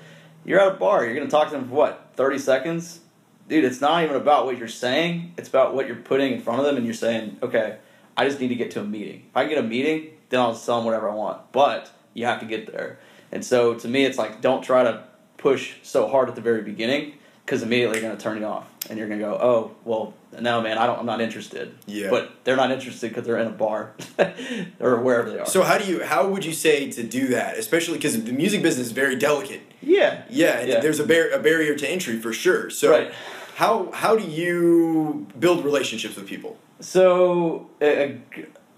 you're 0.44 0.60
at 0.60 0.68
a 0.68 0.76
bar. 0.76 1.04
You're 1.04 1.14
gonna 1.14 1.28
talk 1.28 1.48
to 1.48 1.54
them 1.54 1.68
for 1.68 1.74
what 1.74 2.10
thirty 2.14 2.38
seconds, 2.38 3.00
dude. 3.48 3.64
It's 3.64 3.80
not 3.80 4.04
even 4.04 4.16
about 4.16 4.46
what 4.46 4.58
you're 4.58 4.68
saying. 4.68 5.34
It's 5.36 5.48
about 5.48 5.74
what 5.74 5.86
you're 5.86 5.96
putting 5.96 6.32
in 6.32 6.40
front 6.40 6.60
of 6.60 6.66
them 6.66 6.76
and 6.76 6.84
you're 6.84 6.94
saying, 6.94 7.38
okay, 7.42 7.78
I 8.16 8.26
just 8.26 8.40
need 8.40 8.48
to 8.48 8.54
get 8.54 8.70
to 8.72 8.80
a 8.80 8.84
meeting. 8.84 9.26
If 9.28 9.36
I 9.36 9.46
get 9.46 9.58
a 9.58 9.62
meeting, 9.62 10.10
then 10.28 10.40
I'll 10.40 10.54
sell 10.54 10.76
them 10.76 10.84
whatever 10.84 11.10
I 11.10 11.14
want. 11.14 11.52
But 11.52 11.90
you 12.14 12.26
have 12.26 12.40
to 12.40 12.46
get 12.46 12.70
there. 12.70 12.98
And 13.32 13.44
so 13.44 13.74
to 13.74 13.88
me, 13.88 14.04
it's 14.04 14.18
like 14.18 14.40
don't 14.40 14.62
try 14.62 14.84
to 14.84 15.04
push 15.36 15.74
so 15.82 16.08
hard 16.08 16.28
at 16.28 16.34
the 16.34 16.40
very 16.40 16.62
beginning 16.62 17.14
because 17.48 17.62
immediately 17.62 17.98
you're 17.98 18.06
going 18.06 18.16
to 18.18 18.22
turn 18.22 18.36
you 18.36 18.44
off 18.44 18.68
and 18.90 18.98
you're 18.98 19.08
going 19.08 19.18
to 19.20 19.24
go, 19.24 19.32
oh, 19.40 19.70
well, 19.86 20.12
no, 20.38 20.60
man, 20.60 20.76
I 20.76 20.84
don't, 20.86 20.98
I'm 20.98 21.06
not 21.06 21.22
interested. 21.22 21.74
Yeah. 21.86 22.10
But 22.10 22.30
they're 22.44 22.56
not 22.56 22.70
interested 22.70 23.08
because 23.08 23.24
they're 23.24 23.38
in 23.38 23.46
a 23.46 23.50
bar 23.50 23.94
or 24.80 25.00
wherever 25.00 25.30
they 25.30 25.38
are. 25.38 25.46
So 25.46 25.62
how 25.62 25.78
do 25.78 25.90
you 25.90 26.04
how 26.04 26.28
would 26.28 26.44
you 26.44 26.52
say 26.52 26.90
to 26.90 27.02
do 27.02 27.28
that? 27.28 27.56
Especially 27.56 27.94
because 27.96 28.22
the 28.22 28.32
music 28.32 28.60
business 28.62 28.88
is 28.88 28.92
very 28.92 29.16
delicate. 29.16 29.62
yeah. 29.80 30.24
Yeah, 30.28 30.60
Yeah. 30.60 30.80
there's 30.80 31.00
a, 31.00 31.06
bar- 31.06 31.30
a 31.30 31.38
barrier 31.38 31.74
to 31.74 31.88
entry 31.88 32.18
for 32.20 32.34
sure. 32.34 32.68
So 32.68 32.90
Right. 32.90 33.10
how 33.56 33.90
how 33.92 34.14
do 34.14 34.24
you 34.24 35.26
build 35.38 35.64
relationships 35.64 36.16
with 36.16 36.26
people? 36.26 36.58
So, 36.80 37.70
uh, 37.80 38.08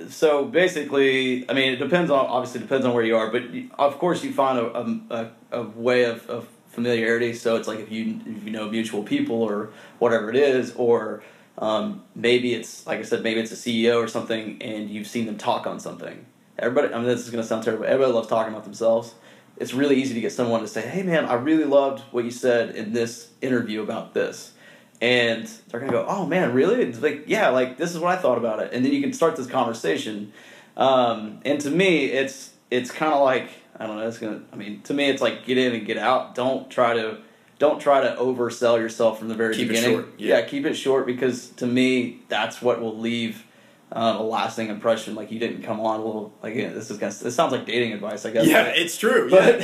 so 0.08 0.44
basically, 0.44 1.44
I 1.50 1.54
mean, 1.54 1.72
it 1.72 1.76
depends 1.76 2.08
on 2.12 2.24
obviously 2.26 2.60
depends 2.60 2.86
on 2.86 2.94
where 2.94 3.04
you 3.04 3.16
are, 3.16 3.30
but 3.32 3.42
of 3.80 3.98
course 3.98 4.22
you 4.22 4.32
find 4.32 4.58
a, 4.60 4.66
a, 4.78 5.00
a, 5.10 5.30
a 5.58 5.62
way 5.64 6.04
of, 6.04 6.24
of 6.30 6.46
familiarity. 6.70 7.34
So 7.34 7.56
it's 7.56 7.68
like 7.68 7.80
if 7.80 7.90
you 7.90 8.20
if 8.26 8.44
you 8.44 8.50
know 8.50 8.68
mutual 8.68 9.02
people 9.02 9.42
or 9.42 9.70
whatever 9.98 10.30
it 10.30 10.36
is, 10.36 10.72
or 10.76 11.22
um, 11.58 12.02
maybe 12.14 12.54
it's 12.54 12.86
like 12.86 12.98
I 12.98 13.02
said, 13.02 13.22
maybe 13.22 13.40
it's 13.40 13.52
a 13.52 13.56
CEO 13.56 14.02
or 14.02 14.08
something, 14.08 14.60
and 14.62 14.88
you've 14.88 15.06
seen 15.06 15.26
them 15.26 15.36
talk 15.36 15.66
on 15.66 15.78
something. 15.78 16.24
Everybody, 16.58 16.92
I 16.92 16.98
mean, 16.98 17.06
this 17.06 17.20
is 17.20 17.30
gonna 17.30 17.42
sound 17.42 17.64
terrible. 17.64 17.84
Everybody 17.84 18.12
loves 18.12 18.28
talking 18.28 18.52
about 18.52 18.64
themselves. 18.64 19.14
It's 19.56 19.74
really 19.74 20.00
easy 20.00 20.14
to 20.14 20.20
get 20.20 20.32
someone 20.32 20.60
to 20.62 20.68
say, 20.68 20.82
"Hey, 20.82 21.02
man, 21.02 21.26
I 21.26 21.34
really 21.34 21.64
loved 21.64 22.00
what 22.12 22.24
you 22.24 22.30
said 22.30 22.74
in 22.74 22.92
this 22.92 23.28
interview 23.42 23.82
about 23.82 24.14
this." 24.14 24.52
and 25.00 25.50
they're 25.68 25.80
gonna 25.80 25.92
go, 25.92 26.04
"Oh 26.06 26.26
man, 26.26 26.52
really?" 26.52 26.82
It's 26.82 27.00
like, 27.00 27.24
"Yeah, 27.26 27.48
like 27.48 27.78
this 27.78 27.90
is 27.90 27.98
what 27.98 28.16
I 28.16 28.20
thought 28.20 28.38
about 28.38 28.60
it," 28.60 28.72
and 28.72 28.84
then 28.84 28.92
you 28.92 29.00
can 29.00 29.12
start 29.12 29.36
this 29.36 29.46
conversation. 29.46 30.32
Um, 30.76 31.40
and 31.44 31.60
to 31.60 31.70
me, 31.70 32.06
it's 32.06 32.50
it's 32.70 32.90
kind 32.90 33.12
of 33.12 33.22
like 33.22 33.48
I 33.80 33.86
don't 33.86 33.96
know. 33.98 34.06
It's 34.06 34.18
gonna. 34.18 34.42
I 34.52 34.56
mean, 34.56 34.82
to 34.82 34.94
me, 34.94 35.08
it's 35.08 35.22
like 35.22 35.44
get 35.46 35.56
in 35.58 35.74
and 35.74 35.84
get 35.86 35.96
out. 35.98 36.34
Don't 36.36 36.70
try 36.70 36.94
to 36.94 37.18
don't 37.58 37.80
try 37.80 38.00
to 38.02 38.14
oversell 38.16 38.78
yourself 38.78 39.18
from 39.18 39.28
the 39.28 39.34
very 39.34 39.54
Keep 39.56 39.66
it 39.66 39.68
beginning. 39.70 39.90
short, 39.96 40.08
yeah. 40.18 40.42
keep 40.42 40.64
it 40.66 40.74
short 40.74 41.06
because 41.06 41.48
to 41.52 41.66
me, 41.66 42.20
that's 42.28 42.60
what 42.62 42.80
will 42.80 42.96
leave. 42.98 43.44
Um, 43.92 44.18
a 44.18 44.22
lasting 44.22 44.68
impression, 44.68 45.16
like 45.16 45.32
you 45.32 45.40
didn't 45.40 45.64
come 45.64 45.80
on 45.80 45.98
a 45.98 46.04
little 46.04 46.32
like 46.44 46.54
yeah, 46.54 46.68
this 46.68 46.92
is 46.92 46.98
gonna 46.98 47.12
this 47.12 47.34
sounds 47.34 47.50
like 47.50 47.66
dating 47.66 47.92
advice, 47.92 48.24
I 48.24 48.30
guess. 48.30 48.46
Yeah, 48.46 48.62
but- 48.66 48.78
it's 48.78 48.96
true. 48.96 49.28
Yeah. 49.28 49.56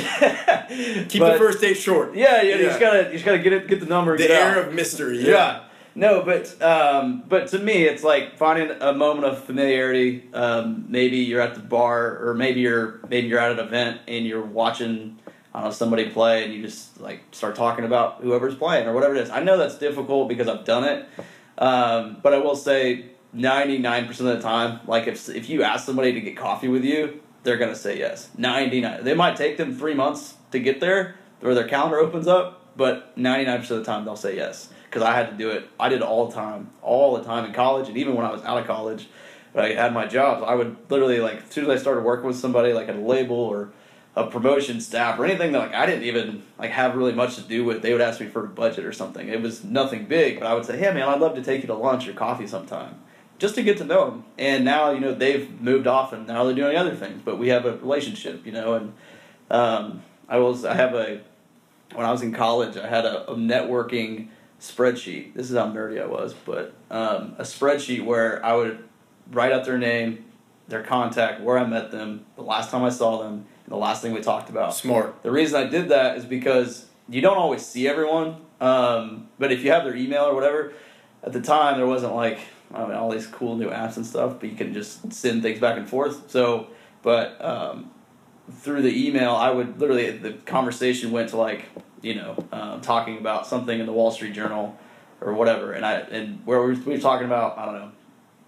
but 0.49 0.69
Keep 1.09 1.21
but- 1.21 1.33
the 1.35 1.39
first 1.39 1.61
date 1.61 1.77
short. 1.77 2.17
Yeah, 2.17 2.43
yeah, 2.43 2.57
you 2.57 2.63
Yeah. 2.63 2.69
just 2.69 2.81
gotta 2.81 3.03
you 3.05 3.13
just 3.13 3.25
gotta 3.25 3.39
get 3.39 3.53
it, 3.53 3.69
get 3.69 3.79
the 3.79 3.87
number, 3.87 4.17
The 4.19 4.29
air 4.29 4.59
out. 4.59 4.67
of 4.69 4.75
mystery. 4.75 5.19
Yeah. 5.25 5.61
No, 5.97 6.23
but 6.23 6.61
um, 6.63 7.25
but 7.27 7.49
to 7.49 7.59
me, 7.59 7.85
it's 7.85 8.05
like 8.05 8.37
finding 8.37 8.71
a 8.83 8.93
moment 8.93 9.25
of 9.25 9.43
familiarity. 9.45 10.29
Um, 10.35 10.85
maybe 10.91 11.17
you're 11.17 11.41
at 11.41 11.55
the 11.55 11.61
bar, 11.61 12.19
or 12.23 12.35
maybe 12.35 12.61
you're 12.61 13.01
maybe 13.09 13.29
you're 13.29 13.39
at 13.39 13.53
an 13.53 13.59
event 13.59 14.03
and 14.07 14.27
you're 14.27 14.45
watching, 14.45 15.19
I 15.55 15.61
don't 15.61 15.69
know, 15.69 15.73
somebody 15.73 16.11
play, 16.11 16.45
and 16.45 16.53
you 16.53 16.61
just 16.61 17.01
like 17.01 17.23
start 17.33 17.57
talking 17.57 17.87
about 17.87 18.21
whoever's 18.21 18.55
playing 18.55 18.87
or 18.87 18.93
whatever 18.93 19.15
it 19.15 19.23
is. 19.23 19.31
I 19.31 19.43
know 19.43 19.57
that's 19.57 19.79
difficult 19.79 20.29
because 20.29 20.49
I've 20.49 20.67
done 20.67 20.85
it, 20.85 21.09
um, 21.57 22.19
but 22.23 22.35
I 22.35 22.39
will 22.41 22.57
say, 22.57 23.07
ninety 23.33 23.79
nine 23.79 24.07
percent 24.07 24.29
of 24.29 24.37
the 24.37 24.43
time, 24.43 24.81
like 24.87 25.07
if 25.07 25.31
if 25.31 25.49
you 25.49 25.63
ask 25.63 25.87
somebody 25.87 26.13
to 26.13 26.21
get 26.21 26.37
coffee 26.37 26.69
with 26.69 26.85
you, 26.85 27.23
they're 27.43 27.57
gonna 27.57 27.75
say 27.75 27.99
yes. 27.99 28.29
Ninety 28.37 28.83
nine. 28.83 29.03
They 29.03 29.15
might 29.15 29.37
take 29.37 29.57
them 29.57 29.75
three 29.75 29.95
months 29.95 30.35
to 30.51 30.59
get 30.59 30.81
there, 30.81 31.15
where 31.41 31.55
their 31.55 31.67
calendar 31.67 31.99
opens 31.99 32.29
up, 32.29 32.77
but 32.77 33.17
ninety 33.17 33.47
nine 33.47 33.61
percent 33.61 33.81
of 33.81 33.87
the 33.87 33.91
time 33.91 34.05
they'll 34.05 34.15
say 34.15 34.37
yes 34.37 34.69
because 34.89 35.03
I 35.03 35.15
had 35.15 35.31
to 35.31 35.37
do 35.37 35.51
it. 35.51 35.69
I 35.79 35.89
did 35.89 35.97
it 35.97 36.03
all 36.03 36.29
the 36.29 36.35
time, 36.35 36.71
all 36.83 37.17
the 37.17 37.25
time 37.25 37.45
in 37.45 37.53
college, 37.53 37.89
and 37.89 37.97
even 37.97 38.15
when 38.15 38.25
I 38.25 38.33
was 38.33 38.43
out 38.45 38.59
of 38.59 38.67
college, 38.67 39.09
when 39.53 39.65
I 39.65 39.75
had 39.75 39.93
my 39.93 40.07
jobs, 40.07 40.43
I 40.47 40.55
would 40.55 40.77
literally 40.89 41.21
like 41.21 41.43
as 41.43 41.51
soon 41.51 41.65
as 41.65 41.71
I 41.71 41.77
started 41.77 42.05
working 42.05 42.27
with 42.27 42.37
somebody 42.37 42.73
like 42.73 42.89
at 42.89 42.97
a 42.97 43.01
label 43.01 43.37
or 43.37 43.71
a 44.15 44.27
promotion 44.27 44.81
staff 44.81 45.19
or 45.19 45.25
anything 45.27 45.53
that 45.53 45.59
like 45.59 45.75
I 45.75 45.87
didn't 45.87 46.05
even 46.05 46.43
like 46.59 46.71
have 46.71 46.97
really 46.97 47.13
much 47.13 47.37
to 47.37 47.43
do 47.43 47.65
with, 47.65 47.83
they 47.83 47.93
would 47.93 48.01
ask 48.01 48.21
me 48.21 48.27
for 48.27 48.45
a 48.45 48.49
budget 48.49 48.85
or 48.85 48.93
something. 48.93 49.29
It 49.29 49.43
was 49.43 49.63
nothing 49.63 50.07
big, 50.07 50.41
but 50.41 50.47
I 50.47 50.55
would 50.55 50.65
say, 50.65 50.79
"Hey 50.79 50.93
man, 50.93 51.09
I'd 51.09 51.21
love 51.21 51.35
to 51.35 51.43
take 51.43 51.63
you 51.63 51.67
to 51.69 51.75
lunch 51.75 52.09
or 52.09 52.13
coffee 52.13 52.47
sometime." 52.47 53.01
Just 53.39 53.55
to 53.57 53.63
get 53.63 53.77
to 53.79 53.85
know 53.85 54.11
them, 54.11 54.25
and 54.39 54.65
now 54.65 54.93
you 54.93 55.01
know 55.01 55.13
they've 55.13 55.61
moved 55.61 55.87
off, 55.87 56.15
and 56.15 56.27
now 56.27 56.45
they're 56.45 56.55
doing 56.55 56.77
other 56.77 56.95
things. 56.95 57.21
But 57.23 57.39
we 57.39 57.49
have 57.49 57.67
a 57.67 57.77
relationship, 57.77 58.47
you 58.47 58.53
know. 58.53 58.75
And 58.75 58.95
um, 59.51 60.03
I 60.27 60.39
was, 60.39 60.65
I 60.65 60.75
have 60.75 60.95
a, 60.95 61.21
when 61.95 62.07
I 62.07 62.11
was 62.11 62.23
in 62.23 62.33
college, 62.33 62.79
I 62.79 62.89
had 62.89 63.05
a, 63.05 63.31
a 63.31 63.35
networking 63.35 64.29
spreadsheet. 64.61 65.35
This 65.35 65.51
is 65.51 65.57
how 65.57 65.67
nerdy 65.67 66.03
I 66.03 66.07
was, 66.07 66.35
but 66.35 66.75
um, 66.91 67.35
a 67.39 67.43
spreadsheet 67.43 68.05
where 68.05 68.45
I 68.45 68.55
would 68.55 68.85
write 69.31 69.53
out 69.53 69.65
their 69.65 69.79
name, 69.79 70.25
their 70.69 70.83
contact, 70.83 71.41
where 71.41 71.59
I 71.59 71.67
met 71.67 71.91
them, 71.91 72.25
the 72.37 72.43
last 72.43 72.71
time 72.71 72.83
I 72.83 72.91
saw 72.91 73.23
them, 73.23 73.33
and 73.65 73.73
the 73.73 73.77
last 73.77 74.03
thing 74.03 74.13
we 74.13 74.21
talked 74.21 74.49
about. 74.51 74.75
Smart. 74.75 75.23
The 75.23 75.31
reason 75.31 75.61
I 75.61 75.69
did 75.69 75.89
that 75.91 76.17
is 76.17 76.25
because 76.25 76.87
you 77.09 77.21
don't 77.21 77.37
always 77.37 77.65
see 77.65 77.87
everyone, 77.89 78.37
um, 78.61 79.29
but 79.39 79.53
if 79.53 79.63
you 79.63 79.71
have 79.71 79.85
their 79.85 79.97
email 79.97 80.25
or 80.25 80.35
whatever, 80.35 80.73
at 81.23 81.33
the 81.33 81.41
time 81.41 81.77
there 81.77 81.87
wasn't 81.87 82.15
like 82.15 82.39
I 82.75 82.85
mean, 82.85 82.97
all 82.97 83.11
these 83.11 83.27
cool 83.27 83.57
new 83.57 83.71
apps 83.71 83.97
and 83.97 84.07
stuff, 84.07 84.37
but 84.41 84.51
you 84.51 84.57
can 84.57 84.75
just 84.75 85.13
send 85.13 85.43
things 85.43 85.61
back 85.61 85.77
and 85.77 85.89
forth. 85.89 86.31
So, 86.31 86.69
but 87.03 87.43
um, 87.45 87.91
through 88.51 88.83
the 88.83 89.07
email, 89.07 89.35
I 89.35 89.51
would 89.51 89.81
literally 89.81 90.11
the 90.11 90.33
conversation 90.33 91.13
went 91.13 91.31
to 91.31 91.37
like 91.37 91.67
you 92.03 92.15
know 92.15 92.37
um, 92.53 92.81
talking 92.81 93.19
about 93.19 93.47
something 93.47 93.79
in 93.81 93.87
the 93.87 93.93
Wall 93.93 94.11
Street 94.11 94.33
Journal 94.35 94.77
or 95.21 95.35
whatever, 95.35 95.73
and 95.73 95.85
I 95.85 95.95
and 96.01 96.41
where 96.45 96.61
we 96.63 96.75
were, 96.75 96.81
we 96.81 96.93
were 96.95 96.99
talking 97.01 97.27
about 97.27 97.59
I 97.59 97.65
don't 97.67 97.75
know 97.75 97.93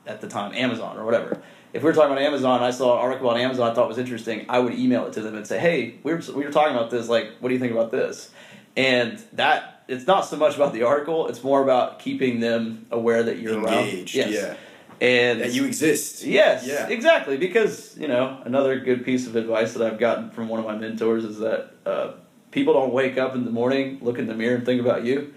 at 0.06 0.20
the 0.20 0.28
time 0.28 0.54
Amazon 0.54 0.96
or 0.98 1.04
whatever. 1.04 1.40
If 1.72 1.82
we 1.82 1.87
were 1.90 1.92
talking 1.94 2.12
about 2.12 2.22
Amazon, 2.22 2.62
I 2.62 2.70
saw 2.70 2.94
an 2.94 3.00
article 3.04 3.28
on 3.28 3.38
Amazon 3.38 3.70
I 3.70 3.74
thought 3.74 3.88
was 3.88 3.98
interesting. 3.98 4.46
I 4.48 4.58
would 4.58 4.74
email 4.74 5.06
it 5.06 5.12
to 5.14 5.20
them 5.20 5.34
and 5.37 5.46
say, 5.46 5.58
"Hey, 5.58 5.96
we 6.02 6.12
were 6.14 6.22
we 6.34 6.44
were 6.44 6.50
talking 6.52 6.74
about 6.74 6.90
this. 6.90 7.08
Like, 7.08 7.32
what 7.40 7.48
do 7.50 7.54
you 7.54 7.61
think 7.61 7.72
about 7.72 7.90
this?" 7.90 8.30
And 8.76 9.18
that 9.34 9.82
it's 9.88 10.06
not 10.06 10.22
so 10.22 10.37
much 10.37 10.56
about 10.56 10.72
the 10.72 10.82
article; 10.84 11.28
it's 11.28 11.42
more 11.44 11.62
about 11.62 11.98
keeping 11.98 12.40
them 12.40 12.87
aware 12.90 13.22
that 13.22 13.38
you're 13.38 13.54
Engaged. 13.58 14.14
around. 14.14 14.14
Yes. 14.14 14.30
Yeah. 14.32 14.54
And 15.00 15.40
That 15.40 15.52
you 15.52 15.64
exist. 15.64 16.24
Yes, 16.24 16.66
Yeah. 16.66 16.88
exactly. 16.88 17.37
Because 17.37 17.96
you 17.98 18.08
know, 18.08 18.38
another 18.44 18.80
good 18.80 19.04
piece 19.04 19.26
of 19.26 19.37
advice 19.37 19.74
that 19.74 19.87
I've 19.87 19.98
gotten 19.98 20.30
from 20.30 20.48
one 20.48 20.58
of 20.61 20.66
my 20.66 20.74
mentors 20.76 21.24
is 21.24 21.38
that 21.38 21.70
uh, 21.87 22.12
people 22.50 22.74
don't 22.74 22.92
wake 22.92 23.18
up 23.18 23.34
in 23.34 23.44
the 23.44 23.50
morning, 23.50 23.98
look 24.00 24.18
in 24.18 24.26
the 24.26 24.34
mirror, 24.34 24.56
and 24.56 24.66
think 24.66 24.80
about 24.80 25.04
you. 25.04 25.34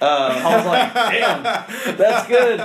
Uh, 0.00 0.42
I 0.44 0.56
was 0.56 0.66
like, 0.66 0.94
damn, 0.94 1.96
that's 1.96 2.26
good. 2.26 2.60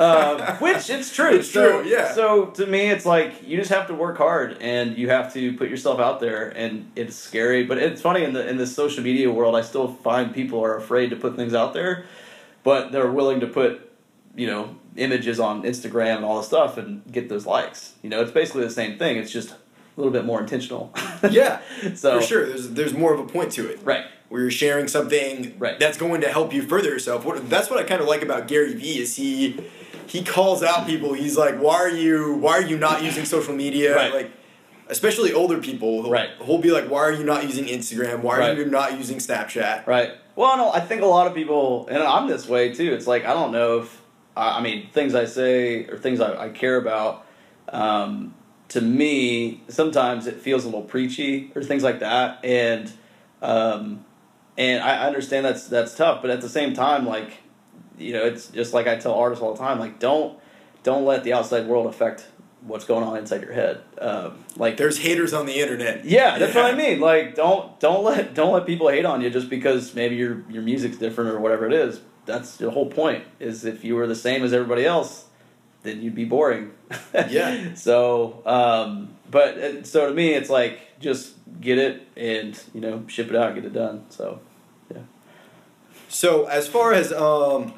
Um, 0.00 0.56
which 0.58 0.88
it's 0.90 1.14
true. 1.14 1.34
It's 1.36 1.50
so, 1.50 1.82
true, 1.82 1.90
yeah. 1.90 2.12
So 2.12 2.46
to 2.46 2.66
me, 2.66 2.88
it's 2.88 3.04
like 3.04 3.46
you 3.46 3.56
just 3.56 3.70
have 3.70 3.88
to 3.88 3.94
work 3.94 4.16
hard 4.16 4.58
and 4.60 4.96
you 4.96 5.08
have 5.08 5.32
to 5.34 5.56
put 5.56 5.68
yourself 5.68 5.98
out 5.98 6.20
there, 6.20 6.50
and 6.50 6.90
it's 6.94 7.16
scary. 7.16 7.64
But 7.64 7.78
it's 7.78 8.00
funny 8.00 8.22
in 8.22 8.32
the 8.32 8.48
in 8.48 8.58
the 8.58 8.66
social 8.66 9.02
media 9.02 9.30
world, 9.30 9.56
I 9.56 9.62
still 9.62 9.88
find 9.88 10.32
people 10.32 10.62
are 10.64 10.76
afraid 10.76 11.10
to 11.10 11.16
put 11.16 11.34
things 11.34 11.52
out 11.52 11.74
there, 11.74 12.06
but 12.62 12.92
they're 12.92 13.10
willing 13.10 13.40
to 13.40 13.48
put 13.48 13.90
you 14.36 14.46
know 14.46 14.76
images 14.96 15.40
on 15.40 15.62
Instagram 15.62 16.16
and 16.16 16.24
all 16.24 16.38
this 16.38 16.46
stuff 16.46 16.78
and 16.78 17.02
get 17.10 17.28
those 17.28 17.44
likes. 17.44 17.94
You 18.02 18.10
know, 18.10 18.22
it's 18.22 18.32
basically 18.32 18.62
the 18.64 18.70
same 18.70 18.98
thing. 18.98 19.16
It's 19.16 19.32
just 19.32 19.56
a 19.96 20.00
little 20.00 20.12
bit 20.12 20.24
more 20.24 20.40
intentional. 20.40 20.92
Yeah. 21.30 21.60
so 21.94 22.18
For 22.20 22.26
sure. 22.26 22.46
There's 22.46 22.70
there's 22.70 22.92
more 22.94 23.14
of 23.14 23.20
a 23.20 23.24
point 23.26 23.52
to 23.52 23.68
it. 23.70 23.78
right. 23.84 24.04
where 24.28 24.40
you're 24.42 24.50
sharing 24.50 24.88
something 24.88 25.54
Right. 25.58 25.78
that's 25.78 25.96
going 25.96 26.20
to 26.22 26.28
help 26.28 26.52
you 26.52 26.62
further 26.62 26.88
yourself. 26.88 27.24
What, 27.24 27.48
that's 27.48 27.70
what 27.70 27.78
I 27.78 27.84
kind 27.84 28.00
of 28.00 28.08
like 28.08 28.22
about 28.22 28.48
Gary 28.48 28.74
Vee 28.74 28.98
is 28.98 29.14
he 29.16 29.60
he 30.06 30.22
calls 30.24 30.62
out 30.64 30.86
people. 30.86 31.12
He's 31.12 31.36
like, 31.38 31.56
why 31.60 31.76
are 31.76 31.88
you 31.88 32.34
why 32.34 32.54
are 32.58 32.62
you 32.72 32.76
not 32.76 33.02
using 33.04 33.24
social 33.24 33.54
media? 33.54 33.94
Right. 33.94 34.12
Like 34.12 34.30
especially 34.88 35.32
older 35.32 35.58
people. 35.58 36.02
He'll, 36.02 36.10
Right. 36.10 36.30
He'll 36.44 36.58
be 36.58 36.72
like, 36.72 36.90
why 36.90 37.00
are 37.02 37.12
you 37.12 37.24
not 37.24 37.44
using 37.44 37.66
Instagram? 37.66 38.20
Why 38.22 38.36
are 38.36 38.40
Right. 38.40 38.56
you 38.58 38.64
not 38.64 38.98
using 38.98 39.18
Snapchat? 39.18 39.86
Right. 39.86 40.10
Well, 40.34 40.56
no, 40.56 40.72
I 40.72 40.80
think 40.80 41.02
a 41.02 41.06
lot 41.06 41.26
of 41.28 41.34
people, 41.34 41.86
and 41.88 42.02
I'm 42.02 42.26
this 42.26 42.48
way 42.48 42.74
too. 42.74 42.92
It's 42.94 43.06
like 43.06 43.24
I 43.24 43.32
don't 43.32 43.52
know 43.52 43.78
if 43.82 44.00
I 44.36 44.58
I 44.58 44.60
mean 44.60 44.88
things 44.92 45.14
I 45.14 45.26
say 45.26 45.84
or 45.86 45.96
things 45.98 46.20
I, 46.20 46.46
I 46.46 46.48
care 46.48 46.76
about. 46.78 47.24
Um, 47.68 48.34
to 48.72 48.80
me, 48.80 49.62
sometimes 49.68 50.26
it 50.26 50.36
feels 50.36 50.64
a 50.64 50.66
little 50.66 50.82
preachy 50.82 51.52
or 51.54 51.62
things 51.62 51.82
like 51.82 52.00
that, 52.00 52.42
and 52.44 52.90
um, 53.42 54.04
and 54.56 54.82
I 54.82 55.06
understand 55.06 55.44
that's 55.44 55.66
that's 55.66 55.94
tough. 55.94 56.22
But 56.22 56.30
at 56.30 56.40
the 56.40 56.48
same 56.48 56.72
time, 56.74 57.06
like 57.06 57.38
you 57.98 58.12
know, 58.12 58.24
it's 58.24 58.48
just 58.48 58.72
like 58.72 58.86
I 58.86 58.96
tell 58.96 59.14
artists 59.14 59.42
all 59.42 59.52
the 59.52 59.58
time, 59.58 59.78
like 59.78 59.98
don't 59.98 60.38
don't 60.82 61.04
let 61.04 61.22
the 61.24 61.32
outside 61.34 61.66
world 61.66 61.86
affect 61.86 62.26
what's 62.62 62.84
going 62.84 63.04
on 63.04 63.16
inside 63.16 63.42
your 63.42 63.52
head. 63.52 63.82
Um, 64.00 64.44
like 64.56 64.76
There's 64.76 64.98
haters 64.98 65.32
on 65.32 65.46
the 65.46 65.60
internet. 65.60 66.04
yeah, 66.04 66.38
that's 66.38 66.54
what 66.54 66.64
I 66.64 66.74
mean. 66.74 67.00
Like, 67.00 67.34
don't 67.34 67.78
don't 67.78 68.04
let 68.04 68.34
don't 68.34 68.52
let 68.52 68.66
people 68.66 68.88
hate 68.88 69.04
on 69.04 69.20
you 69.20 69.30
just 69.30 69.50
because 69.50 69.94
maybe 69.94 70.16
your 70.16 70.44
your 70.48 70.62
music's 70.62 70.96
different 70.96 71.30
or 71.30 71.40
whatever 71.40 71.66
it 71.66 71.72
is. 71.72 72.00
That's 72.24 72.56
the 72.56 72.70
whole 72.70 72.86
point. 72.86 73.24
Is 73.38 73.64
if 73.64 73.84
you 73.84 73.96
were 73.96 74.06
the 74.06 74.14
same 74.14 74.44
as 74.44 74.52
everybody 74.52 74.86
else, 74.86 75.26
then 75.82 76.02
you'd 76.02 76.14
be 76.14 76.24
boring. 76.24 76.72
Yeah. 77.14 77.70
So, 77.74 78.42
um, 78.46 79.16
but 79.30 79.58
uh, 79.58 79.82
so 79.84 80.08
to 80.08 80.14
me, 80.14 80.34
it's 80.34 80.50
like 80.50 80.80
just 81.00 81.34
get 81.60 81.78
it 81.78 82.06
and 82.16 82.58
you 82.74 82.80
know 82.80 83.04
ship 83.08 83.28
it 83.30 83.36
out, 83.36 83.54
get 83.54 83.64
it 83.64 83.72
done. 83.72 84.04
So, 84.10 84.40
yeah. 84.94 85.02
So 86.08 86.46
as 86.46 86.68
far 86.68 86.92
as 86.92 87.12
um 87.12 87.74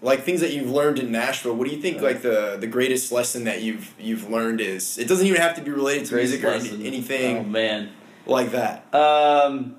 like 0.00 0.22
things 0.22 0.40
that 0.42 0.52
you've 0.52 0.70
learned 0.70 0.98
in 1.00 1.10
Nashville, 1.10 1.54
what 1.56 1.66
do 1.68 1.74
you 1.74 1.80
think 1.82 2.00
like 2.02 2.22
the 2.22 2.56
the 2.60 2.66
greatest 2.68 3.10
lesson 3.10 3.44
that 3.44 3.62
you've 3.62 3.94
you've 3.98 4.30
learned 4.30 4.60
is? 4.60 4.98
It 4.98 5.08
doesn't 5.08 5.26
even 5.26 5.40
have 5.40 5.56
to 5.56 5.62
be 5.62 5.70
related 5.70 6.06
to 6.06 6.14
music 6.16 6.44
or 6.44 6.48
lesson. 6.50 6.76
any, 6.76 6.86
anything 6.86 7.38
Oh 7.38 7.42
man. 7.44 7.90
like 8.26 8.50
that. 8.52 8.94
Um, 8.94 9.74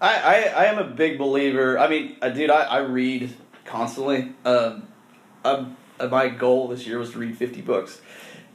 I, 0.00 0.14
I 0.14 0.34
I 0.56 0.64
am 0.66 0.78
a 0.78 0.84
big 0.84 1.18
believer. 1.18 1.76
I 1.78 1.88
mean, 1.88 2.16
uh, 2.22 2.28
dude, 2.28 2.50
I, 2.50 2.62
I 2.64 2.78
read 2.78 3.34
constantly. 3.64 4.32
Um, 4.44 4.86
I'm, 5.44 5.64
uh, 5.64 5.68
my 6.10 6.28
goal 6.28 6.68
this 6.68 6.86
year 6.86 6.98
was 6.98 7.12
to 7.12 7.18
read 7.18 7.36
50 7.36 7.60
books, 7.62 8.00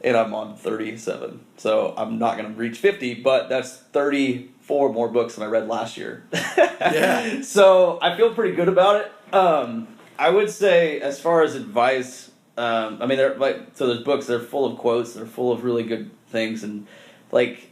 and 0.03 0.15
I'm 0.15 0.33
on 0.33 0.55
37. 0.55 1.39
So 1.57 1.93
I'm 1.97 2.17
not 2.19 2.37
gonna 2.37 2.49
reach 2.49 2.77
50, 2.77 3.15
but 3.15 3.49
that's 3.49 3.75
34 3.75 4.91
more 4.93 5.09
books 5.09 5.35
than 5.35 5.43
I 5.43 5.47
read 5.47 5.67
last 5.67 5.97
year. 5.97 6.23
Yeah. 6.57 7.41
So 7.43 7.97
I 8.01 8.17
feel 8.17 8.33
pretty 8.33 8.55
good 8.55 8.67
about 8.67 9.01
it. 9.01 9.33
Um, 9.33 9.87
I 10.19 10.29
would 10.29 10.49
say, 10.49 10.99
as 10.99 11.19
far 11.19 11.41
as 11.41 11.55
advice, 11.55 12.29
um, 12.57 13.01
I 13.01 13.05
mean, 13.05 13.17
they're 13.17 13.35
like 13.35 13.57
so. 13.73 13.87
There's 13.87 14.03
books. 14.03 14.27
They're 14.27 14.39
full 14.39 14.65
of 14.65 14.77
quotes. 14.77 15.13
They're 15.13 15.25
full 15.25 15.51
of 15.51 15.63
really 15.63 15.83
good 15.83 16.11
things, 16.27 16.63
and 16.63 16.87
like 17.31 17.71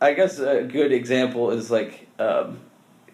I 0.00 0.14
guess 0.14 0.38
a 0.38 0.62
good 0.62 0.92
example 0.92 1.50
is 1.50 1.70
like 1.70 2.08
um, 2.18 2.58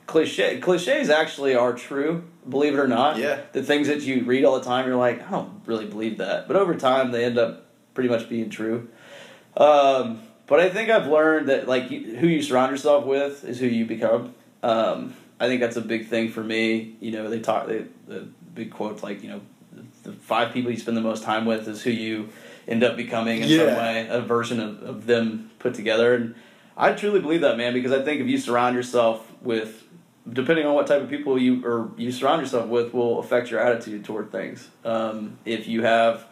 cliche. 0.07 0.61
Cliches 0.61 1.11
actually 1.11 1.55
are 1.55 1.75
true, 1.75 2.25
believe 2.49 2.75
it 2.75 2.79
or 2.79 2.89
not. 2.89 3.19
Yeah. 3.19 3.41
The 3.53 3.63
things 3.63 3.89
that 3.89 4.03
you 4.03 4.25
read 4.25 4.45
all 4.45 4.59
the 4.59 4.65
time, 4.65 4.87
you're 4.87 4.97
like, 4.97 5.27
I 5.27 5.31
don't 5.31 5.63
really 5.67 5.87
believe 5.87 6.19
that, 6.19 6.47
but 6.47 6.57
over 6.57 6.75
time 6.75 7.11
they 7.11 7.25
end 7.25 7.39
up 7.39 7.67
pretty 7.95 8.09
much 8.09 8.29
being 8.29 8.51
true. 8.51 8.89
Um, 9.57 10.23
but 10.47 10.61
I 10.61 10.69
think 10.69 10.91
I've 10.91 11.07
learned 11.07 11.49
that 11.49 11.69
like 11.69 11.91
you, 11.91 12.17
who 12.17 12.27
you 12.27 12.43
surround 12.43 12.71
yourself 12.71 13.05
with 13.07 13.45
is 13.45 13.59
who 13.59 13.67
you 13.67 13.87
become. 13.87 14.35
Um, 14.63 15.15
I 15.41 15.47
think 15.47 15.61
that's 15.61 15.77
a 15.77 15.81
big 15.81 16.09
thing 16.09 16.31
for 16.31 16.43
me. 16.43 16.97
You 17.01 17.13
know, 17.13 17.31
they 17.31 17.41
talk 17.41 17.67
they, 17.67 17.87
the 18.07 18.29
big 18.55 18.73
quotes 18.73 19.03
like 19.03 19.23
you 19.23 19.31
know, 19.31 19.41
the 20.03 20.13
five 20.13 20.53
people 20.53 20.71
you 20.71 20.79
spend 20.79 20.97
the 20.97 21.03
most 21.03 21.23
time 21.23 21.47
with 21.47 21.67
is 21.69 21.83
who 21.83 21.91
you 21.91 22.29
end 22.67 22.83
up 22.83 22.97
becoming 22.97 23.43
in 23.43 23.49
some 23.49 23.77
way, 23.77 24.07
a 24.09 24.21
version 24.21 24.61
of, 24.61 24.83
of 24.83 25.07
them 25.07 25.51
put 25.59 25.75
together. 25.75 26.15
And 26.15 26.35
I 26.77 26.93
truly 26.93 27.21
believe 27.21 27.43
that, 27.43 27.57
man, 27.57 27.73
because 27.73 27.93
I 27.93 28.03
think 28.03 28.21
if 28.21 28.27
you 28.27 28.39
surround 28.39 28.75
yourself 28.75 29.31
with, 29.43 29.85
depending 30.31 30.67
on 30.67 30.75
what 30.75 30.87
type 30.87 31.03
of 31.03 31.11
people 31.11 31.39
you 31.39 31.65
or 31.67 31.91
you 31.97 32.11
surround 32.11 32.41
yourself 32.41 32.69
with, 32.69 32.95
will 32.95 33.19
affect 33.19 33.51
your 33.51 33.61
attitude 33.61 34.05
toward 34.05 34.33
things. 34.33 34.69
Um, 34.85 35.39
if 35.45 35.67
you 35.67 35.83
have, 35.83 36.27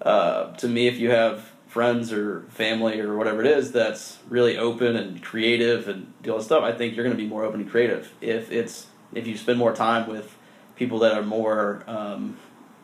uh, 0.00 0.52
to 0.54 0.68
me, 0.68 0.86
if 0.86 0.98
you 0.98 1.10
have 1.10 1.52
friends 1.66 2.12
or 2.12 2.42
family 2.48 3.00
or 3.00 3.16
whatever 3.16 3.40
it 3.40 3.46
is 3.46 3.72
that's 3.72 4.18
really 4.30 4.56
open 4.56 4.96
and 4.96 5.22
creative 5.22 5.88
and 5.88 6.12
do 6.22 6.30
all 6.30 6.38
this 6.38 6.46
stuff, 6.46 6.62
I 6.64 6.72
think 6.72 6.94
you're 6.94 7.04
going 7.04 7.16
to 7.16 7.22
be 7.22 7.28
more 7.28 7.44
open 7.44 7.60
and 7.60 7.70
creative. 7.70 8.14
If 8.20 8.50
it's 8.50 8.86
if 9.12 9.26
you 9.26 9.36
spend 9.36 9.58
more 9.58 9.74
time 9.74 10.08
with 10.08 10.36
people 10.76 11.00
that 11.00 11.12
are 11.12 11.22
more 11.22 11.82
um, 11.86 12.36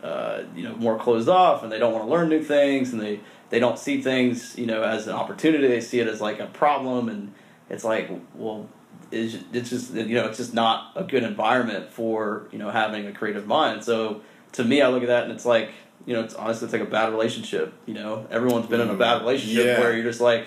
uh, 0.02 0.42
you 0.54 0.64
know 0.64 0.74
more 0.76 0.98
closed 0.98 1.28
off 1.28 1.62
and 1.62 1.70
they 1.70 1.78
don't 1.78 1.92
want 1.92 2.04
to 2.04 2.10
learn 2.10 2.28
new 2.28 2.42
things 2.42 2.92
and 2.92 3.00
they 3.00 3.20
they 3.50 3.60
don't 3.60 3.78
see 3.78 4.02
things 4.02 4.58
you 4.58 4.66
know 4.66 4.82
as 4.82 5.06
an 5.06 5.14
opportunity 5.14 5.68
they 5.68 5.80
see 5.80 6.00
it 6.00 6.08
as 6.08 6.20
like 6.20 6.40
a 6.40 6.46
problem 6.46 7.08
and 7.08 7.32
it's 7.70 7.84
like 7.84 8.10
well 8.34 8.68
it's, 9.10 9.36
it's 9.52 9.70
just 9.70 9.92
you 9.94 10.14
know 10.14 10.26
it's 10.26 10.38
just 10.38 10.54
not 10.54 10.92
a 10.96 11.04
good 11.04 11.22
environment 11.22 11.90
for 11.92 12.46
you 12.52 12.58
know 12.58 12.70
having 12.70 13.06
a 13.06 13.12
creative 13.12 13.46
mind 13.46 13.82
so 13.84 14.20
to 14.52 14.64
me 14.64 14.80
i 14.82 14.88
look 14.88 15.02
at 15.02 15.08
that 15.08 15.24
and 15.24 15.32
it's 15.32 15.44
like 15.44 15.70
you 16.06 16.14
know 16.14 16.22
it's 16.22 16.34
honestly 16.34 16.64
it's 16.66 16.72
like 16.72 16.82
a 16.82 16.86
bad 16.86 17.10
relationship 17.10 17.72
you 17.86 17.94
know 17.94 18.26
everyone's 18.30 18.66
been 18.66 18.80
in 18.80 18.88
a 18.90 18.94
bad 18.94 19.20
relationship 19.20 19.64
Yeah. 19.66 19.80
where 19.80 19.94
you're 19.94 20.04
just 20.04 20.20
like 20.20 20.46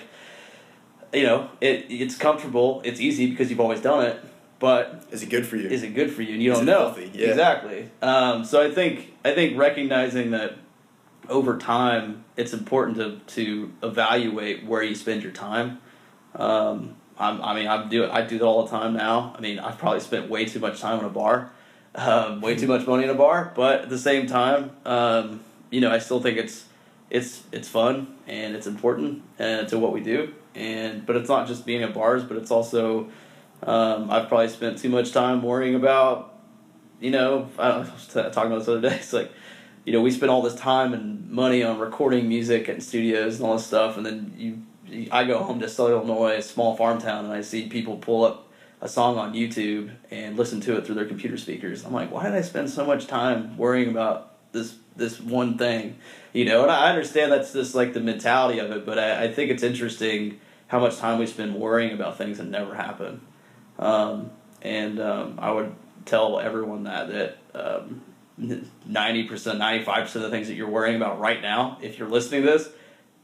you 1.12 1.22
know 1.24 1.48
it 1.60 1.86
it's 1.88 2.16
comfortable 2.16 2.80
it's 2.84 3.00
easy 3.00 3.30
because 3.30 3.50
you've 3.50 3.60
always 3.60 3.80
done 3.80 4.04
it 4.04 4.20
but 4.58 5.04
Is 5.10 5.22
it 5.22 5.28
good 5.28 5.46
for 5.46 5.56
you? 5.56 5.68
is 5.68 5.82
it 5.82 5.94
good 5.94 6.10
for 6.10 6.22
you 6.22 6.32
and 6.34 6.42
you 6.42 6.50
Is 6.52 6.58
don't 6.58 6.66
know? 6.66 6.96
Yeah. 7.14 7.28
exactly 7.28 7.88
um, 8.02 8.44
so 8.44 8.60
i 8.62 8.70
think 8.72 9.14
i 9.24 9.32
think 9.34 9.56
recognizing 9.58 10.30
that 10.32 10.54
over 11.28 11.58
time 11.58 12.24
it's 12.36 12.52
important 12.52 12.96
to, 12.98 13.18
to 13.34 13.72
evaluate 13.82 14.64
where 14.66 14.82
you 14.82 14.94
spend 14.94 15.22
your 15.22 15.32
time 15.32 15.78
um, 16.34 16.95
I'm, 17.18 17.42
i 17.42 17.54
mean 17.54 17.66
i 17.66 17.86
do 17.88 18.10
i 18.10 18.22
do 18.22 18.38
that 18.38 18.44
all 18.44 18.64
the 18.64 18.70
time 18.70 18.94
now 18.94 19.34
i 19.36 19.40
mean 19.40 19.58
i've 19.58 19.78
probably 19.78 20.00
spent 20.00 20.28
way 20.28 20.44
too 20.44 20.60
much 20.60 20.80
time 20.80 20.98
in 21.00 21.04
a 21.04 21.10
bar 21.10 21.52
um, 21.94 22.42
way 22.42 22.54
too 22.54 22.66
much 22.66 22.86
money 22.86 23.04
in 23.04 23.10
a 23.10 23.14
bar 23.14 23.52
but 23.54 23.82
at 23.82 23.88
the 23.88 23.98
same 23.98 24.26
time 24.26 24.70
um, 24.84 25.40
you 25.70 25.80
know 25.80 25.90
i 25.90 25.98
still 25.98 26.20
think 26.20 26.36
it's 26.36 26.66
it's 27.08 27.44
it's 27.52 27.68
fun 27.68 28.14
and 28.26 28.54
it's 28.54 28.66
important 28.66 29.22
uh, 29.38 29.64
to 29.64 29.78
what 29.78 29.92
we 29.92 30.00
do 30.00 30.34
and 30.54 31.06
but 31.06 31.16
it's 31.16 31.28
not 31.28 31.46
just 31.46 31.64
being 31.64 31.82
at 31.82 31.94
bars 31.94 32.22
but 32.22 32.36
it's 32.36 32.50
also 32.50 33.08
um, 33.62 34.10
I've 34.10 34.28
probably 34.28 34.48
spent 34.48 34.78
too 34.78 34.88
much 34.88 35.12
time 35.12 35.42
worrying 35.42 35.74
about, 35.74 36.34
you 37.00 37.10
know, 37.10 37.48
I, 37.58 37.78
was 37.78 38.08
talking 38.08 38.28
about 38.28 38.58
this 38.58 38.66
the 38.66 38.72
other 38.72 38.88
day. 38.88 38.96
It's 38.96 39.12
like, 39.12 39.32
you 39.84 39.92
know, 39.92 40.00
we 40.00 40.10
spend 40.10 40.30
all 40.30 40.42
this 40.42 40.54
time 40.54 40.92
and 40.92 41.30
money 41.30 41.62
on 41.62 41.78
recording 41.78 42.28
music 42.28 42.68
and 42.68 42.82
studios 42.82 43.36
and 43.36 43.46
all 43.46 43.56
this 43.56 43.66
stuff, 43.66 43.96
and 43.96 44.04
then 44.04 44.34
you 44.36 44.62
I 45.10 45.24
go 45.24 45.42
home 45.42 45.60
to 45.60 45.68
Southern 45.68 45.96
Illinois, 45.96 46.36
a 46.36 46.42
small 46.42 46.76
farm 46.76 47.00
town, 47.00 47.24
and 47.24 47.34
I 47.34 47.40
see 47.40 47.68
people 47.68 47.96
pull 47.96 48.24
up 48.24 48.48
a 48.80 48.88
song 48.88 49.18
on 49.18 49.32
YouTube 49.32 49.90
and 50.10 50.36
listen 50.36 50.60
to 50.62 50.76
it 50.76 50.86
through 50.86 50.96
their 50.96 51.06
computer 51.06 51.36
speakers. 51.36 51.84
I'm 51.84 51.92
like, 51.92 52.10
why 52.10 52.24
did 52.24 52.34
I 52.34 52.42
spend 52.42 52.70
so 52.70 52.84
much 52.84 53.06
time 53.06 53.56
worrying 53.56 53.88
about 53.88 54.34
this 54.52 54.76
this 54.96 55.20
one 55.20 55.58
thing, 55.58 55.98
you 56.32 56.44
know? 56.44 56.62
And 56.62 56.70
I 56.70 56.88
understand 56.88 57.32
that's 57.32 57.52
just 57.52 57.74
like 57.74 57.92
the 57.92 58.00
mentality 58.00 58.58
of 58.58 58.70
it, 58.70 58.86
but 58.86 58.98
I, 58.98 59.24
I 59.24 59.32
think 59.32 59.50
it's 59.50 59.62
interesting 59.62 60.40
how 60.68 60.80
much 60.80 60.96
time 60.98 61.18
we 61.18 61.26
spend 61.26 61.54
worrying 61.54 61.92
about 61.92 62.18
things 62.18 62.38
that 62.38 62.46
never 62.46 62.74
happen. 62.74 63.20
Um, 63.78 64.30
and 64.62 65.00
um, 65.00 65.38
I 65.38 65.50
would 65.50 65.74
tell 66.06 66.40
everyone 66.40 66.84
that 66.84 67.08
that 67.08 67.38
um, 67.54 68.02
ninety 68.86 69.24
percent, 69.24 69.58
ninety 69.58 69.84
five 69.84 70.04
percent 70.04 70.24
of 70.24 70.30
the 70.30 70.36
things 70.36 70.48
that 70.48 70.54
you're 70.54 70.68
worrying 70.68 70.96
about 70.96 71.20
right 71.20 71.40
now, 71.40 71.78
if 71.80 71.98
you're 71.98 72.08
listening 72.08 72.42
to 72.42 72.52
this, 72.52 72.68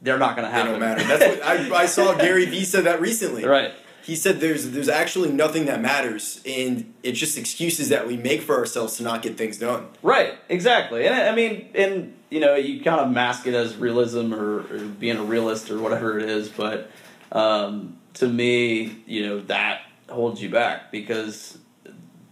they're 0.03 0.19
not 0.19 0.35
going 0.35 0.45
to 0.45 0.51
They 0.51 0.57
happen. 0.57 0.71
don't 0.73 0.79
matter. 0.79 1.03
That's 1.17 1.37
what 1.37 1.45
I, 1.47 1.83
I 1.83 1.85
saw 1.87 2.13
Gary 2.15 2.45
Vee 2.45 2.65
said 2.65 2.83
that 2.83 3.01
recently. 3.01 3.43
right. 3.45 3.71
He 4.03 4.15
said 4.17 4.41
there's 4.41 4.71
there's 4.71 4.89
actually 4.89 5.31
nothing 5.31 5.65
that 5.67 5.79
matters, 5.81 6.41
and 6.45 6.93
it's 7.03 7.17
just 7.17 7.37
excuses 7.37 7.87
that 7.87 8.05
we 8.05 8.17
make 8.17 8.41
for 8.41 8.57
ourselves 8.57 8.97
to 8.97 9.03
not 9.03 9.21
get 9.21 9.37
things 9.37 9.57
done. 9.57 9.87
Right, 10.01 10.33
exactly. 10.49 11.05
And 11.07 11.15
I 11.15 11.29
I 11.29 11.35
mean, 11.35 11.69
and 11.73 12.13
you 12.29 12.41
know, 12.41 12.55
you 12.55 12.83
kind 12.83 12.99
of 12.99 13.09
mask 13.11 13.47
it 13.47 13.53
as 13.53 13.77
realism 13.77 14.33
or, 14.33 14.59
or 14.69 14.79
being 14.99 15.15
a 15.15 15.23
realist 15.23 15.71
or 15.71 15.79
whatever 15.79 16.19
it 16.19 16.27
is, 16.29 16.49
but 16.49 16.91
um, 17.31 17.97
to 18.15 18.27
me, 18.27 18.97
you 19.05 19.25
know, 19.25 19.39
that 19.41 19.83
holds 20.09 20.41
you 20.41 20.49
back 20.49 20.91
because 20.91 21.57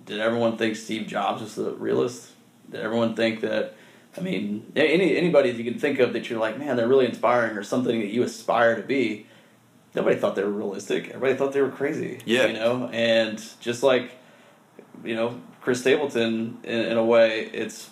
did 0.05 0.19
everyone 0.19 0.57
think 0.57 0.75
Steve 0.75 1.07
Jobs 1.07 1.41
was 1.41 1.57
a 1.57 1.71
realist? 1.71 2.31
Did 2.69 2.81
everyone 2.81 3.15
think 3.15 3.39
that? 3.41 3.75
I 4.17 4.21
mean, 4.21 4.71
any 4.75 5.15
anybody 5.15 5.51
that 5.51 5.57
you 5.57 5.69
can 5.69 5.79
think 5.79 5.99
of 5.99 6.13
that 6.13 6.29
you're 6.29 6.39
like, 6.39 6.59
man, 6.59 6.75
they're 6.75 6.87
really 6.87 7.05
inspiring 7.05 7.55
or 7.57 7.63
something 7.63 7.99
that 7.99 8.07
you 8.07 8.23
aspire 8.23 8.75
to 8.75 8.81
be. 8.81 9.27
Nobody 9.95 10.15
thought 10.15 10.35
they 10.35 10.43
were 10.43 10.51
realistic. 10.51 11.09
Everybody 11.09 11.35
thought 11.35 11.53
they 11.53 11.61
were 11.61 11.69
crazy. 11.69 12.19
Yeah. 12.25 12.47
You 12.47 12.53
know, 12.53 12.89
and 12.91 13.41
just 13.59 13.83
like 13.83 14.11
you 15.03 15.15
know, 15.15 15.39
Chris 15.61 15.81
Stapleton, 15.81 16.59
in, 16.63 16.79
in 16.79 16.97
a 16.97 17.05
way, 17.05 17.49
it's 17.53 17.89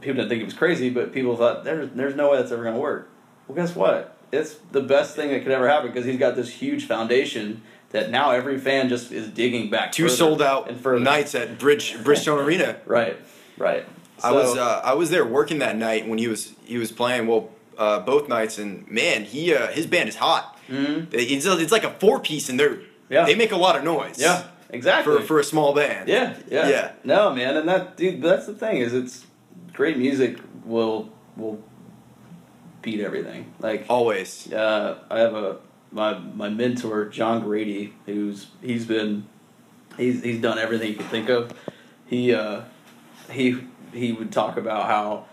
people 0.00 0.16
didn't 0.16 0.28
think 0.28 0.38
he 0.40 0.44
was 0.44 0.54
crazy, 0.54 0.90
but 0.90 1.12
people 1.12 1.36
thought 1.36 1.64
there's 1.64 1.90
there's 1.94 2.14
no 2.14 2.30
way 2.30 2.38
that's 2.38 2.52
ever 2.52 2.62
going 2.62 2.74
to 2.74 2.80
work. 2.80 3.10
Well, 3.46 3.56
guess 3.56 3.74
what? 3.74 4.16
It's 4.32 4.56
the 4.72 4.80
best 4.80 5.14
thing 5.14 5.30
that 5.30 5.42
could 5.42 5.52
ever 5.52 5.68
happen 5.68 5.88
because 5.88 6.04
he's 6.04 6.18
got 6.18 6.34
this 6.34 6.50
huge 6.50 6.86
foundation 6.86 7.62
that 7.90 8.10
now 8.10 8.32
every 8.32 8.58
fan 8.58 8.88
just 8.88 9.12
is 9.12 9.28
digging 9.28 9.70
back. 9.70 9.92
Two 9.92 10.08
sold 10.08 10.42
out 10.42 10.68
and 10.68 10.80
further. 10.80 11.04
nights 11.04 11.34
at 11.34 11.58
Bridge 11.58 11.94
Bridgestone 11.94 12.44
Arena. 12.44 12.78
Right, 12.86 13.16
right. 13.56 13.86
I 14.22 14.32
was 14.32 14.56
uh, 14.56 14.80
I 14.84 14.94
was 14.94 15.10
there 15.10 15.24
working 15.24 15.58
that 15.58 15.76
night 15.76 16.08
when 16.08 16.18
he 16.18 16.28
was 16.28 16.54
he 16.64 16.78
was 16.78 16.92
playing. 16.92 17.26
Well, 17.26 17.50
uh, 17.76 18.00
both 18.00 18.28
nights, 18.28 18.58
and 18.58 18.88
man, 18.90 19.24
he 19.24 19.54
uh, 19.54 19.68
his 19.68 19.86
band 19.86 20.08
is 20.08 20.16
hot. 20.16 20.58
Mhm. 20.68 21.08
It's 21.12 21.44
it's 21.46 21.72
like 21.72 21.84
a 21.84 21.90
four 21.90 22.20
piece, 22.20 22.48
and 22.48 22.58
they're 22.58 22.78
Yeah. 23.10 23.24
they 23.26 23.34
make 23.34 23.52
a 23.52 23.56
lot 23.56 23.76
of 23.76 23.84
noise. 23.84 24.18
yeah, 24.20 24.44
exactly. 24.70 25.16
For 25.18 25.22
for 25.22 25.40
a 25.40 25.44
small 25.44 25.74
band. 25.74 26.08
Yeah, 26.08 26.36
yeah, 26.50 26.68
Yeah. 26.68 26.92
No, 27.04 27.34
man, 27.34 27.56
and 27.56 27.68
that 27.68 27.96
dude, 27.96 28.22
that's 28.22 28.46
the 28.46 28.54
thing 28.54 28.78
is 28.78 28.94
it's 28.94 29.26
great 29.72 29.98
music 29.98 30.38
will 30.64 31.10
will 31.36 31.58
beat 32.82 33.00
everything. 33.00 33.52
Like 33.60 33.86
Always. 33.88 34.52
uh, 34.52 34.98
I 35.10 35.18
have 35.18 35.34
a 35.34 35.56
my 35.90 36.18
my 36.18 36.48
mentor 36.48 37.06
John 37.06 37.42
Grady, 37.42 37.92
who's 38.06 38.46
he's 38.62 38.86
been 38.86 39.26
he's 39.98 40.22
he's 40.22 40.40
done 40.40 40.58
everything 40.58 40.88
you 40.92 40.96
could 40.96 41.10
think 41.10 41.28
of. 41.28 41.52
He 42.06 42.32
uh, 42.34 42.62
he 43.30 43.58
he 43.94 44.12
would 44.12 44.32
talk 44.32 44.56
about 44.56 44.86
how 44.86 45.26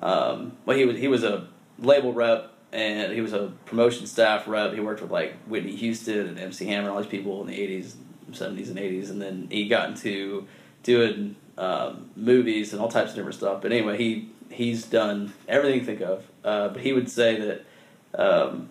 um, 0.00 0.52
well 0.66 0.76
he 0.76 0.84
was 0.84 0.98
he 0.98 1.08
was 1.08 1.24
a 1.24 1.48
label 1.78 2.12
rep 2.12 2.52
and 2.72 3.12
he 3.12 3.20
was 3.20 3.32
a 3.32 3.52
promotion 3.66 4.06
staff 4.06 4.48
rep. 4.48 4.72
He 4.72 4.80
worked 4.80 5.02
with 5.02 5.10
like 5.10 5.34
Whitney 5.46 5.76
Houston 5.76 6.26
and 6.26 6.38
MC 6.38 6.66
Hammer 6.66 6.88
and 6.88 6.96
all 6.96 7.02
these 7.02 7.10
people 7.10 7.40
in 7.42 7.46
the 7.46 7.60
eighties, 7.60 7.96
seventies, 8.32 8.70
and 8.70 8.78
eighties, 8.78 9.10
and 9.10 9.20
then 9.20 9.48
he 9.50 9.68
got 9.68 9.90
into 9.90 10.46
doing 10.82 11.36
um, 11.58 12.10
movies 12.16 12.72
and 12.72 12.80
all 12.80 12.88
types 12.88 13.10
of 13.10 13.16
different 13.16 13.36
stuff. 13.36 13.60
But 13.62 13.72
anyway, 13.72 13.98
he 13.98 14.30
he's 14.50 14.84
done 14.84 15.32
everything 15.48 15.80
you 15.80 15.86
think 15.86 16.00
of. 16.00 16.24
Uh, 16.44 16.68
but 16.68 16.80
he 16.80 16.92
would 16.92 17.10
say 17.10 17.36
that 17.36 17.64
um, 18.18 18.68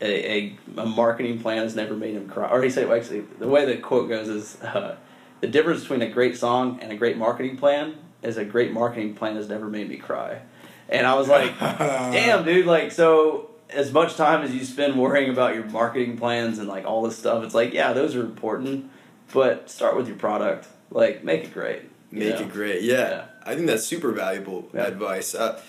a, 0.00 0.32
a, 0.32 0.58
a 0.78 0.86
marketing 0.86 1.40
plan 1.40 1.58
has 1.58 1.74
never 1.74 1.94
made 1.94 2.14
him 2.14 2.28
cry. 2.28 2.48
Or 2.50 2.62
he 2.62 2.70
said, 2.70 2.90
actually, 2.90 3.20
the 3.38 3.48
way 3.48 3.64
the 3.64 3.76
quote 3.76 4.08
goes 4.08 4.28
is 4.28 4.60
uh, 4.62 4.96
the 5.40 5.46
difference 5.46 5.82
between 5.82 6.02
a 6.02 6.10
great 6.10 6.36
song 6.36 6.78
and 6.82 6.92
a 6.92 6.96
great 6.96 7.16
marketing 7.16 7.56
plan 7.56 7.96
is 8.22 8.36
a 8.36 8.44
great 8.44 8.72
marketing 8.72 9.14
plan 9.14 9.36
has 9.36 9.48
never 9.48 9.66
made 9.68 9.88
me 9.88 9.96
cry. 9.96 10.40
And 10.88 11.06
I 11.06 11.14
was 11.14 11.28
like, 11.28 11.58
damn, 11.58 12.44
dude, 12.44 12.66
like, 12.66 12.92
so 12.92 13.50
as 13.70 13.92
much 13.92 14.16
time 14.16 14.42
as 14.42 14.54
you 14.54 14.64
spend 14.64 14.98
worrying 14.98 15.30
about 15.30 15.54
your 15.54 15.64
marketing 15.64 16.18
plans 16.18 16.58
and 16.58 16.68
like 16.68 16.84
all 16.84 17.02
this 17.02 17.18
stuff, 17.18 17.42
it's 17.44 17.54
like, 17.54 17.72
yeah, 17.72 17.92
those 17.92 18.14
are 18.14 18.20
important, 18.20 18.90
but 19.32 19.70
start 19.70 19.96
with 19.96 20.06
your 20.06 20.16
product. 20.16 20.68
Like, 20.90 21.24
make 21.24 21.44
it 21.44 21.54
great. 21.54 21.82
Make 22.10 22.34
know? 22.34 22.42
it 22.42 22.52
great. 22.52 22.82
Yeah. 22.82 22.94
Yeah. 22.94 23.24
I 23.44 23.54
think 23.54 23.66
that's 23.66 23.84
super 23.84 24.12
valuable 24.12 24.68
Yeah. 24.74 24.86
advice. 24.86 25.34
Uh, 25.34 25.60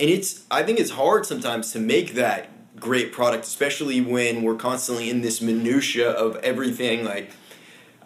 and 0.00 0.10
it's 0.10 0.44
I 0.50 0.64
think 0.64 0.80
it's 0.80 0.90
hard 0.90 1.24
sometimes 1.24 1.70
to 1.72 1.78
make 1.78 2.14
that 2.14 2.48
great 2.76 3.12
product, 3.12 3.44
especially 3.44 4.00
when 4.00 4.42
we're 4.42 4.56
constantly 4.56 5.08
in 5.08 5.22
this 5.22 5.40
minutia 5.40 6.10
of 6.10 6.36
everything. 6.36 7.04
Like, 7.04 7.30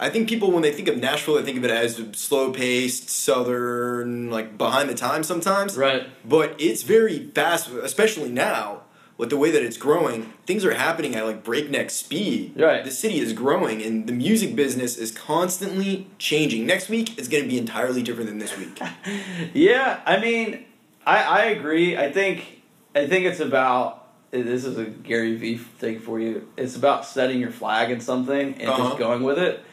I 0.01 0.11
think 0.11 0.29
people 0.29 0.51
when 0.51 0.63
they 0.63 0.73
think 0.73 0.89
of 0.89 0.97
Nashville, 0.99 1.35
they 1.37 1.43
think 1.43 1.59
of 1.59 1.65
it 1.65 1.71
as 1.71 2.01
slow 2.13 2.53
paced, 2.53 3.09
southern, 3.11 4.31
like 4.31 4.57
behind 4.59 4.89
the 4.89 4.95
times 4.95 5.27
sometimes. 5.27 5.77
Right. 5.77 6.07
But 6.25 6.55
it's 6.59 6.83
very 6.83 7.27
fast, 7.35 7.69
especially 7.71 8.31
now, 8.31 8.83
with 9.17 9.31
the 9.31 9.37
way 9.37 9.51
that 9.51 9.63
it's 9.63 9.77
growing, 9.77 10.33
things 10.47 10.65
are 10.65 10.75
happening 10.75 11.17
at 11.17 11.27
like 11.27 11.43
breakneck 11.43 11.91
speed. 11.91 12.53
Right. 12.57 12.85
The 12.85 12.91
city 12.93 13.19
is 13.19 13.33
growing, 13.33 13.83
and 13.83 14.07
the 14.07 14.13
music 14.13 14.55
business 14.55 14.97
is 14.97 15.11
constantly 15.11 16.07
changing. 16.19 16.67
Next 16.67 16.89
week 16.89 17.19
is 17.19 17.27
going 17.27 17.43
to 17.43 17.49
be 17.49 17.59
entirely 17.59 18.03
different 18.03 18.29
than 18.31 18.39
this 18.39 18.57
week. 18.57 18.81
Yeah, 19.55 20.01
I 20.07 20.21
mean, 20.21 20.65
I, 21.07 21.23
I 21.23 21.41
agree. 21.47 21.97
I 21.97 22.13
think 22.13 22.63
I 22.95 23.07
think 23.07 23.25
it's 23.25 23.41
about 23.41 24.07
this 24.31 24.65
is 24.65 24.77
a 24.77 24.85
Gary 24.85 25.35
Vee 25.37 25.57
thing 25.57 25.99
for 26.01 26.21
you. 26.21 26.47
It's 26.57 26.77
about 26.77 27.07
setting 27.07 27.41
your 27.41 27.51
flag 27.51 27.91
in 27.91 28.01
something 28.01 28.55
and 28.61 28.69
Uh-huh. 28.69 28.85
just 28.89 28.99
going 28.99 29.23
with 29.23 29.39
it, 29.39 29.65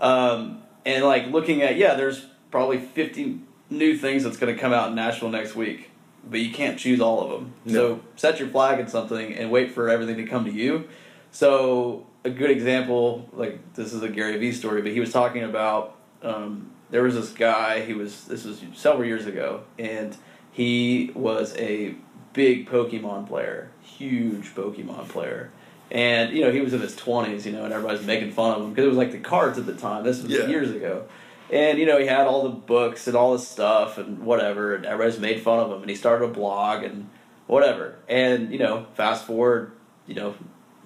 um, 0.00 0.62
and 0.84 1.04
like 1.04 1.28
looking 1.28 1.62
at 1.62 1.76
yeah, 1.76 1.94
there's 1.94 2.26
probably 2.50 2.78
fifty 2.78 3.40
new 3.68 3.96
things 3.96 4.24
that's 4.24 4.36
going 4.36 4.52
to 4.54 4.60
come 4.60 4.72
out 4.72 4.88
in 4.88 4.94
Nashville 4.94 5.30
next 5.30 5.54
week, 5.54 5.90
but 6.28 6.40
you 6.40 6.52
can't 6.52 6.78
choose 6.78 7.00
all 7.00 7.22
of 7.22 7.30
them. 7.30 7.54
No. 7.64 7.72
So 7.72 8.00
set 8.16 8.40
your 8.40 8.48
flag 8.48 8.80
in 8.80 8.88
something 8.88 9.34
and 9.34 9.50
wait 9.50 9.72
for 9.72 9.88
everything 9.88 10.16
to 10.16 10.24
come 10.24 10.44
to 10.44 10.52
you. 10.52 10.88
So 11.30 12.06
a 12.24 12.30
good 12.30 12.50
example, 12.50 13.28
like 13.32 13.74
this 13.74 13.92
is 13.92 14.02
a 14.02 14.08
Gary 14.08 14.36
Vee 14.38 14.52
story, 14.52 14.82
but 14.82 14.92
he 14.92 15.00
was 15.00 15.12
talking 15.12 15.44
about 15.44 15.96
um, 16.22 16.70
there 16.90 17.02
was 17.02 17.14
this 17.14 17.30
guy. 17.30 17.82
He 17.82 17.94
was 17.94 18.24
this 18.24 18.44
was 18.44 18.60
several 18.74 19.06
years 19.06 19.26
ago, 19.26 19.62
and 19.78 20.16
he 20.50 21.12
was 21.14 21.54
a 21.56 21.94
big 22.32 22.68
Pokemon 22.68 23.28
player, 23.28 23.70
huge 23.82 24.54
Pokemon 24.54 25.08
player. 25.08 25.50
And 25.90 26.32
you 26.32 26.44
know 26.44 26.52
he 26.52 26.60
was 26.60 26.72
in 26.72 26.80
his 26.80 26.94
twenties, 26.94 27.44
you 27.46 27.52
know, 27.52 27.64
and 27.64 27.72
everybody's 27.72 28.06
making 28.06 28.32
fun 28.32 28.52
of 28.54 28.62
him 28.62 28.70
because 28.70 28.84
it 28.84 28.88
was 28.88 28.96
like 28.96 29.12
the 29.12 29.18
cards 29.18 29.58
at 29.58 29.66
the 29.66 29.74
time. 29.74 30.04
This 30.04 30.22
was 30.22 30.30
Yeah. 30.32 30.46
years 30.46 30.70
ago, 30.70 31.04
and 31.50 31.78
you 31.78 31.86
know 31.86 31.98
he 31.98 32.06
had 32.06 32.26
all 32.26 32.44
the 32.44 32.48
books 32.50 33.06
and 33.08 33.16
all 33.16 33.32
this 33.32 33.46
stuff 33.48 33.98
and 33.98 34.20
whatever, 34.20 34.74
and 34.74 34.86
everybody's 34.86 35.18
made 35.20 35.42
fun 35.42 35.58
of 35.58 35.70
him. 35.72 35.80
And 35.80 35.90
he 35.90 35.96
started 35.96 36.24
a 36.24 36.28
blog 36.28 36.84
and 36.84 37.08
whatever. 37.48 37.96
And 38.08 38.52
you 38.52 38.58
know, 38.58 38.86
fast 38.94 39.26
forward, 39.26 39.72
you 40.06 40.14
know, 40.14 40.34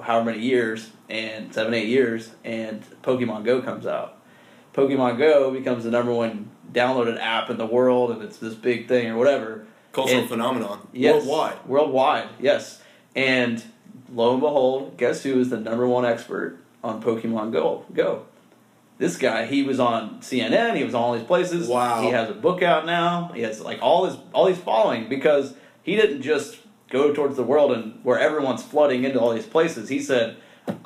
however 0.00 0.24
many 0.30 0.38
years 0.42 0.90
and 1.10 1.52
seven, 1.52 1.74
eight 1.74 1.88
years, 1.88 2.30
and 2.42 2.82
Pokemon 3.02 3.44
Go 3.44 3.60
comes 3.60 3.86
out. 3.86 4.16
Pokemon 4.72 5.18
Go 5.18 5.50
becomes 5.50 5.84
the 5.84 5.90
number 5.90 6.12
one 6.14 6.48
downloaded 6.72 7.20
app 7.20 7.50
in 7.50 7.58
the 7.58 7.66
world, 7.66 8.10
and 8.10 8.22
it's 8.22 8.38
this 8.38 8.54
big 8.54 8.88
thing 8.88 9.08
or 9.10 9.18
whatever. 9.18 9.66
Cultural 9.92 10.20
And- 10.20 10.28
phenomenon. 10.30 10.88
Yes, 10.92 11.14
Worldwide. 11.26 11.56
Worldwide, 11.66 12.28
yes. 12.40 12.80
And 13.14 13.62
lo 14.12 14.32
and 14.32 14.40
behold, 14.40 14.96
guess 14.96 15.22
who 15.22 15.40
is 15.40 15.50
the 15.50 15.58
number 15.58 15.86
one 15.86 16.04
expert 16.04 16.58
on 16.82 17.02
Pokemon 17.02 17.52
Go? 17.52 17.84
Go. 17.92 18.26
This 18.98 19.16
guy, 19.16 19.46
he 19.46 19.62
was 19.62 19.80
on 19.80 20.20
CNN. 20.20 20.76
He 20.76 20.84
was 20.84 20.94
on 20.94 21.02
all 21.02 21.14
these 21.14 21.26
places. 21.26 21.68
Wow. 21.68 22.02
He 22.02 22.10
has 22.10 22.30
a 22.30 22.34
book 22.34 22.62
out 22.62 22.86
now. 22.86 23.32
He 23.34 23.42
has 23.42 23.60
like 23.60 23.80
all 23.82 24.06
his 24.06 24.16
all 24.32 24.46
these 24.46 24.58
following 24.58 25.08
because 25.08 25.54
he 25.82 25.96
didn't 25.96 26.22
just 26.22 26.58
go 26.90 27.12
towards 27.12 27.36
the 27.36 27.42
world 27.42 27.72
and 27.72 27.98
where 28.04 28.18
everyone's 28.18 28.62
flooding 28.62 29.02
into 29.02 29.18
all 29.20 29.34
these 29.34 29.46
places. 29.46 29.88
He 29.88 30.00
said, 30.00 30.36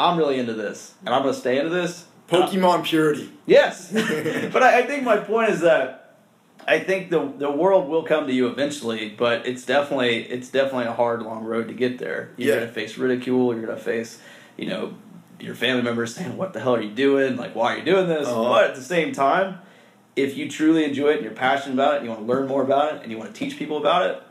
"I'm 0.00 0.16
really 0.16 0.38
into 0.38 0.54
this, 0.54 0.94
and 1.04 1.14
I'm 1.14 1.22
going 1.22 1.34
to 1.34 1.40
stay 1.40 1.58
into 1.58 1.70
this." 1.70 2.06
Pokemon 2.28 2.84
purity. 2.84 3.30
Yes, 3.46 3.90
but 4.52 4.62
I, 4.62 4.80
I 4.80 4.86
think 4.86 5.02
my 5.02 5.16
point 5.16 5.50
is 5.50 5.60
that 5.60 6.07
I 6.68 6.80
think 6.80 7.08
the 7.08 7.32
the 7.38 7.50
world 7.50 7.88
will 7.88 8.02
come 8.02 8.26
to 8.26 8.32
you 8.32 8.46
eventually, 8.48 9.08
but 9.08 9.46
it's 9.46 9.64
definitely 9.64 10.18
it's 10.24 10.48
definitely 10.50 10.84
a 10.84 10.92
hard, 10.92 11.22
long 11.22 11.42
road 11.44 11.68
to 11.68 11.74
get 11.74 11.98
there. 11.98 12.30
You're 12.36 12.54
Yeah. 12.54 12.60
gonna 12.60 12.72
face 12.72 12.98
ridicule. 12.98 13.54
You're 13.54 13.64
gonna 13.64 13.78
face, 13.78 14.20
you 14.58 14.66
know, 14.66 14.94
your 15.40 15.54
family 15.54 15.82
members 15.82 16.14
saying, 16.14 16.36
"What 16.36 16.52
the 16.52 16.60
hell 16.60 16.74
are 16.76 16.82
you 16.82 16.90
doing? 16.90 17.36
Like, 17.36 17.54
why 17.54 17.74
are 17.74 17.78
you 17.78 17.84
doing 17.84 18.06
this?" 18.06 18.28
Uh-huh. 18.28 18.42
But 18.42 18.64
at 18.70 18.76
the 18.76 18.82
same 18.82 19.12
time, 19.12 19.58
if 20.14 20.36
you 20.36 20.50
truly 20.50 20.84
enjoy 20.84 21.08
it 21.10 21.14
and 21.16 21.24
you're 21.24 21.32
passionate 21.32 21.74
about 21.74 21.94
it, 21.94 21.96
and 21.98 22.04
you 22.04 22.10
want 22.10 22.26
to 22.26 22.32
learn 22.32 22.46
more 22.46 22.62
about 22.62 22.96
it, 22.96 23.02
and 23.02 23.10
you 23.10 23.16
want 23.16 23.32
to 23.34 23.38
teach 23.38 23.58
people 23.58 23.78
about 23.78 24.10
it, 24.10 24.22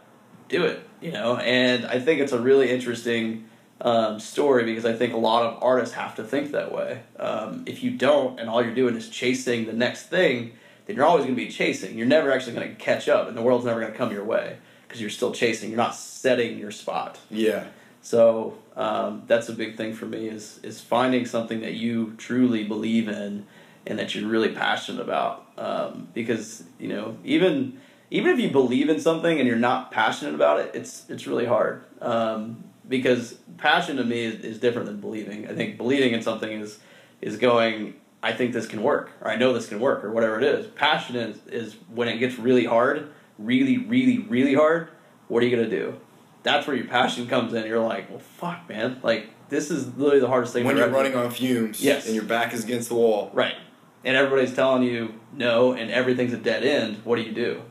do 0.48 0.64
it. 0.64 0.82
You 1.02 1.12
know, 1.14 1.38
and 1.38 1.86
I 1.86 2.00
think 2.00 2.22
it's 2.22 2.34
a 2.34 2.40
really 2.40 2.70
interesting 2.70 3.46
um, 3.82 4.20
story 4.20 4.64
because 4.64 4.86
I 4.86 4.94
think 4.94 5.14
a 5.14 5.18
lot 5.18 5.44
of 5.46 5.62
artists 5.64 5.96
have 5.96 6.16
to 6.16 6.24
think 6.24 6.52
that 6.52 6.72
way. 6.72 7.02
Um, 7.20 7.64
if 7.66 7.84
you 7.84 7.92
don't, 7.92 8.40
and 8.40 8.50
all 8.50 8.64
you're 8.64 8.76
doing 8.76 8.96
is 8.96 9.10
chasing 9.10 9.66
the 9.66 9.74
next 9.74 10.04
thing, 10.10 10.54
then 10.88 10.96
you're 10.96 11.06
always 11.06 11.26
going 11.26 11.36
to 11.36 11.42
be 11.42 11.50
chasing. 11.50 11.98
You're 11.98 12.08
never 12.08 12.32
actually 12.32 12.54
going 12.54 12.70
to 12.70 12.76
catch 12.76 13.08
up, 13.08 13.28
and 13.28 13.38
the 13.38 13.42
world's 13.42 13.66
never 13.66 13.80
going 13.80 13.92
to 13.92 13.98
come 13.98 14.12
your 14.12 14.24
way 14.24 14.58
because 14.88 15.02
you're 15.02 15.10
still 15.10 15.32
chasing. 15.32 15.70
You're 15.70 15.78
not 15.78 15.96
setting 15.96 16.58
your 16.58 16.72
spot. 16.72 17.20
Yeah. 17.30 17.68
So 18.02 18.58
um, 18.76 19.24
that's 19.28 19.50
a 19.50 19.54
big 19.54 19.76
thing 19.76 19.94
for 19.94 20.06
me 20.06 20.28
is 20.30 20.60
is 20.64 20.80
finding 20.80 21.26
something 21.26 21.60
that 21.62 21.74
you 21.74 22.14
truly 22.18 22.64
believe 22.64 23.10
in 23.10 23.46
and 23.86 24.00
that 24.00 24.16
you're 24.16 24.30
really 24.30 24.54
passionate 24.54 25.02
about. 25.02 25.46
Um, 25.58 26.08
because 26.14 26.64
you 26.80 26.88
know 26.88 27.18
even 27.24 27.80
even 28.10 28.32
if 28.32 28.40
you 28.40 28.50
believe 28.50 28.90
in 28.90 29.00
something 29.00 29.40
and 29.40 29.48
you're 29.48 29.58
not 29.58 29.92
passionate 29.92 30.36
about 30.36 30.60
it, 30.60 30.72
it's 30.74 31.10
it's 31.10 31.28
really 31.28 31.46
hard. 31.46 31.84
Um, 32.02 32.64
because 32.88 33.34
passion 33.58 33.98
to 33.98 34.06
me 34.06 34.24
is, 34.24 34.40
is 34.46 34.60
different 34.60 34.88
than 34.88 35.02
believing. 35.02 35.50
I 35.50 35.54
think 35.54 35.78
believing 35.78 36.14
in 36.14 36.22
something 36.22 36.50
is 36.50 36.80
is 37.22 37.38
going. 37.38 37.96
I 38.24 38.34
think 38.34 38.54
this 38.54 38.66
can 38.68 38.82
work, 38.82 39.12
or 39.22 39.30
I 39.30 39.36
know 39.36 39.54
this 39.54 39.68
can 39.68 39.80
work, 39.80 40.04
or 40.04 40.12
whatever 40.12 40.38
it 40.40 40.44
is. 40.44 40.68
Passion 40.68 41.16
is, 41.16 41.38
is 41.48 41.76
when 41.94 42.08
it 42.08 42.18
gets 42.18 42.38
really 42.40 42.66
hard, 42.66 43.10
really, 43.38 43.78
really, 43.78 44.18
really 44.20 44.56
hard. 44.56 44.90
What 45.28 45.44
are 45.44 45.46
you 45.46 45.56
gonna 45.56 45.70
do? 45.70 45.96
That's 46.44 46.66
where 46.66 46.76
your 46.76 46.88
passion 46.88 47.28
comes 47.28 47.54
in. 47.54 47.66
You're 47.66 47.80
like, 47.80 48.10
well, 48.10 48.20
fuck, 48.20 48.68
man. 48.70 49.00
Like 49.04 49.28
this 49.50 49.70
is 49.70 49.96
literally 49.96 50.20
the 50.20 50.28
hardest 50.28 50.54
thing. 50.54 50.66
When 50.66 50.78
you're 50.78 50.90
running 50.90 51.16
on 51.16 51.30
fumes 51.32 51.82
Yes. 51.82 52.06
and 52.06 52.16
your 52.16 52.24
back 52.24 52.54
is 52.54 52.64
against 52.64 52.90
the 52.90 52.96
wall. 52.96 53.30
Right. 53.34 53.56
And 54.04 54.16
everybody's 54.16 54.54
telling 54.56 54.84
you 54.84 55.14
no 55.34 55.74
and 55.74 55.92
everything's 55.92 56.34
a 56.34 56.38
dead 56.38 56.64
end, 56.64 56.98
what 57.04 57.18
do 57.18 57.24
you 57.24 57.32
do? 57.34 57.62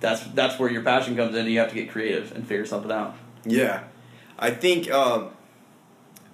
That's 0.00 0.22
that's 0.34 0.58
where 0.58 0.70
your 0.70 0.82
passion 0.82 1.16
comes 1.16 1.34
in. 1.36 1.46
You 1.46 1.58
have 1.60 1.68
to 1.70 1.74
get 1.74 1.90
creative 1.90 2.32
and 2.34 2.46
figure 2.46 2.66
something 2.66 2.90
out. 2.92 3.16
Yeah, 3.44 3.84
I 4.38 4.50
think 4.50 4.90
um, 4.90 5.30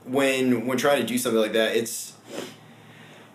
when 0.04 0.66
when 0.66 0.78
trying 0.78 1.00
to 1.00 1.06
do 1.06 1.18
something 1.18 1.40
like 1.40 1.52
that, 1.52 1.76
it's 1.76 2.14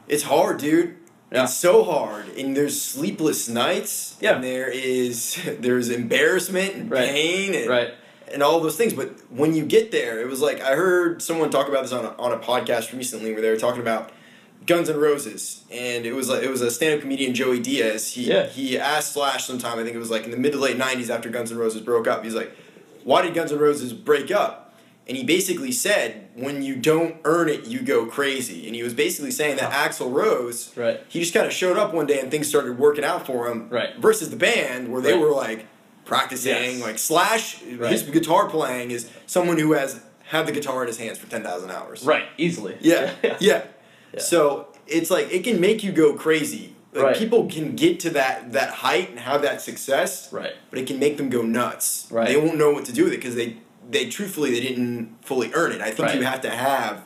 it's 0.08 0.24
hard, 0.24 0.58
dude. 0.60 0.96
Yeah. 1.32 1.44
It's 1.46 1.56
so 1.56 1.84
hard, 1.84 2.26
and 2.38 2.56
there's 2.56 2.80
sleepless 2.80 3.50
nights. 3.50 4.16
Yeah. 4.22 4.36
And 4.36 4.44
there 4.44 4.70
is 4.70 5.38
there's 5.60 5.90
embarrassment 5.90 6.76
and 6.76 6.92
Right. 6.92 7.10
pain 7.10 7.56
and 7.56 7.68
Right. 7.70 7.94
and 8.32 8.44
all 8.44 8.60
those 8.60 8.76
things. 8.78 8.94
But 8.94 9.10
when 9.32 9.54
you 9.56 9.66
get 9.66 9.92
there, 9.92 10.20
it 10.22 10.28
was 10.28 10.42
like 10.42 10.62
I 10.62 10.76
heard 10.76 11.22
someone 11.22 11.50
talk 11.50 11.68
about 11.68 11.82
this 11.84 11.92
on 11.92 12.06
a, 12.06 12.10
on 12.20 12.32
a 12.34 12.38
podcast 12.38 12.96
recently, 12.96 13.32
where 13.34 13.42
they 13.42 13.50
were 13.50 13.58
talking 13.58 13.82
about 13.82 14.12
Guns 14.68 14.90
N' 14.90 14.98
Roses, 14.98 15.64
and 15.72 16.06
it 16.06 16.14
was 16.14 16.30
like 16.30 16.44
it 16.44 16.50
was 16.52 16.62
a 16.62 16.70
stand-up 16.70 17.02
comedian 17.02 17.34
Joey 17.34 17.60
Diaz. 17.60 18.14
He 18.14 18.26
Yeah. 18.30 18.46
he 18.46 18.78
asked 18.78 19.14
Slash 19.14 19.46
sometime, 19.46 19.80
I 19.80 19.84
think 19.84 19.96
it 19.96 20.00
was 20.00 20.12
like 20.12 20.26
in 20.26 20.32
the 20.32 20.38
mid 20.38 20.52
to 20.54 20.60
late 20.60 20.78
'90s 20.78 21.10
after 21.10 21.30
Guns 21.30 21.52
N' 21.52 21.58
Roses 21.58 21.82
broke 21.82 22.08
up. 22.08 22.24
He's 22.24 22.36
like, 22.36 22.56
"Why 23.04 23.24
did 23.24 23.34
Guns 23.34 23.52
N' 23.52 23.58
Roses 23.60 23.92
break 23.92 24.30
up?" 24.30 24.63
And 25.08 25.18
he 25.18 25.24
basically 25.24 25.72
said, 25.74 26.30
"When 26.34 26.62
you 26.64 26.76
don't 26.78 27.16
earn 27.26 27.50
it, 27.50 27.66
you 27.66 27.82
go 27.82 28.06
crazy." 28.06 28.68
And 28.68 28.76
he 28.76 28.84
was 28.84 28.94
basically 28.94 29.32
saying 29.32 29.58
that 29.58 29.72
Axl 29.72 30.14
Rose, 30.14 30.72
Right. 30.78 31.02
he 31.10 31.20
just 31.20 31.34
kind 31.34 31.46
of 31.46 31.52
showed 31.52 31.78
up 31.78 31.94
one 31.94 32.06
day 32.06 32.20
and 32.20 32.32
things 32.32 32.48
started 32.48 32.80
working 32.80 33.04
out 33.04 33.26
for 33.26 33.48
him. 33.50 33.68
Right. 33.70 33.90
Versus 33.98 34.30
the 34.30 34.38
band 34.38 34.92
where 34.92 35.02
they 35.02 35.12
Right. 35.14 35.22
were 35.22 35.32
like 35.32 35.66
practicing, 36.06 36.54
Yes. 36.78 36.82
like 36.82 36.98
Slash, 37.00 37.58
his 37.60 38.04
guitar 38.04 38.48
playing 38.50 38.92
is 38.92 39.08
someone 39.26 39.58
who 39.60 39.74
has 39.74 40.00
had 40.26 40.46
the 40.48 40.52
guitar 40.52 40.82
in 40.84 40.88
his 40.88 40.98
hands 40.98 41.18
for 41.18 41.30
ten 41.30 41.44
thousand 41.44 41.72
hours. 41.72 42.04
Right. 42.04 42.26
Easily. 42.38 42.76
Yeah, 42.82 43.12
yeah. 43.24 43.36
Yeah. 43.40 44.20
So 44.20 44.68
it's 44.88 45.10
like 45.12 45.32
it 45.34 45.44
can 45.44 45.60
make 45.60 45.84
you 45.84 45.92
go 45.92 46.14
crazy. 46.14 46.76
Like 46.94 47.04
Right. 47.06 47.18
people 47.18 47.48
can 47.50 47.76
get 47.76 48.00
to 48.02 48.12
that 48.12 48.54
that 48.54 48.70
height 48.70 49.10
and 49.10 49.20
have 49.20 49.42
that 49.42 49.62
success, 49.62 50.30
Right. 50.32 50.52
but 50.70 50.78
it 50.80 50.86
can 50.88 51.00
make 51.00 51.18
them 51.18 51.30
go 51.30 51.42
nuts. 51.42 52.06
Right. 52.12 52.28
They 52.28 52.38
won't 52.38 52.58
know 52.58 52.72
what 52.72 52.86
to 52.86 52.94
do 52.94 53.06
with 53.06 53.14
it 53.14 53.18
because 53.18 53.36
they 53.36 53.58
they 53.90 54.10
truthfully 54.10 54.52
they 54.52 54.62
didn't 54.62 55.16
fully 55.24 55.52
earn 55.54 55.72
it. 55.72 55.82
I 55.82 55.92
think 55.92 56.08
Right. 56.10 56.16
you 56.18 56.24
have 56.24 56.42
to 56.42 56.50
have 56.50 57.02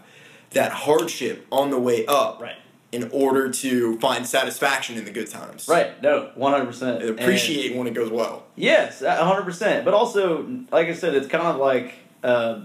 that 0.51 0.71
hardship 0.71 1.45
on 1.51 1.69
the 1.71 1.80
way 1.80 2.05
up 2.05 2.41
Right. 2.41 2.55
in 2.91 3.09
order 3.11 3.49
to 3.51 3.97
find 3.99 4.25
satisfaction 4.25 4.97
in 4.97 5.05
the 5.05 5.11
good 5.11 5.30
times. 5.30 5.67
Right. 5.67 6.01
No. 6.01 6.30
One 6.36 6.53
hundred 6.53 6.67
percent. 6.67 7.01
And 7.01 7.19
appreciate 7.19 7.75
when 7.75 7.88
it 7.88 7.93
goes 7.93 8.09
well. 8.09 8.45
Yes, 8.55 9.01
a 9.01 9.15
hundred 9.25 9.43
percent. 9.43 9.84
But 9.86 9.93
also, 9.93 10.47
like 10.71 10.88
I 10.88 10.93
said, 10.93 11.13
it's 11.15 11.28
kind 11.28 11.45
of 11.47 11.57
like 11.57 11.93
uh, 12.23 12.61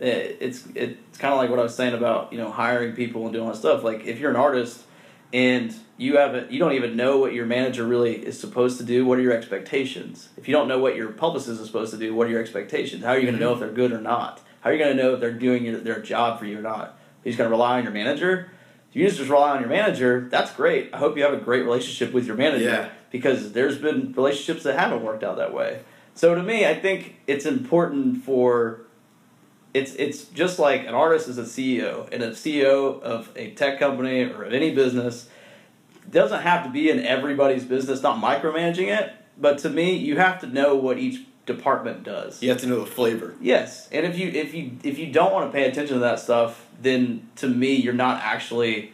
it, 0.00 0.38
it's 0.40 0.64
it's 0.74 1.18
kind 1.18 1.32
of 1.34 1.38
like 1.38 1.50
what 1.50 1.58
I 1.58 1.62
was 1.62 1.74
saying 1.74 1.94
about 1.94 2.32
you 2.32 2.38
know 2.38 2.50
hiring 2.50 2.92
people 2.94 3.24
and 3.24 3.32
doing 3.32 3.44
all 3.46 3.52
that 3.52 3.58
stuff. 3.58 3.84
Like 3.84 4.04
if 4.06 4.18
you're 4.18 4.30
an 4.30 4.36
artist 4.36 4.82
and 5.32 5.74
you 6.00 6.16
haven't, 6.16 6.50
you 6.50 6.58
don't 6.58 6.72
even 6.72 6.96
know 6.96 7.18
what 7.18 7.34
your 7.34 7.44
manager 7.44 7.86
really 7.86 8.14
is 8.16 8.40
supposed 8.40 8.78
to 8.78 8.84
do. 8.84 9.04
What 9.04 9.18
are 9.18 9.20
your 9.20 9.34
expectations? 9.34 10.30
If 10.38 10.48
you 10.48 10.54
don't 10.54 10.66
know 10.66 10.78
what 10.78 10.96
your 10.96 11.10
publicist 11.10 11.60
is 11.60 11.66
supposed 11.66 11.92
to 11.92 11.98
do, 11.98 12.14
what 12.14 12.26
are 12.26 12.30
your 12.30 12.40
expectations? 12.40 13.04
How 13.04 13.10
are 13.10 13.18
you 13.18 13.24
going 13.26 13.34
to 13.34 13.44
mm-hmm. 13.44 13.50
know 13.50 13.52
if 13.52 13.60
they're 13.60 13.70
good 13.70 13.92
or 13.92 14.00
not? 14.00 14.40
How 14.62 14.70
are 14.70 14.72
you 14.72 14.78
going 14.78 14.96
to 14.96 15.02
know 15.02 15.12
if 15.12 15.20
they're 15.20 15.34
doing 15.34 15.66
your, 15.66 15.78
their 15.78 16.00
job 16.00 16.38
for 16.38 16.46
you 16.46 16.58
or 16.58 16.62
not? 16.62 16.98
You're 17.22 17.32
just 17.32 17.38
going 17.38 17.50
to 17.50 17.54
rely 17.54 17.76
on 17.76 17.84
your 17.84 17.92
manager. 17.92 18.50
If 18.88 18.96
you 18.96 19.06
just 19.06 19.20
rely 19.20 19.50
on 19.50 19.60
your 19.60 19.68
manager, 19.68 20.26
that's 20.30 20.54
great. 20.54 20.88
I 20.94 20.96
hope 20.96 21.18
you 21.18 21.22
have 21.22 21.34
a 21.34 21.36
great 21.36 21.64
relationship 21.64 22.14
with 22.14 22.26
your 22.26 22.36
manager 22.36 22.64
Yeah. 22.64 22.88
because 23.10 23.52
there's 23.52 23.76
been 23.76 24.14
relationships 24.14 24.62
that 24.62 24.78
haven't 24.78 25.02
worked 25.02 25.22
out 25.22 25.36
that 25.36 25.52
way. 25.52 25.80
So 26.14 26.34
to 26.34 26.42
me, 26.42 26.64
I 26.64 26.74
think 26.80 27.16
it's 27.26 27.44
important 27.44 28.24
for 28.24 28.86
it's 29.74 29.94
it's 29.94 30.24
just 30.24 30.58
like 30.58 30.86
an 30.86 30.94
artist 30.94 31.28
is 31.28 31.38
a 31.38 31.44
CEO 31.44 32.08
and 32.10 32.22
a 32.22 32.30
CEO 32.30 33.00
of 33.02 33.30
a 33.36 33.52
tech 33.52 33.78
company 33.78 34.24
or 34.24 34.44
of 34.44 34.52
any 34.52 34.74
business 34.74 35.28
doesn't 36.10 36.42
have 36.42 36.64
to 36.64 36.70
be 36.70 36.90
in 36.90 37.04
everybody's 37.04 37.64
business, 37.64 38.02
not 38.02 38.22
micromanaging 38.22 38.88
it, 38.88 39.12
but 39.38 39.58
to 39.58 39.70
me, 39.70 39.96
you 39.96 40.16
have 40.16 40.40
to 40.40 40.46
know 40.46 40.74
what 40.74 40.98
each 40.98 41.20
department 41.46 42.04
does. 42.04 42.42
You 42.42 42.50
have 42.50 42.60
to 42.60 42.66
know 42.66 42.80
the 42.80 42.86
flavor. 42.86 43.34
Yes, 43.40 43.88
and 43.90 44.06
if 44.06 44.18
you 44.18 44.28
if 44.28 44.54
you 44.54 44.72
if 44.82 44.98
you 44.98 45.12
don't 45.12 45.32
want 45.32 45.50
to 45.50 45.52
pay 45.52 45.68
attention 45.68 45.94
to 45.94 46.00
that 46.00 46.20
stuff, 46.20 46.66
then 46.80 47.28
to 47.36 47.48
me, 47.48 47.74
you're 47.74 47.94
not 47.94 48.22
actually 48.22 48.92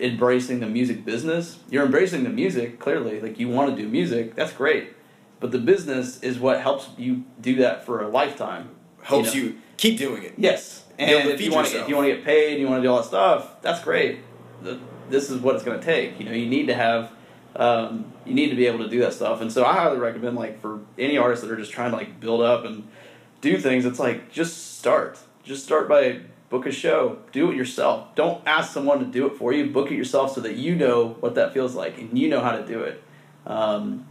embracing 0.00 0.60
the 0.60 0.66
music 0.66 1.04
business. 1.04 1.58
You're 1.70 1.84
embracing 1.84 2.24
the 2.24 2.30
music 2.30 2.78
clearly, 2.78 3.20
like 3.20 3.38
you 3.38 3.48
want 3.48 3.74
to 3.74 3.82
do 3.82 3.88
music. 3.88 4.34
That's 4.34 4.52
great, 4.52 4.94
but 5.40 5.50
the 5.50 5.58
business 5.58 6.22
is 6.22 6.38
what 6.38 6.60
helps 6.60 6.88
you 6.96 7.24
do 7.40 7.56
that 7.56 7.84
for 7.84 8.02
a 8.02 8.08
lifetime. 8.08 8.70
Helps 9.02 9.34
know? 9.34 9.40
you, 9.40 9.58
keep 9.76 9.98
doing 9.98 10.22
it. 10.22 10.34
Yes, 10.36 10.84
and 10.98 11.28
if 11.28 11.40
you 11.40 11.52
want 11.52 11.68
to, 11.68 11.80
if 11.80 11.88
you 11.88 11.96
want 11.96 12.08
to 12.08 12.14
get 12.14 12.24
paid, 12.24 12.60
you 12.60 12.68
want 12.68 12.82
to 12.82 12.86
do 12.86 12.90
all 12.90 12.98
that 12.98 13.06
stuff. 13.06 13.62
That's 13.62 13.82
great. 13.82 14.20
The, 14.62 14.78
this 15.10 15.30
is 15.30 15.40
what 15.40 15.54
it's 15.54 15.64
going 15.64 15.78
to 15.78 15.84
take. 15.84 16.18
You 16.18 16.26
know, 16.26 16.32
you 16.32 16.46
need 16.46 16.66
to 16.66 16.74
have, 16.74 17.10
um, 17.56 18.12
you 18.24 18.34
need 18.34 18.50
to 18.50 18.56
be 18.56 18.66
able 18.66 18.78
to 18.78 18.88
do 18.88 19.00
that 19.00 19.12
stuff. 19.12 19.40
And 19.40 19.52
so 19.52 19.64
I 19.64 19.74
highly 19.74 19.98
recommend, 19.98 20.36
like, 20.36 20.60
for 20.60 20.80
any 20.98 21.16
artists 21.16 21.44
that 21.44 21.52
are 21.52 21.56
just 21.56 21.72
trying 21.72 21.90
to 21.90 21.96
like 21.96 22.20
build 22.20 22.40
up 22.40 22.64
and 22.64 22.86
do 23.44 23.58
things. 23.58 23.84
It's 23.84 23.98
like 23.98 24.32
just 24.32 24.78
start. 24.78 25.18
Just 25.44 25.64
start 25.64 25.88
by 25.88 26.20
book 26.48 26.66
a 26.66 26.72
show. 26.72 27.18
Do 27.32 27.50
it 27.50 27.56
yourself. 27.56 28.14
Don't 28.14 28.42
ask 28.46 28.72
someone 28.72 28.98
to 29.00 29.04
do 29.04 29.26
it 29.26 29.36
for 29.36 29.52
you. 29.52 29.70
Book 29.70 29.90
it 29.90 29.96
yourself 29.96 30.34
so 30.34 30.40
that 30.40 30.56
you 30.56 30.74
know 30.74 31.16
what 31.20 31.34
that 31.34 31.52
feels 31.52 31.74
like 31.74 31.98
and 31.98 32.18
you 32.18 32.28
know 32.28 32.40
how 32.40 32.52
to 32.52 32.66
do 32.66 32.80
it. 32.80 33.02
Um, 33.46 34.06